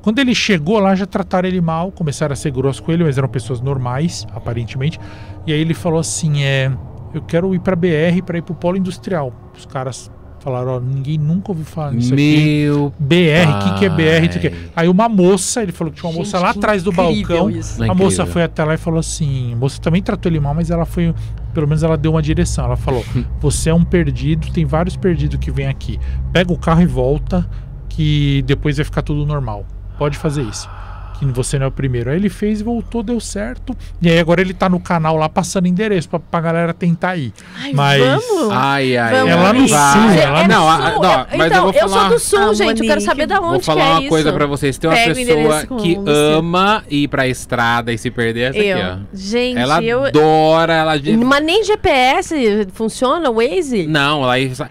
Quando 0.07 0.21
ele 0.21 0.37
chegou 0.37 0.79
lá, 0.79 0.95
já 0.95 1.05
trataram 1.05 1.49
ele 1.49 1.61
mal, 1.61 1.91
começaram 1.91 2.33
a 2.33 2.37
ser 2.37 2.53
grosso 2.53 2.81
com 2.81 2.93
ele, 2.93 3.03
mas 3.03 3.19
eram 3.19 3.29
pessoas 3.29 3.61
normais, 3.61 4.25
aparentemente. 4.33 5.01
E 5.45 5.53
aí 5.53 5.61
ele 5.61 5.75
falou 5.75 5.99
assim: 5.99 6.45
é, 6.45 6.71
eu 7.13 7.23
quero 7.23 7.53
ir 7.55 7.59
pra 7.59 7.75
BR 7.75 8.23
para 8.25 8.39
ir 8.39 8.43
pro 8.43 8.55
polo 8.55 8.77
industrial. 8.77 9.33
Os 9.57 9.67
caras 9.67 10.11
falaram: 10.41 10.77
ó, 10.77 10.81
ninguém 10.81 11.19
nunca 11.19 11.51
ouviu 11.51 11.65
falar 11.65 11.93
nisso 11.93 12.13
aqui. 12.15 12.65
Meu. 12.67 12.93
BR, 12.99 13.51
o 13.51 13.65
que, 13.65 13.79
que 13.79 13.85
é 13.85 13.89
BR? 13.89 14.25
Aqui. 14.27 14.51
pai. 14.51 14.59
Aí 14.77 14.89
uma 14.89 15.09
moça, 15.09 15.63
ele 15.63 15.73
falou 15.73 15.93
que 15.93 16.01
tinha 16.01 16.11
uma 16.11 16.19
moça 16.19 16.37
Gente, 16.39 16.47
lá 16.47 16.53
que 16.53 16.59
atrás 16.59 16.83
do 16.83 16.93
balcão. 16.93 17.51
isso. 17.51 17.83
É 17.83 17.89
A 17.89 17.95
moça 17.95 18.17
incrível. 18.23 18.33
foi 18.33 18.43
até 18.43 18.65
lá 18.65 18.75
e 18.75 18.79
falou 18.79 19.01
assim: 19.01 19.53
a 19.53 19.57
moça 19.57 19.81
também 19.81 20.03
tratou 20.03 20.31
ele 20.31 20.41
mal, 20.41 20.55
mas 20.55 20.71
ela 20.71 20.85
foi. 20.85 21.15
Pelo 21.55 21.67
menos 21.67 21.83
ela 21.83 21.97
deu 21.97 22.13
uma 22.13 22.23
direção. 22.23 22.65
Ela 22.67 22.77
falou: 22.77 23.05
Você 23.41 23.71
é 23.71 23.75
um 23.75 23.85
perdido, 23.85 24.51
tem 24.53 24.65
vários 24.65 24.97
perdidos 24.97 25.39
que 25.39 25.51
vêm 25.51 25.67
aqui. 25.67 25.99
Pega 26.33 26.53
o 26.53 26.59
carro 26.59 26.83
e 26.83 26.87
volta, 26.87 27.49
que 27.89 28.43
depois 28.47 28.77
vai 28.77 28.85
ficar 28.85 29.03
tudo 29.03 29.25
normal. 29.27 29.65
Pode 29.99 30.19
fazer 30.19 30.43
isso. 30.43 30.69
Que 31.19 31.25
você 31.27 31.59
não 31.59 31.67
é 31.67 31.69
o 31.69 31.73
primeiro. 31.73 32.11
Aí 32.11 32.17
ele 32.17 32.29
fez, 32.29 32.61
voltou, 32.63 33.03
deu 33.03 33.19
certo. 33.21 33.77
E 34.01 34.09
aí 34.09 34.19
agora 34.19 34.41
ele 34.41 34.53
tá 34.55 34.69
no 34.69 34.79
canal 34.81 35.17
lá 35.17 35.29
passando 35.29 35.67
endereço 35.67 36.09
pra, 36.09 36.19
pra 36.19 36.41
galera 36.41 36.75
tentar 36.75 37.17
ir. 37.17 37.33
Ai, 37.59 37.73
Mas- 37.73 38.01
vamos? 38.01 38.53
Ai, 38.53 38.97
ai, 38.97 39.13
Vamos 39.13 39.29
ai. 39.29 39.33
É 39.33 39.43
lá 39.43 39.53
no 39.53 39.67
vai. 39.67 39.93
sul, 39.93 40.11
é 40.23 40.27
lá 40.31 40.43
no 40.43 40.49
não, 40.49 40.61
sul. 40.61 40.69
a- 40.71 40.79
não, 40.79 41.21
Eu- 41.21 41.27
mas 41.39 41.47
então, 41.47 41.57
eu 41.57 41.63
vou 41.63 41.73
falar. 41.73 42.01
sou 42.01 42.09
do 42.11 42.19
sul, 42.19 42.39
Ah, 42.51 42.55
gente. 42.55 42.81
Eu 42.83 42.87
quero 42.89 43.01
saber 43.01 43.27
da 43.27 43.41
onde 43.41 43.51
Vou 43.53 43.61
falar 43.61 43.83
que 43.83 43.89
é 43.89 43.93
uma 43.93 44.01
isso. 44.01 44.09
coisa 44.11 44.33
pra 44.33 44.47
vocês. 44.47 44.79
Tem 44.79 44.91
uma 44.91 44.97
Pega 44.97 45.15
pessoa 45.15 45.67
que 45.81 45.99
ama 46.07 46.85
ir 46.91 47.09
pra 47.09 47.27
estrada 47.27 47.93
e 47.93 47.99
se 47.99 48.11
perder 48.11 48.51
essa 48.51 48.59
Eu. 48.59 48.77
aqui, 48.79 48.87
ó. 48.87 49.17
Gente, 49.17 49.59
Ela 49.59 49.83
eu. 49.83 50.05
adora, 50.05 50.75
ela... 50.75 50.93
Mas 51.25 51.45
nem 51.45 51.65
GPS 51.65 52.69
funciona, 52.73 53.31
Waze? 53.31 53.87
Não, 53.87 54.23
ela... 54.23 54.39
E 54.39 54.55
sabe, 54.55 54.71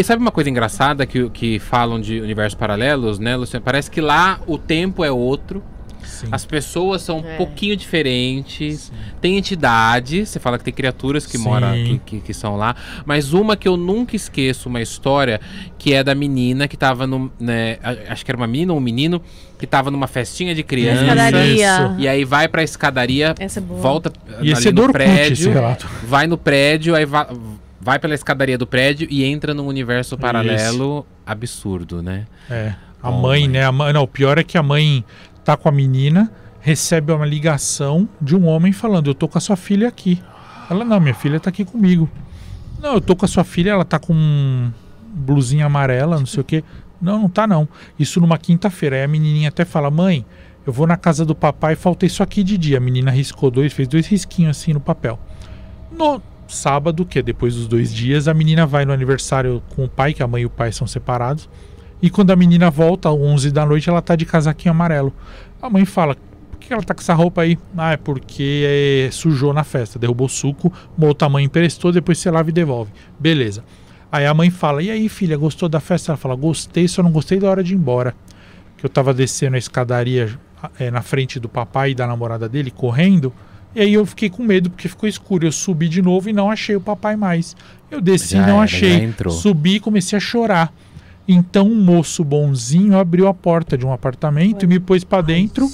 e 0.00 0.04
sabe 0.04 0.20
uma 0.22 0.30
coisa 0.30 0.50
engraçada 0.50 1.06
que, 1.06 1.28
que 1.30 1.58
falam 1.58 2.00
de 2.00 2.20
universos 2.20 2.54
paralelos, 2.54 3.18
né, 3.18 3.36
Luciano? 3.36 3.64
Parece 3.64 3.90
que 3.90 4.00
lá 4.00 4.38
o 4.46 4.58
tempo 4.58 5.04
é 5.04 5.10
outro, 5.10 5.62
Sim. 6.06 6.28
as 6.32 6.44
pessoas 6.46 7.02
são 7.02 7.18
um 7.20 7.26
É. 7.26 7.36
pouquinho 7.36 7.76
diferentes, 7.76 8.92
tem 9.20 9.36
entidades, 9.36 10.28
você 10.28 10.38
fala 10.40 10.56
que 10.58 10.64
tem 10.64 10.72
criaturas 10.72 11.26
que 11.26 11.36
Sim. 11.36 11.44
moram, 11.44 11.72
que, 11.72 11.98
que, 12.06 12.20
que 12.20 12.34
são 12.34 12.56
lá, 12.56 12.74
mas 13.04 13.32
uma 13.32 13.56
que 13.56 13.66
eu 13.68 13.76
nunca 13.76 14.14
esqueço, 14.16 14.68
uma 14.68 14.80
história, 14.80 15.40
que 15.78 15.92
é 15.92 16.02
da 16.02 16.14
menina 16.14 16.66
que 16.68 16.76
tava 16.76 17.06
no, 17.06 17.30
né, 17.38 17.78
acho 18.08 18.24
que 18.24 18.30
era 18.30 18.36
uma 18.38 18.46
menina 18.46 18.72
ou 18.72 18.78
um 18.78 18.82
menino, 18.82 19.20
que 19.58 19.66
tava 19.66 19.90
numa 19.90 20.06
festinha 20.06 20.54
de 20.54 20.62
criança, 20.62 21.02
Escadaria. 21.02 21.94
e 21.98 22.06
aí 22.08 22.24
vai 22.24 22.46
pra 22.48 22.62
escadaria, 22.62 23.34
Essa 23.38 23.58
é 23.58 23.62
boa. 23.62 23.80
volta 23.80 24.12
E 24.42 24.50
esse 24.52 24.68
ali 24.68 24.74
do 24.76 24.86
no 24.86 24.92
prédio, 24.92 25.52
relato. 25.52 25.88
vai 26.04 26.26
no 26.26 26.36
prédio, 26.38 26.94
aí 26.94 27.04
vai, 27.06 27.26
vai 27.80 27.98
pela 27.98 28.14
escadaria 28.14 28.58
do 28.58 28.66
prédio 28.66 29.06
e 29.10 29.24
entra 29.24 29.54
num 29.54 29.66
universo 29.66 30.16
paralelo 30.18 31.06
absurdo, 31.26 32.02
né? 32.02 32.26
É. 32.50 32.74
A 33.02 33.08
Oh, 33.10 33.12
mãe, 33.12 33.42
mãe. 33.42 33.48
né? 33.48 33.64
A 33.64 33.70
mãe, 33.72 33.92
não, 33.92 34.02
o 34.02 34.08
pior 34.08 34.36
é 34.38 34.42
que 34.42 34.58
a 34.58 34.62
mãe 34.62 35.04
tá 35.46 35.56
com 35.56 35.68
a 35.68 35.72
menina, 35.72 36.30
recebe 36.60 37.12
uma 37.12 37.24
ligação 37.24 38.08
de 38.20 38.34
um 38.34 38.46
homem 38.46 38.72
falando: 38.72 39.08
Eu 39.08 39.14
tô 39.14 39.28
com 39.28 39.38
a 39.38 39.40
sua 39.40 39.54
filha 39.54 39.86
aqui. 39.86 40.20
Ela, 40.68 40.84
não, 40.84 40.98
minha 40.98 41.14
filha 41.14 41.38
tá 41.38 41.50
aqui 41.50 41.64
comigo. 41.64 42.10
Não, 42.82 42.94
eu 42.94 43.00
tô 43.00 43.14
com 43.14 43.24
a 43.24 43.28
sua 43.28 43.44
filha, 43.44 43.70
ela 43.70 43.84
tá 43.84 44.00
com 44.00 44.72
blusinha 45.14 45.66
amarela, 45.66 46.18
não 46.18 46.26
sei 46.26 46.40
o 46.40 46.44
quê. 46.44 46.64
Não, 47.00 47.20
não 47.20 47.28
tá 47.28 47.46
não. 47.46 47.68
Isso 47.96 48.20
numa 48.20 48.36
quinta-feira. 48.36 48.96
Aí 48.96 49.04
a 49.04 49.08
menininha 49.08 49.48
até 49.48 49.64
fala: 49.64 49.88
Mãe, 49.88 50.26
eu 50.66 50.72
vou 50.72 50.84
na 50.84 50.96
casa 50.96 51.24
do 51.24 51.34
papai, 51.34 51.76
falta 51.76 52.04
isso 52.04 52.24
aqui 52.24 52.42
de 52.42 52.58
dia. 52.58 52.78
A 52.78 52.80
menina 52.80 53.12
riscou 53.12 53.48
dois, 53.48 53.72
fez 53.72 53.86
dois 53.86 54.08
risquinhos 54.08 54.58
assim 54.58 54.72
no 54.72 54.80
papel. 54.80 55.16
No 55.96 56.20
sábado, 56.48 57.06
que 57.06 57.20
é 57.20 57.22
depois 57.22 57.54
dos 57.54 57.68
dois 57.68 57.94
dias, 57.94 58.26
a 58.26 58.34
menina 58.34 58.66
vai 58.66 58.84
no 58.84 58.92
aniversário 58.92 59.62
com 59.76 59.84
o 59.84 59.88
pai, 59.88 60.12
que 60.12 60.24
a 60.24 60.26
mãe 60.26 60.42
e 60.42 60.46
o 60.46 60.50
pai 60.50 60.72
são 60.72 60.88
separados. 60.88 61.48
E 62.00 62.10
quando 62.10 62.30
a 62.30 62.36
menina 62.36 62.70
volta, 62.70 63.08
às 63.08 63.14
11 63.14 63.50
da 63.50 63.64
noite, 63.64 63.88
ela 63.88 64.02
tá 64.02 64.14
de 64.14 64.26
casaquinho 64.26 64.72
amarelo. 64.72 65.12
A 65.60 65.70
mãe 65.70 65.84
fala: 65.84 66.16
Por 66.50 66.58
que 66.58 66.72
ela 66.72 66.82
tá 66.82 66.94
com 66.94 67.00
essa 67.00 67.14
roupa 67.14 67.42
aí? 67.42 67.58
Ah, 67.76 67.92
é 67.92 67.96
porque 67.96 68.64
é, 68.66 69.10
sujou 69.10 69.52
na 69.52 69.64
festa, 69.64 69.98
derrubou 69.98 70.28
suco, 70.28 70.72
uma 70.96 71.08
outra 71.08 71.28
mãe 71.28 71.44
emprestou, 71.44 71.92
depois 71.92 72.18
você 72.18 72.30
lava 72.30 72.50
e 72.50 72.52
devolve. 72.52 72.92
Beleza. 73.18 73.64
Aí 74.10 74.26
a 74.26 74.34
mãe 74.34 74.50
fala: 74.50 74.82
E 74.82 74.90
aí, 74.90 75.08
filha, 75.08 75.36
gostou 75.36 75.68
da 75.68 75.80
festa? 75.80 76.12
Ela 76.12 76.18
fala: 76.18 76.34
Gostei, 76.34 76.86
só 76.86 77.02
não 77.02 77.10
gostei 77.10 77.38
da 77.38 77.50
hora 77.50 77.62
de 77.62 77.74
ir 77.74 77.76
embora. 77.76 78.14
Que 78.76 78.84
eu 78.84 78.90
tava 78.90 79.14
descendo 79.14 79.56
a 79.56 79.58
escadaria 79.58 80.38
é, 80.78 80.90
na 80.90 81.02
frente 81.02 81.40
do 81.40 81.48
papai 81.48 81.92
e 81.92 81.94
da 81.94 82.06
namorada 82.06 82.48
dele, 82.48 82.70
correndo. 82.70 83.32
E 83.74 83.80
aí 83.80 83.92
eu 83.92 84.06
fiquei 84.06 84.30
com 84.30 84.42
medo 84.42 84.70
porque 84.70 84.88
ficou 84.88 85.08
escuro. 85.08 85.46
Eu 85.46 85.52
subi 85.52 85.88
de 85.88 86.00
novo 86.00 86.30
e 86.30 86.32
não 86.32 86.50
achei 86.50 86.76
o 86.76 86.80
papai 86.80 87.16
mais. 87.16 87.56
Eu 87.90 88.00
desci 88.00 88.36
e 88.36 88.40
não 88.40 88.56
era, 88.56 88.62
achei. 88.62 89.12
Subi 89.30 89.76
e 89.76 89.80
comecei 89.80 90.16
a 90.16 90.20
chorar. 90.20 90.72
Então 91.28 91.66
um 91.68 91.74
moço 91.74 92.22
bonzinho 92.24 92.96
abriu 92.98 93.26
a 93.26 93.34
porta 93.34 93.76
de 93.76 93.84
um 93.84 93.92
apartamento 93.92 94.62
e 94.64 94.66
me 94.66 94.78
pôs 94.78 95.02
pra 95.04 95.20
dentro. 95.20 95.68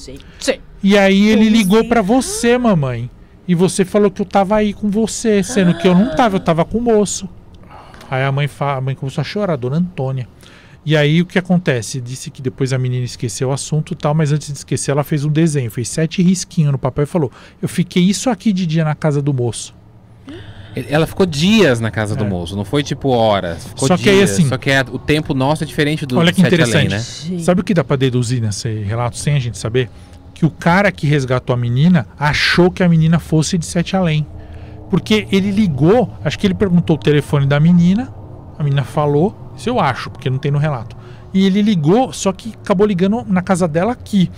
E 0.83 0.97
aí 0.99 1.29
ele 1.29 1.49
ligou 1.49 1.85
pra 1.85 2.01
você, 2.03 2.57
mamãe. 2.59 3.11
E 3.47 3.55
você 3.55 3.85
falou 3.85 4.11
que 4.11 4.23
eu 4.23 4.27
tava 4.27 4.57
aí 4.57 4.73
com 4.73 4.89
você, 4.89 5.43
sendo 5.43 5.75
que 5.75 5.87
eu 5.87 5.95
não 5.95 6.15
tava, 6.17 6.37
eu 6.37 6.41
tava 6.41 6.65
com 6.65 6.79
o 6.79 6.81
moço. 6.81 7.29
Aí 8.11 8.23
a 8.25 8.33
mãe, 8.33 8.47
fa- 8.49 8.77
a 8.77 8.81
mãe 8.81 8.95
começou 8.95 9.21
a 9.21 9.25
chorar, 9.25 9.55
a 9.55 9.57
dona 9.57 9.77
Antônia. 9.77 10.29
E 10.85 10.97
aí 10.97 11.21
o 11.21 11.27
que 11.27 11.39
acontece? 11.39 12.01
Disse 12.01 12.31
que 12.31 12.43
depois 12.43 12.73
a 12.73 12.79
menina 12.79 13.05
esqueceu 13.05 13.51
o 13.51 13.53
assunto 13.53 13.93
e 13.93 13.97
tal, 13.97 14.15
mas 14.15 14.33
antes 14.33 14.49
de 14.49 14.55
esquecer, 14.59 14.91
ela 14.91 15.05
fez 15.05 15.25
um 15.25 15.31
desenho, 15.31 15.71
fez 15.71 15.89
sete 15.89 16.23
risquinhos 16.23 16.73
no 16.73 16.79
papel 16.79 17.05
e 17.05 17.07
falou: 17.07 17.31
Eu 17.61 17.69
fiquei 17.69 18.03
isso 18.03 18.29
aqui 18.29 18.53
de 18.53 18.67
dia 18.67 18.85
na 18.85 18.95
casa 18.95 19.23
do 19.23 19.33
moço. 19.33 19.73
Ela 20.89 21.07
ficou 21.07 21.27
dias 21.27 21.81
na 21.81 21.91
casa 21.91 22.17
do 22.17 22.25
É. 22.25 22.29
moço, 22.29 22.57
não 22.57 22.65
foi 22.65 22.83
tipo 22.83 23.09
horas. 23.11 23.67
Ficou 23.67 23.89
Só 23.89 23.97
que 23.97 24.09
aí, 24.09 24.17
dias, 24.17 24.31
assim- 24.33 24.49
Só 24.49 24.57
que 24.57 24.71
é- 24.71 24.81
o 24.91 24.99
tempo 24.99 25.35
nosso 25.35 25.63
é 25.65 25.67
diferente 25.67 26.07
do 26.07 26.19
Olha 26.19 26.33
do 26.33 26.35
que 26.35 26.41
Sete 26.41 26.55
Além, 26.63 26.87
interessante. 26.87 27.33
né? 27.33 27.39
Sabe 27.41 27.61
o 27.61 27.65
que 27.65 27.75
dá 27.75 27.85
pra 27.85 27.97
deduzir 27.97 28.41
nesse 28.41 28.69
relato, 28.83 29.17
sem 29.19 29.35
a 29.35 29.39
gente 29.39 29.59
saber? 29.59 29.91
Que 30.35 30.47
o 30.47 30.51
cara 30.51 30.91
que 30.91 31.07
resgatou 31.07 31.53
a 31.55 31.57
menina 31.57 32.07
achou 32.19 32.71
que 32.71 32.83
a 32.83 32.89
menina 32.89 33.19
fosse 33.19 33.57
de 33.59 33.67
Sete 33.67 33.95
Além. 33.97 34.27
Porque 34.91 35.27
ele 35.31 35.51
ligou, 35.51 36.13
acho 36.25 36.39
que 36.39 36.47
ele 36.47 36.55
perguntou 36.55 36.97
o 36.97 36.99
telefone 36.99 37.47
da 37.47 37.59
menina, 37.61 38.13
a 38.59 38.63
menina 38.63 38.83
falou, 38.85 39.53
isso 39.57 39.69
eu 39.69 39.81
acho, 39.81 40.11
porque 40.11 40.29
não 40.29 40.39
tem 40.39 40.51
no 40.51 40.59
relato. 40.59 40.97
E 41.33 41.47
ele 41.47 41.63
ligou, 41.63 42.13
só 42.13 42.31
que 42.33 42.53
acabou 42.63 42.87
ligando 42.87 43.25
na 43.27 43.41
casa 43.41 43.67
dela 43.67 43.93
aqui. 43.93 44.31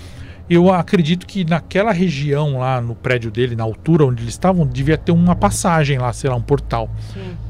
Eu 0.49 0.73
acredito 0.73 1.27
que 1.27 1.45
naquela 1.45 1.91
região 1.91 2.59
lá 2.59 2.81
no 2.81 2.95
prédio 2.95 3.31
dele, 3.31 3.57
na 3.57 3.65
altura 3.65 4.05
onde 4.05 4.23
eles 4.23 4.35
estavam, 4.35 4.67
devia 4.67 4.99
ter 4.99 5.11
uma 5.11 5.35
passagem 5.35 5.99
lá, 5.99 6.13
sei 6.13 6.29
lá, 6.29 6.37
um 6.37 6.43
portal. 6.43 6.91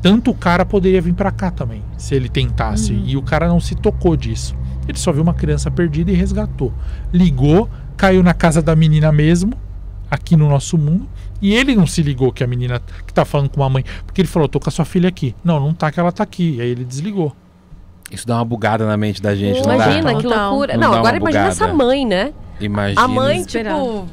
Tanto 0.01 0.31
o 0.31 0.35
cara 0.35 0.65
poderia 0.65 1.03
vir 1.03 1.13
pra 1.15 1.33
cá 1.33 1.51
também, 1.51 1.83
se 1.99 2.15
ele 2.15 2.29
tentasse. 2.29 2.93
E 2.93 3.17
o 3.17 3.23
cara 3.23 3.49
não 3.49 3.59
se 3.59 3.75
tocou 3.75 4.17
disso. 4.17 4.55
Ele 4.87 4.99
só 4.99 5.11
viu 5.11 5.23
uma 5.23 5.35
criança 5.35 5.71
perdida 5.71 6.13
e 6.13 6.15
resgatou. 6.15 6.73
Ligou, 7.13 7.69
caiu 7.97 8.23
na 8.23 8.35
casa 8.35 8.63
da 8.63 8.77
menina 8.77 9.11
mesmo, 9.11 9.55
aqui 10.09 10.37
no 10.37 10.49
nosso 10.49 10.79
mundo. 10.79 11.09
E 11.43 11.53
ele 11.53 11.75
não 11.75 11.87
se 11.87 12.01
ligou 12.01 12.33
que 12.33 12.45
a 12.45 12.47
menina 12.47 12.81
que 13.07 13.13
tá 13.13 13.25
falando 13.25 13.49
com 13.49 13.63
a 13.65 13.69
mãe. 13.69 13.85
Porque 14.07 14.21
ele 14.21 14.29
falou, 14.29 14.49
tô 14.49 14.61
com 14.61 14.69
a 14.69 14.73
sua 14.73 14.85
filha 14.85 15.09
aqui. 15.09 15.35
Não, 15.43 15.59
não 15.59 15.75
tá 15.75 15.91
que 15.91 15.99
ela 15.99 16.13
tá 16.13 16.23
aqui. 16.23 16.57
E 16.57 16.61
aí 16.61 16.69
ele 16.69 16.85
desligou. 16.85 17.35
Isso 18.11 18.27
dá 18.27 18.37
uma 18.37 18.45
bugada 18.45 18.87
na 18.87 18.97
mente 18.97 19.21
da 19.21 19.35
gente, 19.35 19.67
não 19.67 19.75
Imagina, 19.75 20.13
dá? 20.13 20.21
que 20.21 20.27
loucura. 20.27 20.77
Não 20.77 20.91
Não, 20.91 20.99
agora 20.99 21.17
imagina 21.17 21.47
essa 21.47 21.73
mãe, 21.73 22.07
né? 22.07 22.33
Imagina. 22.61 23.03
A 23.03 23.09
mãe, 23.09 23.45
tipo. 23.45 24.09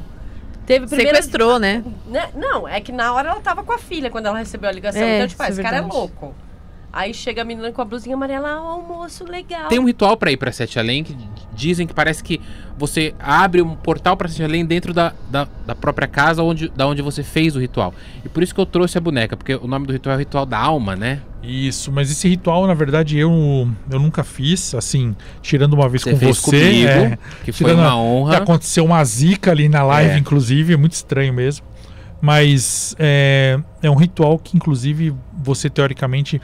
Teve 0.66 0.86
primeiro. 0.86 1.16
Sequestrou, 1.16 1.58
né? 1.58 1.82
Né? 2.06 2.30
Não, 2.34 2.68
é 2.68 2.80
que 2.80 2.92
na 2.92 3.12
hora 3.12 3.30
ela 3.30 3.40
tava 3.40 3.64
com 3.64 3.72
a 3.72 3.78
filha 3.78 4.10
quando 4.10 4.26
ela 4.26 4.38
recebeu 4.38 4.68
a 4.68 4.72
ligação. 4.72 5.02
É, 5.02 5.16
então, 5.16 5.28
tipo, 5.28 5.42
ah, 5.42 5.46
é 5.46 5.50
esse 5.50 5.62
cara 5.62 5.76
é 5.78 5.80
louco. 5.80 6.34
Aí 6.92 7.14
chega 7.14 7.40
a 7.40 7.44
menina 7.44 7.72
com 7.72 7.80
a 7.80 7.84
blusinha 7.86 8.14
amarela, 8.14 8.60
ó, 8.60 8.72
almoço 8.72 9.24
legal. 9.24 9.68
Tem 9.68 9.78
um 9.78 9.84
ritual 9.86 10.14
pra 10.14 10.30
ir 10.30 10.36
pra 10.36 10.52
Sete 10.52 10.78
Além 10.78 11.02
que 11.02 11.16
dizem 11.54 11.86
que 11.86 11.94
parece 11.94 12.22
que 12.22 12.38
você 12.76 13.14
abre 13.18 13.62
um 13.62 13.74
portal 13.74 14.14
pra 14.14 14.28
Sete 14.28 14.44
Além 14.44 14.66
dentro 14.66 14.92
da, 14.92 15.14
da, 15.30 15.48
da 15.66 15.74
própria 15.74 16.06
casa 16.06 16.42
onde, 16.42 16.68
da 16.68 16.86
onde 16.86 17.00
você 17.00 17.22
fez 17.22 17.56
o 17.56 17.58
ritual. 17.60 17.94
E 18.22 18.28
por 18.28 18.42
isso 18.42 18.54
que 18.54 18.60
eu 18.60 18.66
trouxe 18.66 18.98
a 18.98 19.00
boneca, 19.00 19.38
porque 19.38 19.54
o 19.54 19.66
nome 19.66 19.86
do 19.86 19.92
ritual 19.94 20.12
é 20.12 20.16
o 20.16 20.18
ritual 20.18 20.44
da 20.44 20.58
alma, 20.58 20.94
né? 20.94 21.22
Isso, 21.42 21.90
mas 21.90 22.10
esse 22.10 22.28
ritual, 22.28 22.66
na 22.66 22.74
verdade, 22.74 23.18
eu, 23.18 23.66
eu 23.90 23.98
nunca 23.98 24.22
fiz, 24.22 24.74
assim, 24.74 25.16
tirando 25.40 25.72
uma 25.72 25.88
vez 25.88 26.02
Você 26.02 26.10
com 26.12 26.18
fez 26.18 26.36
você. 26.38 26.50
comigo, 26.60 26.88
é, 26.90 27.18
que 27.42 27.52
foi 27.52 27.66
tirando 27.68 27.80
uma 27.80 27.96
honra. 27.96 28.36
que 28.36 28.42
aconteceu 28.42 28.84
uma 28.84 29.02
zica 29.02 29.50
ali 29.50 29.66
na 29.68 29.82
live, 29.82 30.12
É. 30.12 30.18
inclusive, 30.18 30.74
é 30.74 30.76
muito 30.76 30.92
estranho 30.92 31.32
mesmo. 31.32 31.64
Mas 32.20 32.94
é, 33.00 33.58
é 33.82 33.90
um 33.90 33.96
ritual 33.96 34.38
que, 34.38 34.56
inclusive, 34.56 35.12
você 35.42 35.68
teoricamente 35.68 36.40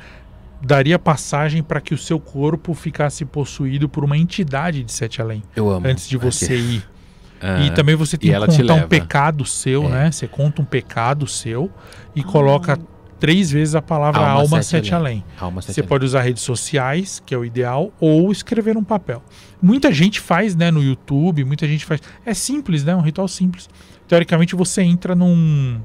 daria 0.60 0.98
passagem 0.98 1.62
para 1.62 1.80
que 1.80 1.94
o 1.94 1.98
seu 1.98 2.18
corpo 2.18 2.74
ficasse 2.74 3.24
possuído 3.24 3.88
por 3.88 4.04
uma 4.04 4.16
entidade 4.16 4.82
de 4.82 4.92
Sete 4.92 5.20
Além 5.22 5.42
Eu 5.54 5.70
amo. 5.70 5.86
antes 5.86 6.08
de 6.08 6.16
você 6.16 6.56
ir. 6.56 6.88
Ah, 7.40 7.60
E 7.60 7.70
também 7.70 7.94
você 7.94 8.16
tem 8.18 8.32
que 8.32 8.36
contar 8.38 8.74
um 8.74 8.88
pecado 8.88 9.44
seu, 9.44 9.84
É. 9.84 9.88
né? 9.88 10.10
Você 10.10 10.26
conta 10.26 10.60
um 10.60 10.64
pecado 10.64 11.26
seu 11.26 11.70
e 12.14 12.22
coloca 12.24 12.76
três 13.20 13.50
vezes 13.50 13.74
a 13.76 13.82
palavra 13.82 14.20
Alma 14.20 14.32
alma, 14.42 14.62
Sete 14.62 14.86
Sete 14.86 14.94
Além. 14.94 15.24
Além. 15.40 15.54
Sete 15.60 15.74
Você 15.74 15.80
Além. 15.80 15.88
pode 15.88 16.04
usar 16.04 16.22
redes 16.22 16.42
sociais, 16.42 17.22
que 17.24 17.32
é 17.32 17.38
o 17.38 17.44
ideal, 17.44 17.92
ou 18.00 18.30
escrever 18.32 18.76
um 18.76 18.82
papel. 18.82 19.22
Muita 19.62 19.92
gente 19.92 20.18
faz, 20.20 20.56
né, 20.56 20.70
no 20.72 20.82
YouTube, 20.82 21.44
muita 21.44 21.66
gente 21.68 21.84
faz. 21.84 22.00
É 22.26 22.34
simples, 22.34 22.82
né? 22.84 22.94
Um 22.96 23.00
ritual 23.00 23.28
simples. 23.28 23.68
Teoricamente 24.08 24.56
você 24.56 24.82
entra 24.82 25.14
num 25.14 25.80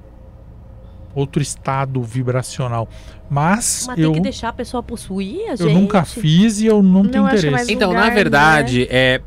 outro 1.15 1.41
estado 1.41 2.01
vibracional. 2.01 2.87
Mas, 3.29 3.85
Mas 3.87 3.97
eu, 3.97 4.11
tem 4.11 4.21
que 4.21 4.29
deixar 4.29 4.49
a 4.49 4.53
pessoa 4.53 4.83
possuir 4.83 5.47
a 5.47 5.51
eu 5.53 5.57
gente. 5.57 5.73
nunca 5.73 6.03
fiz 6.05 6.59
e 6.59 6.65
eu 6.67 6.83
não, 6.83 7.03
Não, 7.03 7.09
tenho 7.09 7.25
interesse. 7.25 7.73
Então, 7.73 7.89
lugar, 7.89 8.05
na 8.05 8.09
verdade, 8.13 8.87
é. 8.89 9.21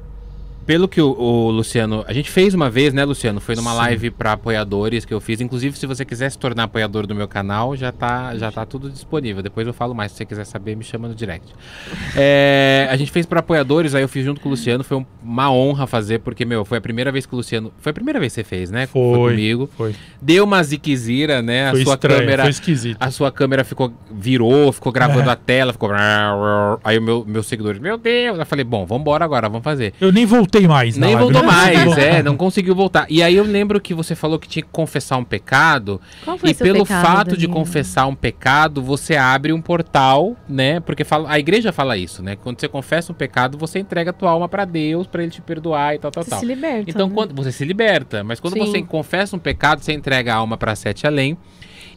Pelo 0.66 0.88
que 0.88 1.00
o, 1.00 1.08
o 1.12 1.50
Luciano. 1.50 2.04
A 2.08 2.12
gente 2.12 2.30
fez 2.30 2.52
uma 2.52 2.68
vez, 2.68 2.92
né, 2.92 3.04
Luciano? 3.04 3.40
Foi 3.40 3.54
numa 3.54 3.70
Sim. 3.70 3.76
live 3.78 4.10
pra 4.10 4.32
apoiadores 4.32 5.04
que 5.04 5.14
eu 5.14 5.20
fiz. 5.20 5.40
Inclusive, 5.40 5.78
se 5.78 5.86
você 5.86 6.04
quiser 6.04 6.28
se 6.30 6.36
tornar 6.38 6.64
apoiador 6.64 7.06
do 7.06 7.14
meu 7.14 7.28
canal, 7.28 7.76
já 7.76 7.92
tá, 7.92 8.36
já 8.36 8.50
tá 8.50 8.66
tudo 8.66 8.90
disponível. 8.90 9.42
Depois 9.42 9.66
eu 9.66 9.72
falo 9.72 9.94
mais. 9.94 10.10
Se 10.12 10.18
você 10.18 10.24
quiser 10.26 10.44
saber, 10.44 10.74
me 10.76 10.82
chama 10.82 11.06
no 11.08 11.14
direct. 11.14 11.54
É, 12.16 12.88
a 12.90 12.96
gente 12.96 13.10
fez 13.12 13.24
pra 13.26 13.40
apoiadores, 13.40 13.94
aí 13.94 14.02
eu 14.02 14.08
fiz 14.08 14.24
junto 14.24 14.40
com 14.40 14.48
o 14.48 14.50
Luciano. 14.50 14.82
Foi 14.82 14.96
um- 14.98 15.06
uma 15.22 15.50
honra 15.52 15.86
fazer, 15.86 16.18
porque, 16.20 16.44
meu, 16.44 16.64
foi 16.64 16.78
a 16.78 16.80
primeira 16.80 17.12
vez 17.12 17.26
que 17.26 17.34
o 17.34 17.36
Luciano. 17.36 17.72
Foi 17.78 17.90
a 17.90 17.94
primeira 17.94 18.18
vez 18.18 18.32
que 18.32 18.40
você 18.40 18.44
fez, 18.44 18.70
né? 18.70 18.86
Foi. 18.86 19.30
comigo. 19.30 19.70
Foi, 19.76 19.94
Deu 20.20 20.44
uma 20.44 20.62
ziquezira, 20.62 21.42
né? 21.42 21.68
A 21.68 21.70
foi 21.72 21.84
sua 21.84 21.94
estranho, 21.94 22.20
câmera. 22.20 22.42
foi 22.42 22.50
esquisito. 22.50 22.96
A 22.98 23.10
sua 23.10 23.30
câmera 23.30 23.62
ficou, 23.64 23.92
virou, 24.10 24.72
ficou 24.72 24.90
gravando 24.90 25.28
É. 25.28 25.32
a 25.32 25.36
tela, 25.36 25.72
ficou. 25.72 25.90
Aí 26.82 26.98
o 26.98 27.02
meu, 27.02 27.24
meus 27.26 27.46
seguidores, 27.46 27.80
meu 27.80 27.96
Deus. 27.96 28.38
Eu 28.38 28.46
falei, 28.46 28.64
bom, 28.64 28.84
vamos 28.86 29.02
embora 29.02 29.24
agora, 29.24 29.48
vamos 29.48 29.62
fazer. 29.64 29.92
Eu 30.00 30.10
nem 30.12 30.24
voltei 30.26 30.55
voltei 30.57 30.68
mais. 30.68 30.96
Nem 30.96 31.14
live, 31.14 31.22
voltou 31.32 31.42
não 31.42 31.50
consegui 31.50 31.76
mais, 31.86 31.98
é, 31.98 32.22
não 32.22 32.36
conseguiu 32.36 32.74
voltar. 32.74 33.07
E 33.09 33.22
aí 33.22 33.36
eu 33.36 33.44
lembro 33.44 33.80
que 33.80 33.94
você 33.94 34.14
falou 34.14 34.38
que 34.38 34.48
tinha 34.48 34.62
que 34.62 34.68
confessar 34.70 35.16
um 35.18 35.24
pecado. 35.24 36.00
Qual 36.24 36.38
foi 36.38 36.50
E 36.50 36.54
pelo 36.54 36.84
pecado, 36.84 37.02
fato 37.07 37.30
de 37.30 37.46
Danilo? 37.46 37.52
confessar 37.54 38.07
um 38.07 38.14
pecado, 38.14 38.82
você 38.82 39.16
abre 39.16 39.52
um 39.52 39.61
portal, 39.61 40.36
né? 40.48 40.80
Porque 40.80 41.04
fala, 41.04 41.30
a 41.30 41.38
igreja 41.38 41.72
fala 41.72 41.96
isso, 41.96 42.22
né? 42.22 42.36
Quando 42.36 42.61
você 42.61 42.68
confessa 42.68 43.12
um 43.12 43.14
pecado, 43.14 43.59
você 43.59 43.78
entrega 43.78 44.11
a 44.11 44.14
tua 44.14 44.30
alma 44.30 44.48
pra 44.48 44.64
Deus, 44.64 45.07
pra 45.07 45.22
ele 45.22 45.30
te 45.30 45.40
perdoar 45.40 45.94
e 45.94 45.98
tal, 45.98 46.11
tal, 46.11 46.24
Você 46.24 46.30
tal. 46.30 46.40
se 46.40 46.46
liberta. 46.46 46.90
Então, 46.90 47.09
né? 47.09 47.14
quando 47.14 47.34
você 47.34 47.52
se 47.52 47.64
liberta, 47.64 48.24
mas 48.24 48.40
quando 48.40 48.54
Sim. 48.54 48.61
você 48.61 48.82
confessa 48.82 49.36
um 49.36 49.38
pecado, 49.38 49.82
você 49.82 49.92
entrega 49.92 50.32
a 50.32 50.36
alma 50.36 50.57
para 50.57 50.74
sete 50.74 51.07
além. 51.07 51.36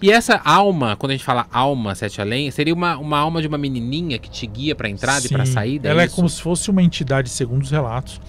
E 0.01 0.09
essa 0.11 0.39
alma, 0.45 0.95
quando 0.95 1.09
a 1.11 1.13
gente 1.15 1.25
fala 1.25 1.45
alma 1.51 1.93
sete 1.93 2.21
além, 2.21 2.49
seria 2.51 2.73
uma, 2.73 2.97
uma 2.97 3.17
alma 3.19 3.41
de 3.41 3.47
uma 3.49 3.57
menininha 3.57 4.17
que 4.17 4.29
te 4.29 4.47
guia 4.47 4.73
pra 4.73 4.87
entrada 4.89 5.25
e 5.25 5.29
pra 5.29 5.45
Sim, 5.45 5.51
saída. 5.51 5.89
Ela 5.89 6.03
é 6.03 6.05
isso? 6.05 6.15
como 6.15 6.29
se 6.29 6.41
fosse 6.41 6.69
uma 6.69 6.81
entidade, 6.81 7.27
segundo 7.29 7.63
os 7.63 7.71
relatos, 7.71 8.21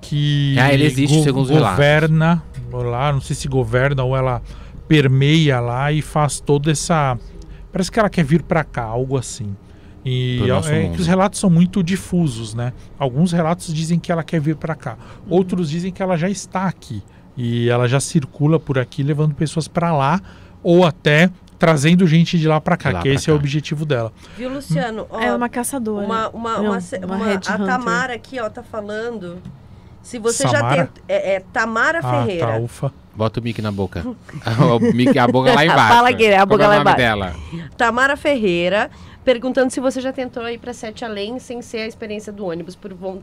que 0.00 0.56
Ah, 0.58 0.72
ele 0.72 0.84
existe, 0.84 1.22
segundo 1.22 1.44
os 1.44 1.50
relatos. 1.50 1.76
governa 1.76 2.42
lá, 2.72 3.12
não 3.12 3.20
sei 3.20 3.34
se 3.34 3.48
governa 3.48 4.02
ou 4.04 4.16
ela 4.16 4.42
permeia 4.86 5.60
lá 5.60 5.92
e 5.92 6.00
faz 6.02 6.40
toda 6.40 6.70
essa. 6.70 7.18
Parece 7.72 7.90
que 7.90 7.98
ela 7.98 8.08
quer 8.10 8.24
vir 8.24 8.42
pra 8.42 8.64
cá, 8.64 8.82
algo 8.84 9.16
assim. 9.16 9.54
E 10.04 10.40
é 10.48 10.82
mundo. 10.82 10.94
que 10.94 11.00
os 11.02 11.06
relatos 11.06 11.38
são 11.38 11.50
muito 11.50 11.82
difusos, 11.82 12.54
né? 12.54 12.72
Alguns 12.98 13.32
relatos 13.32 13.74
dizem 13.74 13.98
que 13.98 14.10
ela 14.10 14.22
quer 14.24 14.40
vir 14.40 14.56
pra 14.56 14.74
cá, 14.74 14.96
outros 15.28 15.68
dizem 15.68 15.92
que 15.92 16.02
ela 16.02 16.16
já 16.16 16.30
está 16.30 16.64
aqui 16.66 17.02
e 17.36 17.68
ela 17.68 17.86
já 17.86 18.00
circula 18.00 18.58
por 18.58 18.78
aqui 18.78 19.02
levando 19.02 19.34
pessoas 19.34 19.68
pra 19.68 19.92
lá 19.94 20.20
ou 20.62 20.86
até 20.86 21.30
trazendo 21.58 22.06
gente 22.06 22.38
de 22.38 22.46
lá 22.48 22.60
pra 22.60 22.76
cá, 22.76 22.90
lá 22.90 23.02
que 23.02 23.08
esse 23.08 23.28
é 23.28 23.32
o 23.32 23.36
cá. 23.36 23.40
objetivo 23.40 23.84
dela. 23.84 24.12
Viu, 24.36 24.48
Luciano? 24.48 25.06
Ó, 25.10 25.20
É 25.20 25.34
uma 25.34 25.48
caçadora. 25.48 26.06
uma, 26.06 26.28
uma, 26.30 26.52
Não, 26.54 26.62
uma, 26.70 26.78
uma 27.04 27.16
uma- 27.16 27.26
a 27.26 27.34
Hunter. 27.34 27.66
Tamara 27.66 28.14
aqui, 28.14 28.40
ó, 28.40 28.48
tá 28.48 28.62
falando. 28.62 29.38
Se 30.02 30.18
você 30.18 30.44
já 30.44 30.58
Samara? 30.58 30.86
tem. 30.86 31.02
É, 31.16 31.34
é 31.36 31.40
Tamara 31.52 32.00
Ah, 32.02 32.24
Ferreira. 32.24 32.46
tá, 32.46 32.56
ufa. 32.58 32.92
Bota 33.14 33.40
o 33.40 33.42
mic 33.42 33.60
na 33.60 33.72
boca. 33.72 34.04
o 34.06 34.94
mic, 34.94 35.18
a 35.18 35.26
boca 35.28 35.52
lá 35.52 35.64
embaixo. 35.66 35.94
Fala 35.94 36.08
aqui, 36.10 36.32
a 36.32 36.46
boca 36.46 36.64
Qual 36.64 36.72
é 36.72 36.76
lá 36.76 36.82
o 36.82 36.84
nome 36.84 36.90
embaixo. 36.92 36.96
dela? 36.98 37.34
Tamara 37.76 38.16
Ferreira, 38.16 38.90
perguntando 39.24 39.70
se 39.70 39.80
você 39.80 40.00
já 40.00 40.12
tentou 40.12 40.48
ir 40.48 40.58
pra 40.58 40.72
Sete 40.72 41.04
Além 41.04 41.38
sem 41.38 41.60
ser 41.60 41.78
a 41.78 41.86
experiência 41.86 42.32
do 42.32 42.46
ônibus 42.46 42.74
por 42.76 42.94
von- 42.94 43.20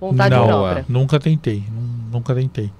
vontade 0.00 0.34
Não, 0.34 0.46
própria. 0.46 0.84
nunca 0.88 1.18
tentei, 1.18 1.64
nu- 1.70 2.10
nunca 2.18 2.34
tentei. 2.34 2.70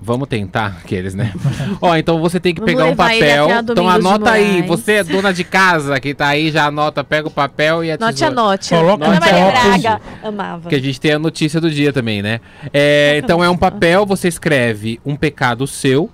Vamos 0.00 0.28
tentar 0.28 0.78
aqueles, 0.84 1.14
né? 1.14 1.32
Ó, 1.82 1.96
então 1.96 2.20
você 2.20 2.38
tem 2.38 2.54
que 2.54 2.60
Vamos 2.60 2.72
pegar 2.72 2.86
um 2.86 2.94
papel. 2.94 3.48
Então 3.68 3.88
anota 3.88 4.30
aí. 4.30 4.62
Você 4.62 4.92
é 4.92 5.04
dona 5.04 5.32
de 5.32 5.42
casa 5.42 5.98
que 5.98 6.14
tá 6.14 6.28
aí, 6.28 6.50
já 6.52 6.66
anota, 6.66 7.02
pega 7.02 7.26
o 7.26 7.30
papel 7.30 7.82
e 7.84 7.90
a 7.90 7.94
Note 7.98 8.04
a 8.24 8.28
tesoura. 8.28 8.34
note. 8.34 8.68
Coloca 8.70 9.04
Ana 9.04 9.20
Maria. 9.20 9.50
Braga 9.50 10.00
amava. 10.22 10.68
Que 10.68 10.76
a 10.76 10.80
gente 10.80 11.00
tem 11.00 11.12
a 11.12 11.18
notícia 11.18 11.60
do 11.60 11.68
dia 11.70 11.92
também, 11.92 12.22
né? 12.22 12.40
É, 12.72 13.20
então 13.22 13.42
é 13.42 13.50
um 13.50 13.56
papel, 13.56 14.06
você 14.06 14.28
escreve 14.28 15.00
um 15.04 15.16
pecado 15.16 15.66
seu. 15.66 16.08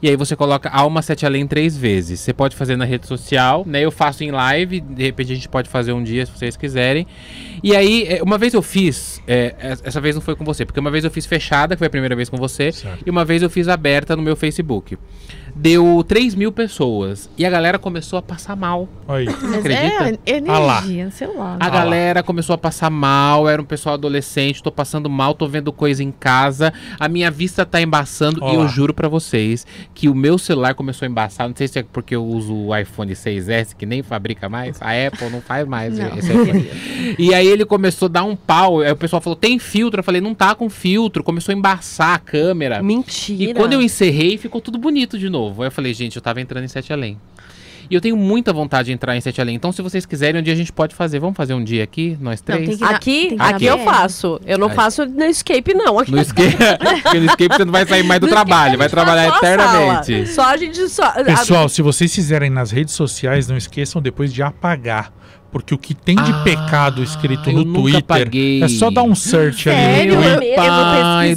E 0.00 0.08
aí 0.08 0.14
você 0.14 0.36
coloca 0.36 0.68
alma 0.68 1.02
sete 1.02 1.26
além 1.26 1.44
três 1.46 1.76
vezes. 1.76 2.20
Você 2.20 2.32
pode 2.32 2.54
fazer 2.54 2.76
na 2.76 2.84
rede 2.84 3.06
social, 3.06 3.64
né? 3.66 3.80
Eu 3.84 3.90
faço 3.90 4.22
em 4.22 4.30
live, 4.30 4.80
de 4.80 5.02
repente 5.02 5.32
a 5.32 5.34
gente 5.34 5.48
pode 5.48 5.68
fazer 5.68 5.92
um 5.92 6.02
dia 6.04 6.24
se 6.24 6.30
vocês 6.30 6.56
quiserem. 6.56 7.04
E 7.64 7.74
aí, 7.74 8.04
é, 8.08 8.22
uma 8.22 8.38
vez 8.38 8.54
eu 8.54 8.62
fiz, 8.62 9.20
é, 9.26 9.54
es- 9.72 9.82
essa 9.84 10.00
vez 10.00 10.14
não 10.14 10.22
foi 10.22 10.36
com 10.36 10.44
você, 10.44 10.64
porque 10.64 10.78
uma 10.78 10.90
vez 10.90 11.02
eu 11.04 11.10
fiz 11.10 11.26
fechada, 11.26 11.74
que 11.74 11.78
foi 11.78 11.88
a 11.88 11.90
primeira 11.90 12.14
vez 12.14 12.28
com 12.28 12.36
você, 12.36 12.70
Certo. 12.70 13.02
e 13.04 13.10
uma 13.10 13.24
vez 13.24 13.42
eu 13.42 13.50
fiz 13.50 13.66
aberta 13.66 14.14
no 14.14 14.22
meu 14.22 14.36
Facebook. 14.36 14.96
Deu 15.54 16.04
3 16.06 16.34
mil 16.34 16.52
pessoas. 16.52 17.28
E 17.36 17.44
a 17.44 17.50
galera 17.50 17.78
começou 17.78 18.18
a 18.18 18.22
passar 18.22 18.54
mal. 18.56 18.88
Aí. 19.08 19.24
Mas 19.26 19.54
acredita? 19.54 20.18
É, 20.26 20.42
Ah 20.48 20.58
lá. 20.58 20.78
energia, 20.78 21.10
sei 21.10 21.26
lá. 21.28 21.56
A 21.58 21.64
lá. 21.66 21.70
galera 21.70 22.22
começou 22.22 22.54
a 22.54 22.58
passar 22.58 22.90
mal, 22.90 23.48
era 23.48 23.60
um 23.60 23.64
pessoal 23.64 23.94
adolescente, 23.94 24.62
tô 24.62 24.70
passando 24.70 25.08
mal, 25.10 25.34
tô 25.34 25.46
vendo 25.48 25.72
coisa 25.72 26.02
em 26.02 26.12
casa, 26.12 26.72
a 26.98 27.08
minha 27.08 27.30
vista 27.30 27.64
tá 27.66 27.80
embaçando 27.80 28.38
Ó 28.42 28.50
e 28.50 28.54
eu 28.54 28.60
lá. 28.62 28.66
juro 28.66 28.92
pra 28.94 29.08
vocês 29.08 29.66
que 29.94 30.08
o 30.08 30.14
meu 30.14 30.38
celular 30.38 30.74
começou 30.74 31.06
a 31.06 31.08
embaçar, 31.10 31.48
não 31.48 31.56
sei 31.56 31.66
se 31.68 31.78
é 31.78 31.82
porque 31.82 32.14
eu 32.14 32.24
uso 32.24 32.54
o 32.54 32.76
iPhone 32.76 33.12
6S 33.12 33.74
que 33.76 33.86
nem 33.86 34.02
fabrica 34.02 34.48
mais, 34.48 34.80
a 34.82 34.90
Apple 35.06 35.30
não 35.30 35.40
faz 35.40 35.66
mais 35.66 35.98
Não. 35.98 36.16
esse 36.16 36.30
iPhone. 36.32 36.68
E 37.18 37.32
aí 37.32 37.46
ele 37.46 37.64
começou 37.64 38.06
a 38.06 38.08
dar 38.10 38.24
um 38.24 38.36
pau, 38.36 38.80
aí 38.80 38.92
o 38.92 38.96
pessoal 38.96 39.20
falou: 39.22 39.36
"Tem 39.36 39.58
filtro?" 39.58 40.00
Eu 40.00 40.04
falei: 40.04 40.20
"Não 40.20 40.34
tá 40.34 40.54
com 40.54 40.68
filtro". 40.68 41.22
Começou 41.24 41.54
a 41.54 41.56
embaçar 41.56 42.14
a 42.14 42.18
câmera. 42.18 42.82
Mentira. 42.82 43.50
E 43.50 43.54
quando 43.54 43.72
eu 43.72 43.80
encerrei, 43.80 44.36
ficou 44.36 44.60
tudo 44.60 44.76
bonito 44.78 45.18
de 45.18 45.28
novo. 45.30 45.37
Aí 45.58 45.66
eu 45.66 45.70
falei, 45.70 45.94
gente, 45.94 46.16
eu 46.16 46.22
tava 46.22 46.40
entrando 46.40 46.64
em 46.64 46.68
Sete 46.68 46.92
Além. 46.92 47.18
E 47.90 47.94
eu 47.94 48.02
tenho 48.02 48.18
muita 48.18 48.52
vontade 48.52 48.86
de 48.86 48.92
entrar 48.92 49.16
em 49.16 49.20
Sete 49.22 49.40
Além. 49.40 49.54
Então, 49.54 49.72
se 49.72 49.80
vocês 49.80 50.04
quiserem, 50.04 50.38
um 50.40 50.44
dia 50.44 50.52
a 50.52 50.56
gente 50.56 50.70
pode 50.70 50.94
fazer. 50.94 51.18
Vamos 51.20 51.34
fazer 51.36 51.54
um 51.54 51.64
dia 51.64 51.82
aqui, 51.82 52.18
nós 52.20 52.38
Não, 52.46 52.56
três? 52.56 52.68
tem 52.68 52.78
que- 52.78 52.84
Aqui, 52.84 53.36
aqui 53.38 53.64
eu 53.64 53.78
faço. 53.78 54.38
Eu 54.44 54.58
não 54.58 54.68
Aí. 54.68 54.74
faço 54.74 55.06
no 55.06 55.24
escape, 55.24 55.72
não. 55.72 55.98
Aqui 55.98 56.10
No 56.10 56.20
escape, 56.20 56.54
porque 57.02 57.18
no 57.20 57.24
escape 57.26 57.56
você 57.56 57.64
não 57.64 57.72
vai 57.72 57.86
sair 57.86 58.02
mais 58.02 58.20
do 58.20 58.26
No 58.26 58.32
trabalho, 58.32 58.76
vai 58.76 58.90
trabalhar 58.90 59.30
só 59.30 59.36
eternamente. 59.38 60.26
sala. 60.26 60.48
Só 60.48 60.54
a 60.54 60.56
gente 60.58 60.88
só. 60.90 61.10
Pessoal, 61.24 61.66
se 61.70 61.80
vocês 61.80 62.14
fizerem 62.14 62.50
nas 62.50 62.70
redes 62.70 62.92
sociais, 62.92 63.48
não 63.48 63.56
esqueçam 63.56 64.02
depois 64.02 64.34
de 64.34 64.42
apagar. 64.42 65.10
Porque 65.50 65.72
o 65.74 65.78
que 65.78 65.94
tem 65.94 66.14
de 66.14 66.30
Ah, 66.30 66.42
pecado 66.44 67.02
escrito 67.02 67.50
no 67.50 67.64
Twitter 67.64 68.00
apaguei. 68.00 68.62
é 68.62 68.68
só 68.68 68.90
dar 68.90 69.02
um 69.02 69.14
search 69.14 69.70
ali 69.70 69.78
Sério? 69.78 70.16
no 70.16 70.22
Eu- 70.22 70.36
Twitter. 70.36 70.58
eu 70.58 70.72
vou 70.72 70.84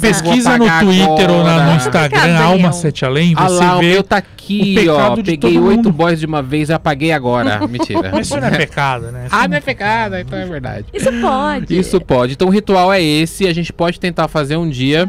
Pesquisa 0.00 0.58
no 0.58 0.66
Twitter 0.80 1.30
ou 1.30 1.44
na- 1.44 1.52
no 1.54 1.60
agora. 1.62 1.76
Instagram, 1.76 2.38
Alma. 2.38 2.72
7 2.72 3.04
Além, 3.06 3.32
Ah 3.36 3.48
você 3.48 3.54
lá, 3.64 3.76
o 3.76 3.80
vê. 3.80 3.86
meu 3.94 4.02
tá 4.02 4.16
o 4.16 4.18
aqui, 4.18 4.74
pecado 4.74 5.12
ó. 5.12 5.16
de 5.16 5.22
Peguei 5.22 5.58
oito 5.58 5.90
boys 5.90 6.20
de 6.20 6.26
uma 6.26 6.42
vez 6.42 6.68
e 6.68 6.72
apaguei 6.74 7.10
agora. 7.10 7.60
Mentira. 7.66 8.10
Mas 8.12 8.26
isso 8.26 8.38
não 8.38 8.48
é 8.48 8.50
pecado, 8.50 9.10
né? 9.10 9.24
Isso 9.26 9.34
ah, 9.34 9.48
não 9.48 9.56
é 9.56 9.60
pecado, 9.60 10.16
então 10.18 10.38
é 10.38 10.44
verdade. 10.44 10.84
Isso 10.92 11.10
pode. 11.20 11.78
Isso 11.78 12.00
pode. 12.00 12.32
Então 12.34 12.48
o 12.48 12.50
ritual 12.50 12.92
é 12.92 13.02
esse. 13.02 13.46
A 13.46 13.54
gente 13.54 13.72
pode 13.72 13.98
tentar 13.98 14.28
fazer 14.28 14.58
um 14.58 14.68
dia. 14.68 15.08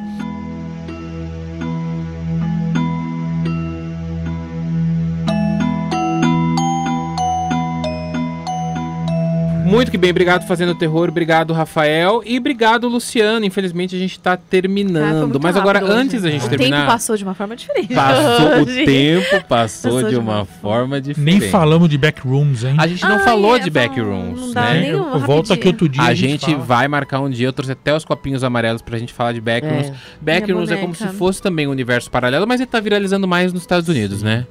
Muito 9.73 9.89
que 9.91 9.97
bem, 9.97 10.11
obrigado 10.11 10.45
Fazendo 10.47 10.75
Terror, 10.75 11.09
obrigado 11.09 11.51
Rafael 11.53 12.21
e 12.25 12.37
obrigado 12.37 12.87
Luciano. 12.87 13.43
Infelizmente 13.45 13.95
a 13.95 13.99
gente 13.99 14.19
tá 14.19 14.33
Ah, 14.33 14.37
terminando, 14.37 15.21
muito 15.21 15.39
mas 15.41 15.55
agora 15.57 15.83
hoje. 15.83 15.91
antes 15.93 16.21
da 16.21 16.29
gente 16.29 16.45
o 16.45 16.49
terminar, 16.49 16.77
tempo 16.81 16.91
passou 16.91 17.17
de 17.17 17.23
uma 17.23 17.33
forma 17.33 17.55
diferente. 17.55 17.93
passou 17.93 18.47
o 18.47 18.61
hoje. 18.61 18.85
tempo 18.85 19.47
passou, 19.47 19.91
Passou 19.93 20.03
de 20.03 20.09
de 20.09 20.15
uma 20.17 20.33
uma 20.39 20.45
forma 20.45 21.01
diferente. 21.01 21.39
Nem 21.39 21.49
falamos 21.49 21.89
de 21.89 21.97
backrooms, 21.97 22.63
hein? 22.63 22.75
A 22.77 22.85
gente 22.87 23.03
não 23.03 23.15
Ah, 23.15 23.19
falou 23.19 23.55
é, 23.55 23.59
de 23.59 23.69
backrooms, 23.69 24.53
né? 24.53 24.95
um 24.95 25.13
eu 25.13 25.19
volto 25.19 25.51
aqui 25.51 25.67
outro 25.67 25.89
dia. 25.89 26.03
A 26.03 26.13
gente 26.13 26.45
fala. 26.51 26.57
vai 26.59 26.87
marcar 26.87 27.19
um 27.21 27.29
dia, 27.29 27.47
eu 27.47 27.53
trouxe 27.53 27.71
até 27.71 27.95
os 27.95 28.05
copinhos 28.05 28.43
amarelos 28.43 28.81
pra 28.81 28.97
gente 28.97 29.11
falar 29.13 29.33
de 29.33 29.41
Backrooms. 29.41 29.87
É. 29.89 29.93
Backrooms 30.21 30.69
é 30.71 30.77
como 30.77 30.93
se 30.93 31.07
fosse 31.09 31.41
também 31.41 31.67
um 31.67 31.71
universo 31.71 32.11
paralelo, 32.11 32.45
mas 32.47 32.59
ele 32.61 32.69
tá 32.69 32.79
viralizando 32.79 33.27
mais 33.27 33.51
nos 33.51 33.63
Estados 33.63 33.89
Unidos, 33.89 34.21
né? 34.21 34.45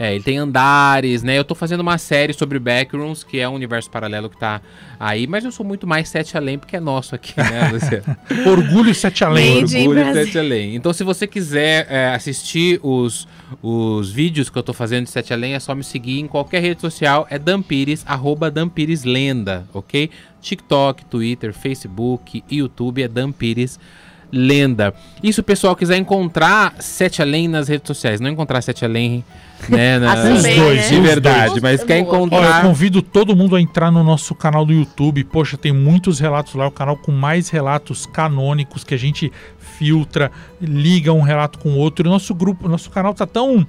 É, 0.00 0.14
ele 0.14 0.24
tem 0.24 0.38
andares, 0.38 1.22
né? 1.22 1.36
Eu 1.36 1.44
tô 1.44 1.54
fazendo 1.54 1.80
uma 1.80 1.98
série 1.98 2.32
sobre 2.32 2.58
Backrooms, 2.58 3.22
que 3.22 3.38
é 3.38 3.46
um 3.46 3.52
universo 3.52 3.90
paralelo 3.90 4.30
que 4.30 4.38
tá 4.38 4.62
aí, 4.98 5.26
mas 5.26 5.44
eu 5.44 5.52
sou 5.52 5.64
muito 5.64 5.86
mais 5.86 6.08
Sete 6.08 6.38
Além, 6.38 6.58
porque 6.58 6.74
é 6.74 6.80
nosso 6.80 7.14
aqui, 7.14 7.34
né? 7.36 7.70
Orgulho 8.48 8.94
7 8.94 9.24
Além. 9.24 9.60
Made 9.60 9.76
Orgulho. 9.76 10.14
Sete 10.14 10.38
Além. 10.38 10.74
Então, 10.74 10.90
se 10.94 11.04
você 11.04 11.26
quiser 11.26 11.86
é, 11.90 12.14
assistir 12.14 12.80
os, 12.82 13.28
os 13.62 14.10
vídeos 14.10 14.48
que 14.48 14.56
eu 14.56 14.62
tô 14.62 14.72
fazendo 14.72 15.04
de 15.04 15.10
Sete 15.10 15.34
Além, 15.34 15.52
é 15.52 15.60
só 15.60 15.74
me 15.74 15.84
seguir 15.84 16.18
em 16.18 16.26
qualquer 16.26 16.62
rede 16.62 16.80
social, 16.80 17.26
é 17.28 17.38
Dampires, 17.38 18.02
arroba 18.06 18.50
Dampires 18.50 19.04
Lenda, 19.04 19.68
ok? 19.74 20.08
TikTok, 20.40 21.04
Twitter, 21.04 21.52
Facebook, 21.52 22.42
YouTube 22.50 23.02
é 23.02 23.08
Dampires 23.08 23.78
Lenda. 24.32 24.94
E 25.22 25.32
se 25.32 25.40
o 25.40 25.42
pessoal 25.42 25.74
quiser 25.74 25.96
encontrar 25.96 26.74
Sete 26.78 27.20
Além 27.20 27.48
nas 27.48 27.68
redes 27.68 27.86
sociais, 27.86 28.20
não 28.20 28.30
encontrar 28.30 28.60
Sete 28.62 28.84
Além, 28.84 29.24
né, 29.68 29.98
na, 30.00 30.14
Os 30.14 30.42
dois, 30.42 30.88
de 30.88 30.96
os 30.96 31.02
verdade, 31.02 31.50
dois. 31.50 31.62
mas 31.62 31.84
quer 31.84 32.02
Boa. 32.02 32.14
Ó, 32.14 32.20
eu 32.20 32.26
encontrar... 32.26 32.62
convido 32.62 33.02
todo 33.02 33.34
mundo 33.34 33.56
a 33.56 33.60
entrar 33.60 33.90
no 33.90 34.04
nosso 34.04 34.34
canal 34.34 34.64
do 34.64 34.72
YouTube. 34.72 35.24
Poxa, 35.24 35.56
tem 35.56 35.72
muitos 35.72 36.20
relatos 36.20 36.54
lá, 36.54 36.66
o 36.66 36.70
canal 36.70 36.96
com 36.96 37.12
mais 37.12 37.48
relatos 37.48 38.06
canônicos 38.06 38.84
que 38.84 38.94
a 38.94 38.98
gente 38.98 39.32
filtra, 39.58 40.30
liga 40.60 41.12
um 41.12 41.22
relato 41.22 41.58
com 41.58 41.70
o 41.70 41.76
outro. 41.76 42.06
O 42.06 42.12
nosso 42.12 42.34
grupo, 42.34 42.68
nosso 42.68 42.90
canal 42.90 43.14
tá 43.14 43.26
tão 43.26 43.66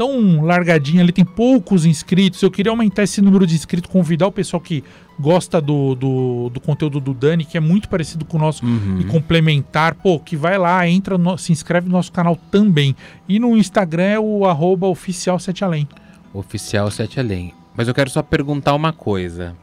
tão 0.00 0.42
largadinho 0.42 1.02
ali, 1.02 1.12
tem 1.12 1.24
poucos 1.26 1.84
inscritos. 1.84 2.40
Eu 2.42 2.50
queria 2.50 2.72
aumentar 2.72 3.02
esse 3.02 3.20
número 3.20 3.46
de 3.46 3.54
inscritos, 3.54 3.90
convidar 3.90 4.26
o 4.28 4.32
pessoal 4.32 4.58
que 4.58 4.82
gosta 5.18 5.60
do, 5.60 5.94
do, 5.94 6.48
do 6.48 6.58
conteúdo 6.58 6.98
do 6.98 7.12
Dani, 7.12 7.44
que 7.44 7.58
é 7.58 7.60
muito 7.60 7.86
parecido 7.86 8.24
com 8.24 8.38
o 8.38 8.40
nosso 8.40 8.64
Uhum. 8.64 9.00
e 9.00 9.04
complementar, 9.04 9.94
pô, 9.94 10.18
que 10.18 10.36
vai 10.36 10.56
lá, 10.56 10.88
entra, 10.88 11.18
no- 11.18 11.36
se 11.36 11.52
inscreve 11.52 11.86
no 11.86 11.92
nosso 11.92 12.10
canal 12.10 12.34
também. 12.50 12.96
E 13.28 13.38
no 13.38 13.54
Instagram 13.58 14.02
é 14.04 14.18
o 14.18 14.46
arroba 14.46 14.86
oficial 14.86 15.38
7 15.38 15.62
além. 15.64 15.86
Oficial 16.32 16.90
Sete 16.90 17.18
Além. 17.20 17.52
Mas 17.76 17.88
eu 17.88 17.92
quero 17.94 18.08
só 18.08 18.22
perguntar 18.22 18.74
uma 18.74 18.92
coisa. 18.92 19.54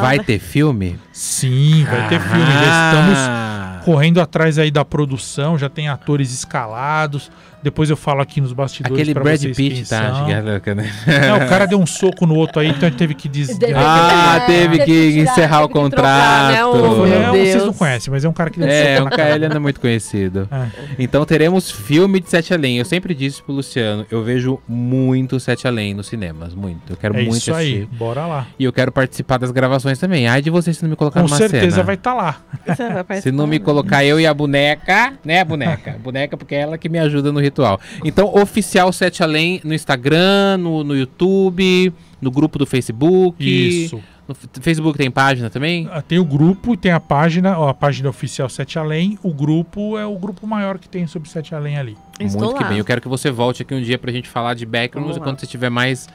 Vai 0.00 0.20
ter 0.20 0.38
filme? 0.38 0.96
Sim, 1.12 1.84
vai 1.90 2.08
ter 2.08 2.20
filme. 2.20 2.44
Já 2.44 2.90
estamos 2.92 3.18
Ah. 3.18 3.45
Correndo 3.86 4.20
atrás 4.20 4.58
aí 4.58 4.70
da 4.70 4.84
produção, 4.84 5.56
já 5.56 5.68
tem 5.68 5.88
atores 5.88 6.32
escalados. 6.32 7.30
Depois 7.62 7.90
eu 7.90 7.96
falo 7.96 8.20
aqui 8.20 8.40
nos 8.40 8.52
bastidores 8.52 8.96
Aquele 8.96 9.12
pra 9.14 9.24
Brad 9.24 9.40
vocês 9.40 9.56
Pitt 9.56 9.88
tá, 9.88 10.26
é 10.30 10.40
louca, 10.40 10.72
né? 10.74 10.88
Não, 11.26 11.44
o 11.44 11.48
cara 11.48 11.66
deu 11.66 11.80
um 11.80 11.86
soco 11.86 12.24
no 12.24 12.34
outro 12.36 12.60
aí, 12.60 12.68
então 12.68 12.82
a 12.86 12.90
gente 12.90 12.98
teve 12.98 13.12
que. 13.14 13.28
Deve- 13.28 13.72
Ah, 13.74 14.36
É, 14.36 14.46
teve 14.46 14.78
teve 14.78 14.84
que 14.84 15.10
tirar, 15.18 15.32
encerrar 15.32 15.64
o 15.64 15.68
teve 15.68 15.84
que 15.84 15.90
trocar, 15.96 16.52
né, 16.52 16.62
contrato. 16.62 16.76
o- 16.76 17.06
Não, 17.06 17.06
Meu 17.06 17.32
vocês 17.32 17.52
Deus. 17.54 17.66
não 17.66 17.72
conhecem, 17.72 18.10
mas 18.12 18.24
é 18.24 18.28
um 18.28 18.32
cara 18.32 18.50
que 18.50 18.58
deu 18.60 18.68
um 18.68 18.70
É, 18.70 18.96
soco 18.98 19.06
um 19.08 19.10
cara, 19.16 19.34
ele 19.34 19.46
anda 19.46 19.58
muito 19.58 19.80
conhecido. 19.80 20.48
É. 20.52 20.66
Então 20.98 21.24
teremos 21.24 21.68
filme 21.70 22.20
de 22.20 22.30
Sete 22.30 22.54
Além. 22.54 22.78
Eu 22.78 22.84
sempre 22.84 23.14
disse 23.14 23.42
pro 23.42 23.52
Luciano, 23.54 24.06
eu 24.12 24.22
vejo 24.22 24.60
muito 24.68 25.40
Sete 25.40 25.66
Além 25.66 25.92
nos 25.92 26.06
cinemas, 26.06 26.54
muito. 26.54 26.92
Eu 26.92 26.96
quero 26.96 27.14
É 27.16 27.22
muito 27.22 27.36
isso 27.38 27.52
assistir. 27.52 27.78
aí, 27.78 27.86
bora 27.98 28.26
lá. 28.26 28.46
E 28.58 28.64
eu 28.64 28.72
quero 28.72 28.92
participar 28.92 29.38
das 29.38 29.50
gravações 29.50 29.98
também. 29.98 30.28
Ai 30.28 30.40
de 30.40 30.50
vocês 30.50 30.76
se 30.76 30.82
não 30.84 30.90
me 30.90 30.96
colocar 30.96 31.20
Com 31.20 31.26
numa 31.26 31.36
certeza 31.36 31.70
cena. 31.72 31.82
vai 31.82 31.94
estar 31.96 32.14
lá. 32.14 32.36
Você 32.64 33.02
vai 33.02 33.20
Se 33.20 33.32
não 33.32 33.46
me 33.46 33.58
né? 33.58 33.64
Colocar 33.76 34.04
eu 34.04 34.18
e 34.18 34.26
a 34.26 34.32
boneca, 34.32 35.14
né, 35.24 35.40
a 35.40 35.44
boneca? 35.44 35.96
Boneca 36.02 36.36
porque 36.36 36.54
é 36.54 36.60
ela 36.60 36.78
que 36.78 36.88
me 36.88 36.98
ajuda 36.98 37.30
no 37.32 37.40
ritual. 37.40 37.80
Então, 38.04 38.32
oficial 38.34 38.92
Sete 38.92 39.22
Além 39.22 39.60
no 39.64 39.74
Instagram, 39.74 40.56
no, 40.58 40.82
no 40.84 40.96
YouTube, 40.96 41.92
no 42.20 42.30
grupo 42.30 42.58
do 42.58 42.66
Facebook. 42.66 43.36
Isso. 43.44 44.00
No 44.28 44.34
Facebook 44.60 44.98
tem 44.98 45.10
página 45.10 45.48
também? 45.48 45.88
Ah, 45.92 46.02
Tem 46.02 46.18
o 46.18 46.24
grupo 46.24 46.74
e 46.74 46.76
tem 46.76 46.90
a 46.90 46.98
página, 46.98 47.56
ó, 47.56 47.68
a 47.68 47.74
página 47.74 48.08
oficial 48.08 48.48
Sete 48.48 48.78
Além. 48.78 49.18
O 49.22 49.32
grupo 49.32 49.96
é 49.96 50.04
o 50.04 50.16
grupo 50.18 50.46
maior 50.46 50.78
que 50.78 50.88
tem 50.88 51.06
sobre 51.06 51.28
Sete 51.28 51.54
Além 51.54 51.78
ali. 51.78 51.96
Estou 52.18 52.40
Muito 52.42 52.56
que 52.56 52.62
lá. 52.64 52.68
bem. 52.70 52.78
Eu 52.78 52.84
quero 52.84 53.00
que 53.00 53.08
você 53.08 53.30
volte 53.30 53.62
aqui 53.62 53.74
um 53.74 53.80
dia 53.82 53.98
pra 53.98 54.10
gente 54.10 54.28
falar 54.28 54.54
de 54.54 54.66
backgrounds 54.66 55.16
e 55.16 55.20
quando 55.20 55.38
você 55.38 55.46
tiver 55.46 55.70
mais 55.70 56.08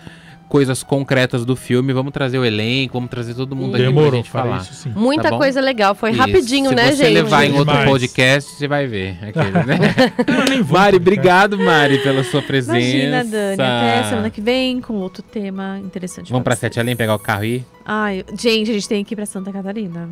coisas 0.51 0.83
concretas 0.83 1.45
do 1.45 1.55
filme, 1.55 1.93
vamos 1.93 2.11
trazer 2.11 2.37
o 2.37 2.43
elenco, 2.43 2.95
vamos 2.95 3.09
trazer 3.09 3.33
todo 3.33 3.55
mundo 3.55 3.73
aqui 3.75 3.89
pra 3.93 4.09
gente 4.09 4.29
falar. 4.29 4.57
isso 4.61 4.73
sim. 4.73 4.91
Muita 4.93 5.29
Tá 5.29 5.37
coisa 5.37 5.61
legal. 5.61 5.95
Foi 5.95 6.09
Isso. 6.11 6.19
rapidinho, 6.19 6.69
Se 6.71 6.75
né, 6.75 6.91
você 6.91 7.05
gente? 7.05 7.13
levar 7.13 7.45
em 7.45 7.53
outro 7.53 7.65
Demais. 7.73 7.89
podcast, 7.89 8.51
você 8.57 8.67
vai 8.67 8.85
ver. 8.85 9.17
Aquele, 9.23 9.51
né? 9.65 9.79
Mari, 10.69 10.97
obrigado, 10.97 11.57
Mari, 11.57 11.99
pela 11.99 12.21
sua 12.25 12.41
presença. 12.41 12.77
Imagina, 12.79 13.23
Dani. 13.23 13.53
Até 13.61 14.03
semana 14.09 14.29
que 14.29 14.41
vem 14.41 14.81
com 14.81 14.95
outro 14.95 15.23
tema 15.23 15.79
interessante. 15.79 16.29
Vamos 16.33 16.43
pra 16.43 16.53
vocês. 16.53 16.59
Sete 16.73 16.81
Além 16.81 16.97
pegar 16.97 17.15
o 17.15 17.19
carro 17.19 17.45
e 17.45 17.55
ir? 17.55 17.65
Ai, 17.85 18.25
gente, 18.37 18.69
a 18.71 18.73
gente 18.73 18.89
tem 18.89 19.05
que 19.05 19.13
ir 19.13 19.15
pra 19.15 19.25
Santa 19.25 19.53
Catarina. 19.53 20.09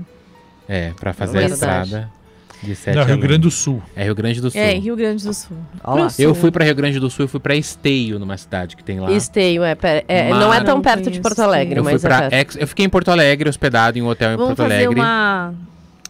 É, 0.70 0.94
pra 0.98 1.12
fazer 1.12 1.38
a 1.40 1.42
Verdade. 1.42 1.54
estrada 1.90 2.19
de 2.62 2.76
Sete 2.76 2.96
Não, 2.96 3.04
Rio. 3.06 3.18
Grande 3.18 3.40
do 3.40 3.52
Sul. 3.52 3.82
É 3.96 4.04
Rio 4.04 4.16
Grande 4.16 4.42
do 4.42 4.52
Sul. 4.52 4.60
É, 4.60 4.74
Rio 4.74 4.96
Grande 4.96 5.24
do 5.24 5.34
Sul. 5.34 5.58
Olha 5.84 5.96
lá. 5.96 6.08
Pro 6.08 6.16
sul. 6.16 6.26
Eu 6.26 6.36
fui 6.36 6.52
pra 6.52 6.66
Rio 6.66 6.76
Grande 6.76 7.00
do 7.00 7.10
Sul, 7.10 7.26
eu 7.26 7.30
fui 7.30 7.40
pra 7.40 7.56
Esteio, 7.56 8.20
numa 8.20 8.38
cidade 8.38 8.76
que 8.76 8.84
tem 8.84 9.00
lá. 9.00 9.12
Esteio, 9.12 9.64
é, 9.64 9.78
é, 10.08 10.30
não 10.30 10.54
é 10.54 10.62
tão 10.64 10.82
perto 10.82 11.10
de 11.10 11.20
Porto 11.20 11.40
Alegre, 11.40 11.80
Eu 11.80 11.84
fui 11.84 11.94
mas 11.94 12.04
é 12.06 12.08
perto. 12.10 12.34
Ex... 12.34 12.56
Eu 12.60 12.68
fiquei 12.68 12.86
em 12.86 12.90
Porto 12.90 13.10
Alegre, 13.10 13.50
hospedado 13.50 13.98
em 13.98 14.02
um 14.02 14.08
hotel 14.08 14.34
em 14.34 14.38
Vamos 14.38 14.56
Porto 14.56 14.58
fazer 14.70 14.86
Alegre. 14.86 15.00
uma. 15.00 15.54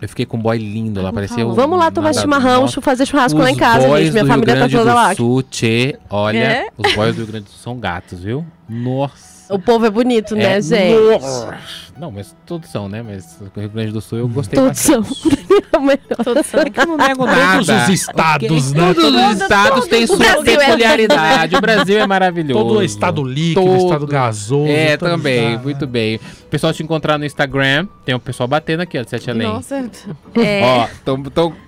Eu 0.02 0.08
fiquei 0.08 0.26
com 0.26 0.38
um 0.38 0.42
boy 0.42 0.58
lindo 0.58 1.02
lá, 1.02 1.12
um 1.12 1.54
Vamos 1.54 1.78
lá 1.78 1.92
tomar 1.92 2.14
chimarrão, 2.14 2.62
Nossa, 2.62 2.80
fazer 2.80 3.06
churrasco 3.06 3.38
lá 3.38 3.50
em 3.50 3.54
os 3.54 3.60
casa, 3.60 3.86
boys 3.86 4.06
gente. 4.06 4.14
Minha 4.14 4.24
do 4.24 4.28
Rio 4.28 4.34
família 4.34 4.54
tá 4.54 4.60
Grande 4.60 4.78
toda 4.78 4.92
do 4.92 4.96
lá. 4.96 5.16
Sul, 5.16 5.44
tchê, 5.44 6.00
olha, 6.10 6.38
É? 6.38 6.68
os 6.78 6.94
boys 6.96 7.16
do 7.16 7.18
Rio 7.18 7.28
Grande 7.28 7.46
do 7.46 7.50
Sul 7.52 7.60
são 7.62 7.78
gatos, 7.78 8.24
viu? 8.24 8.46
Nossa. 8.70 9.54
O 9.54 9.60
povo 9.60 9.86
é 9.86 9.90
bonito, 9.90 10.36
né, 10.36 10.58
É, 10.58 10.62
gente? 10.62 11.20
nossa. 11.20 11.58
Não, 11.98 12.12
mas 12.12 12.34
todos 12.46 12.70
são, 12.70 12.88
né? 12.88 13.04
Mas 13.04 13.38
o 13.54 13.60
Rio 13.60 13.70
Grande 13.70 13.92
do 13.92 14.00
Sul 14.00 14.20
eu 14.20 14.28
gostei 14.30 14.58
Todos 14.58 14.78
bastante. 14.90 15.18
são. 15.18 15.39
Todos. 16.24 16.54
É 16.54 16.82
eu 16.82 16.88
não 16.88 16.98
nego 16.98 17.26
nada. 17.26 17.66
Todos 17.66 17.70
os 17.70 17.90
estados, 17.90 18.50
Ok, 18.50 18.80
né? 18.80 18.94
Todos 18.94 19.16
os 19.16 19.42
estados 19.42 19.88
têm 19.88 20.08
sua 20.08 20.26
é- 20.26 20.44
peculiaridade. 20.44 21.56
O 21.56 21.62
Brasil 21.62 22.00
é 22.00 22.08
maravilhoso. 22.08 22.64
Todo 22.64 22.80
o 22.80 22.84
estado 22.84 23.24
líquido, 23.24 23.62
Todo. 23.66 23.84
estado 23.86 24.08
gasoso. 24.08 24.68
É, 24.68 24.98
também, 24.98 25.50
estado, 25.50 25.64
muito 25.64 25.86
né? 25.86 25.92
bem. 25.92 26.16
O 26.18 26.48
pessoal 26.50 26.74
te 26.74 26.84
encontrar 26.84 27.18
no 27.18 27.26
Instagram, 27.26 27.88
tem 28.06 28.16
o 28.16 28.20
pessoal 28.20 28.48
batendo 28.48 28.82
aqui, 28.82 28.98
ó, 28.98 29.02
de 29.02 29.10
Sete 29.10 29.30
Além. 29.30 29.48
Nossa. 29.48 29.90
É, 30.36 30.62
Ó, 30.64 30.88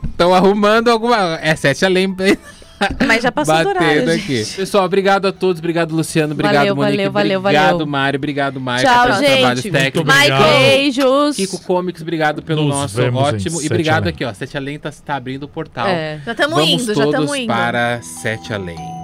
estão 0.04 0.34
arrumando 0.34 0.90
alguma. 0.90 1.40
É 1.42 1.56
Sete 1.56 1.86
Além 1.86 2.16
mas 3.08 3.24
já 3.24 3.32
passou 3.32 3.62
do 3.64 3.70
horário. 3.70 4.12
aqui. 4.12 4.44
Pessoal, 4.56 4.86
obrigado 4.86 5.28
a 5.28 5.32
todos. 5.32 5.60
Obrigado, 5.60 5.96
Luciano. 5.96 6.34
Obrigado, 6.34 6.56
Valeu, 6.56 6.76
Monique. 6.76 6.98
valeu, 6.98 7.12
valeu, 7.12 7.40
obrigado, 7.40 7.72
valeu. 7.72 7.88
Mário. 7.88 8.18
Obrigado, 8.18 8.60
Mário. 8.60 8.88
Tchau, 8.88 9.04
pelos 9.04 9.20
trabalhos 9.20 9.62
gente. 9.62 9.72
técnicos. 9.72 10.04
Muito 10.04 10.18
Mike, 10.20 10.32
obrigado. 10.32 10.60
beijos. 10.60 11.36
Kiko 11.36 11.60
Comics, 11.64 12.02
obrigado 12.02 12.42
pelo 12.42 12.64
Nos 12.66 12.76
nosso 12.76 12.96
vemos 12.96 13.22
ótimo. 13.22 13.62
E 13.62 13.66
obrigado 13.66 14.04
Além. 14.04 14.14
aqui, 14.14 14.26
ó. 14.26 14.34
Sete 14.34 14.58
Além 14.58 14.80
tá, 14.80 14.92
tá 15.06 15.16
abrindo 15.16 15.44
o 15.44 15.48
portal. 15.48 15.88
É. 15.88 16.20
Já 16.26 16.32
estamos 16.32 16.56
Vamos 16.56 16.70
indo, 16.72 16.86
já 16.86 16.94
todos 16.94 17.10
estamos 17.10 17.36
indo. 17.38 17.48
para 17.48 18.02
Sete 18.02 18.54
Além. 18.54 19.01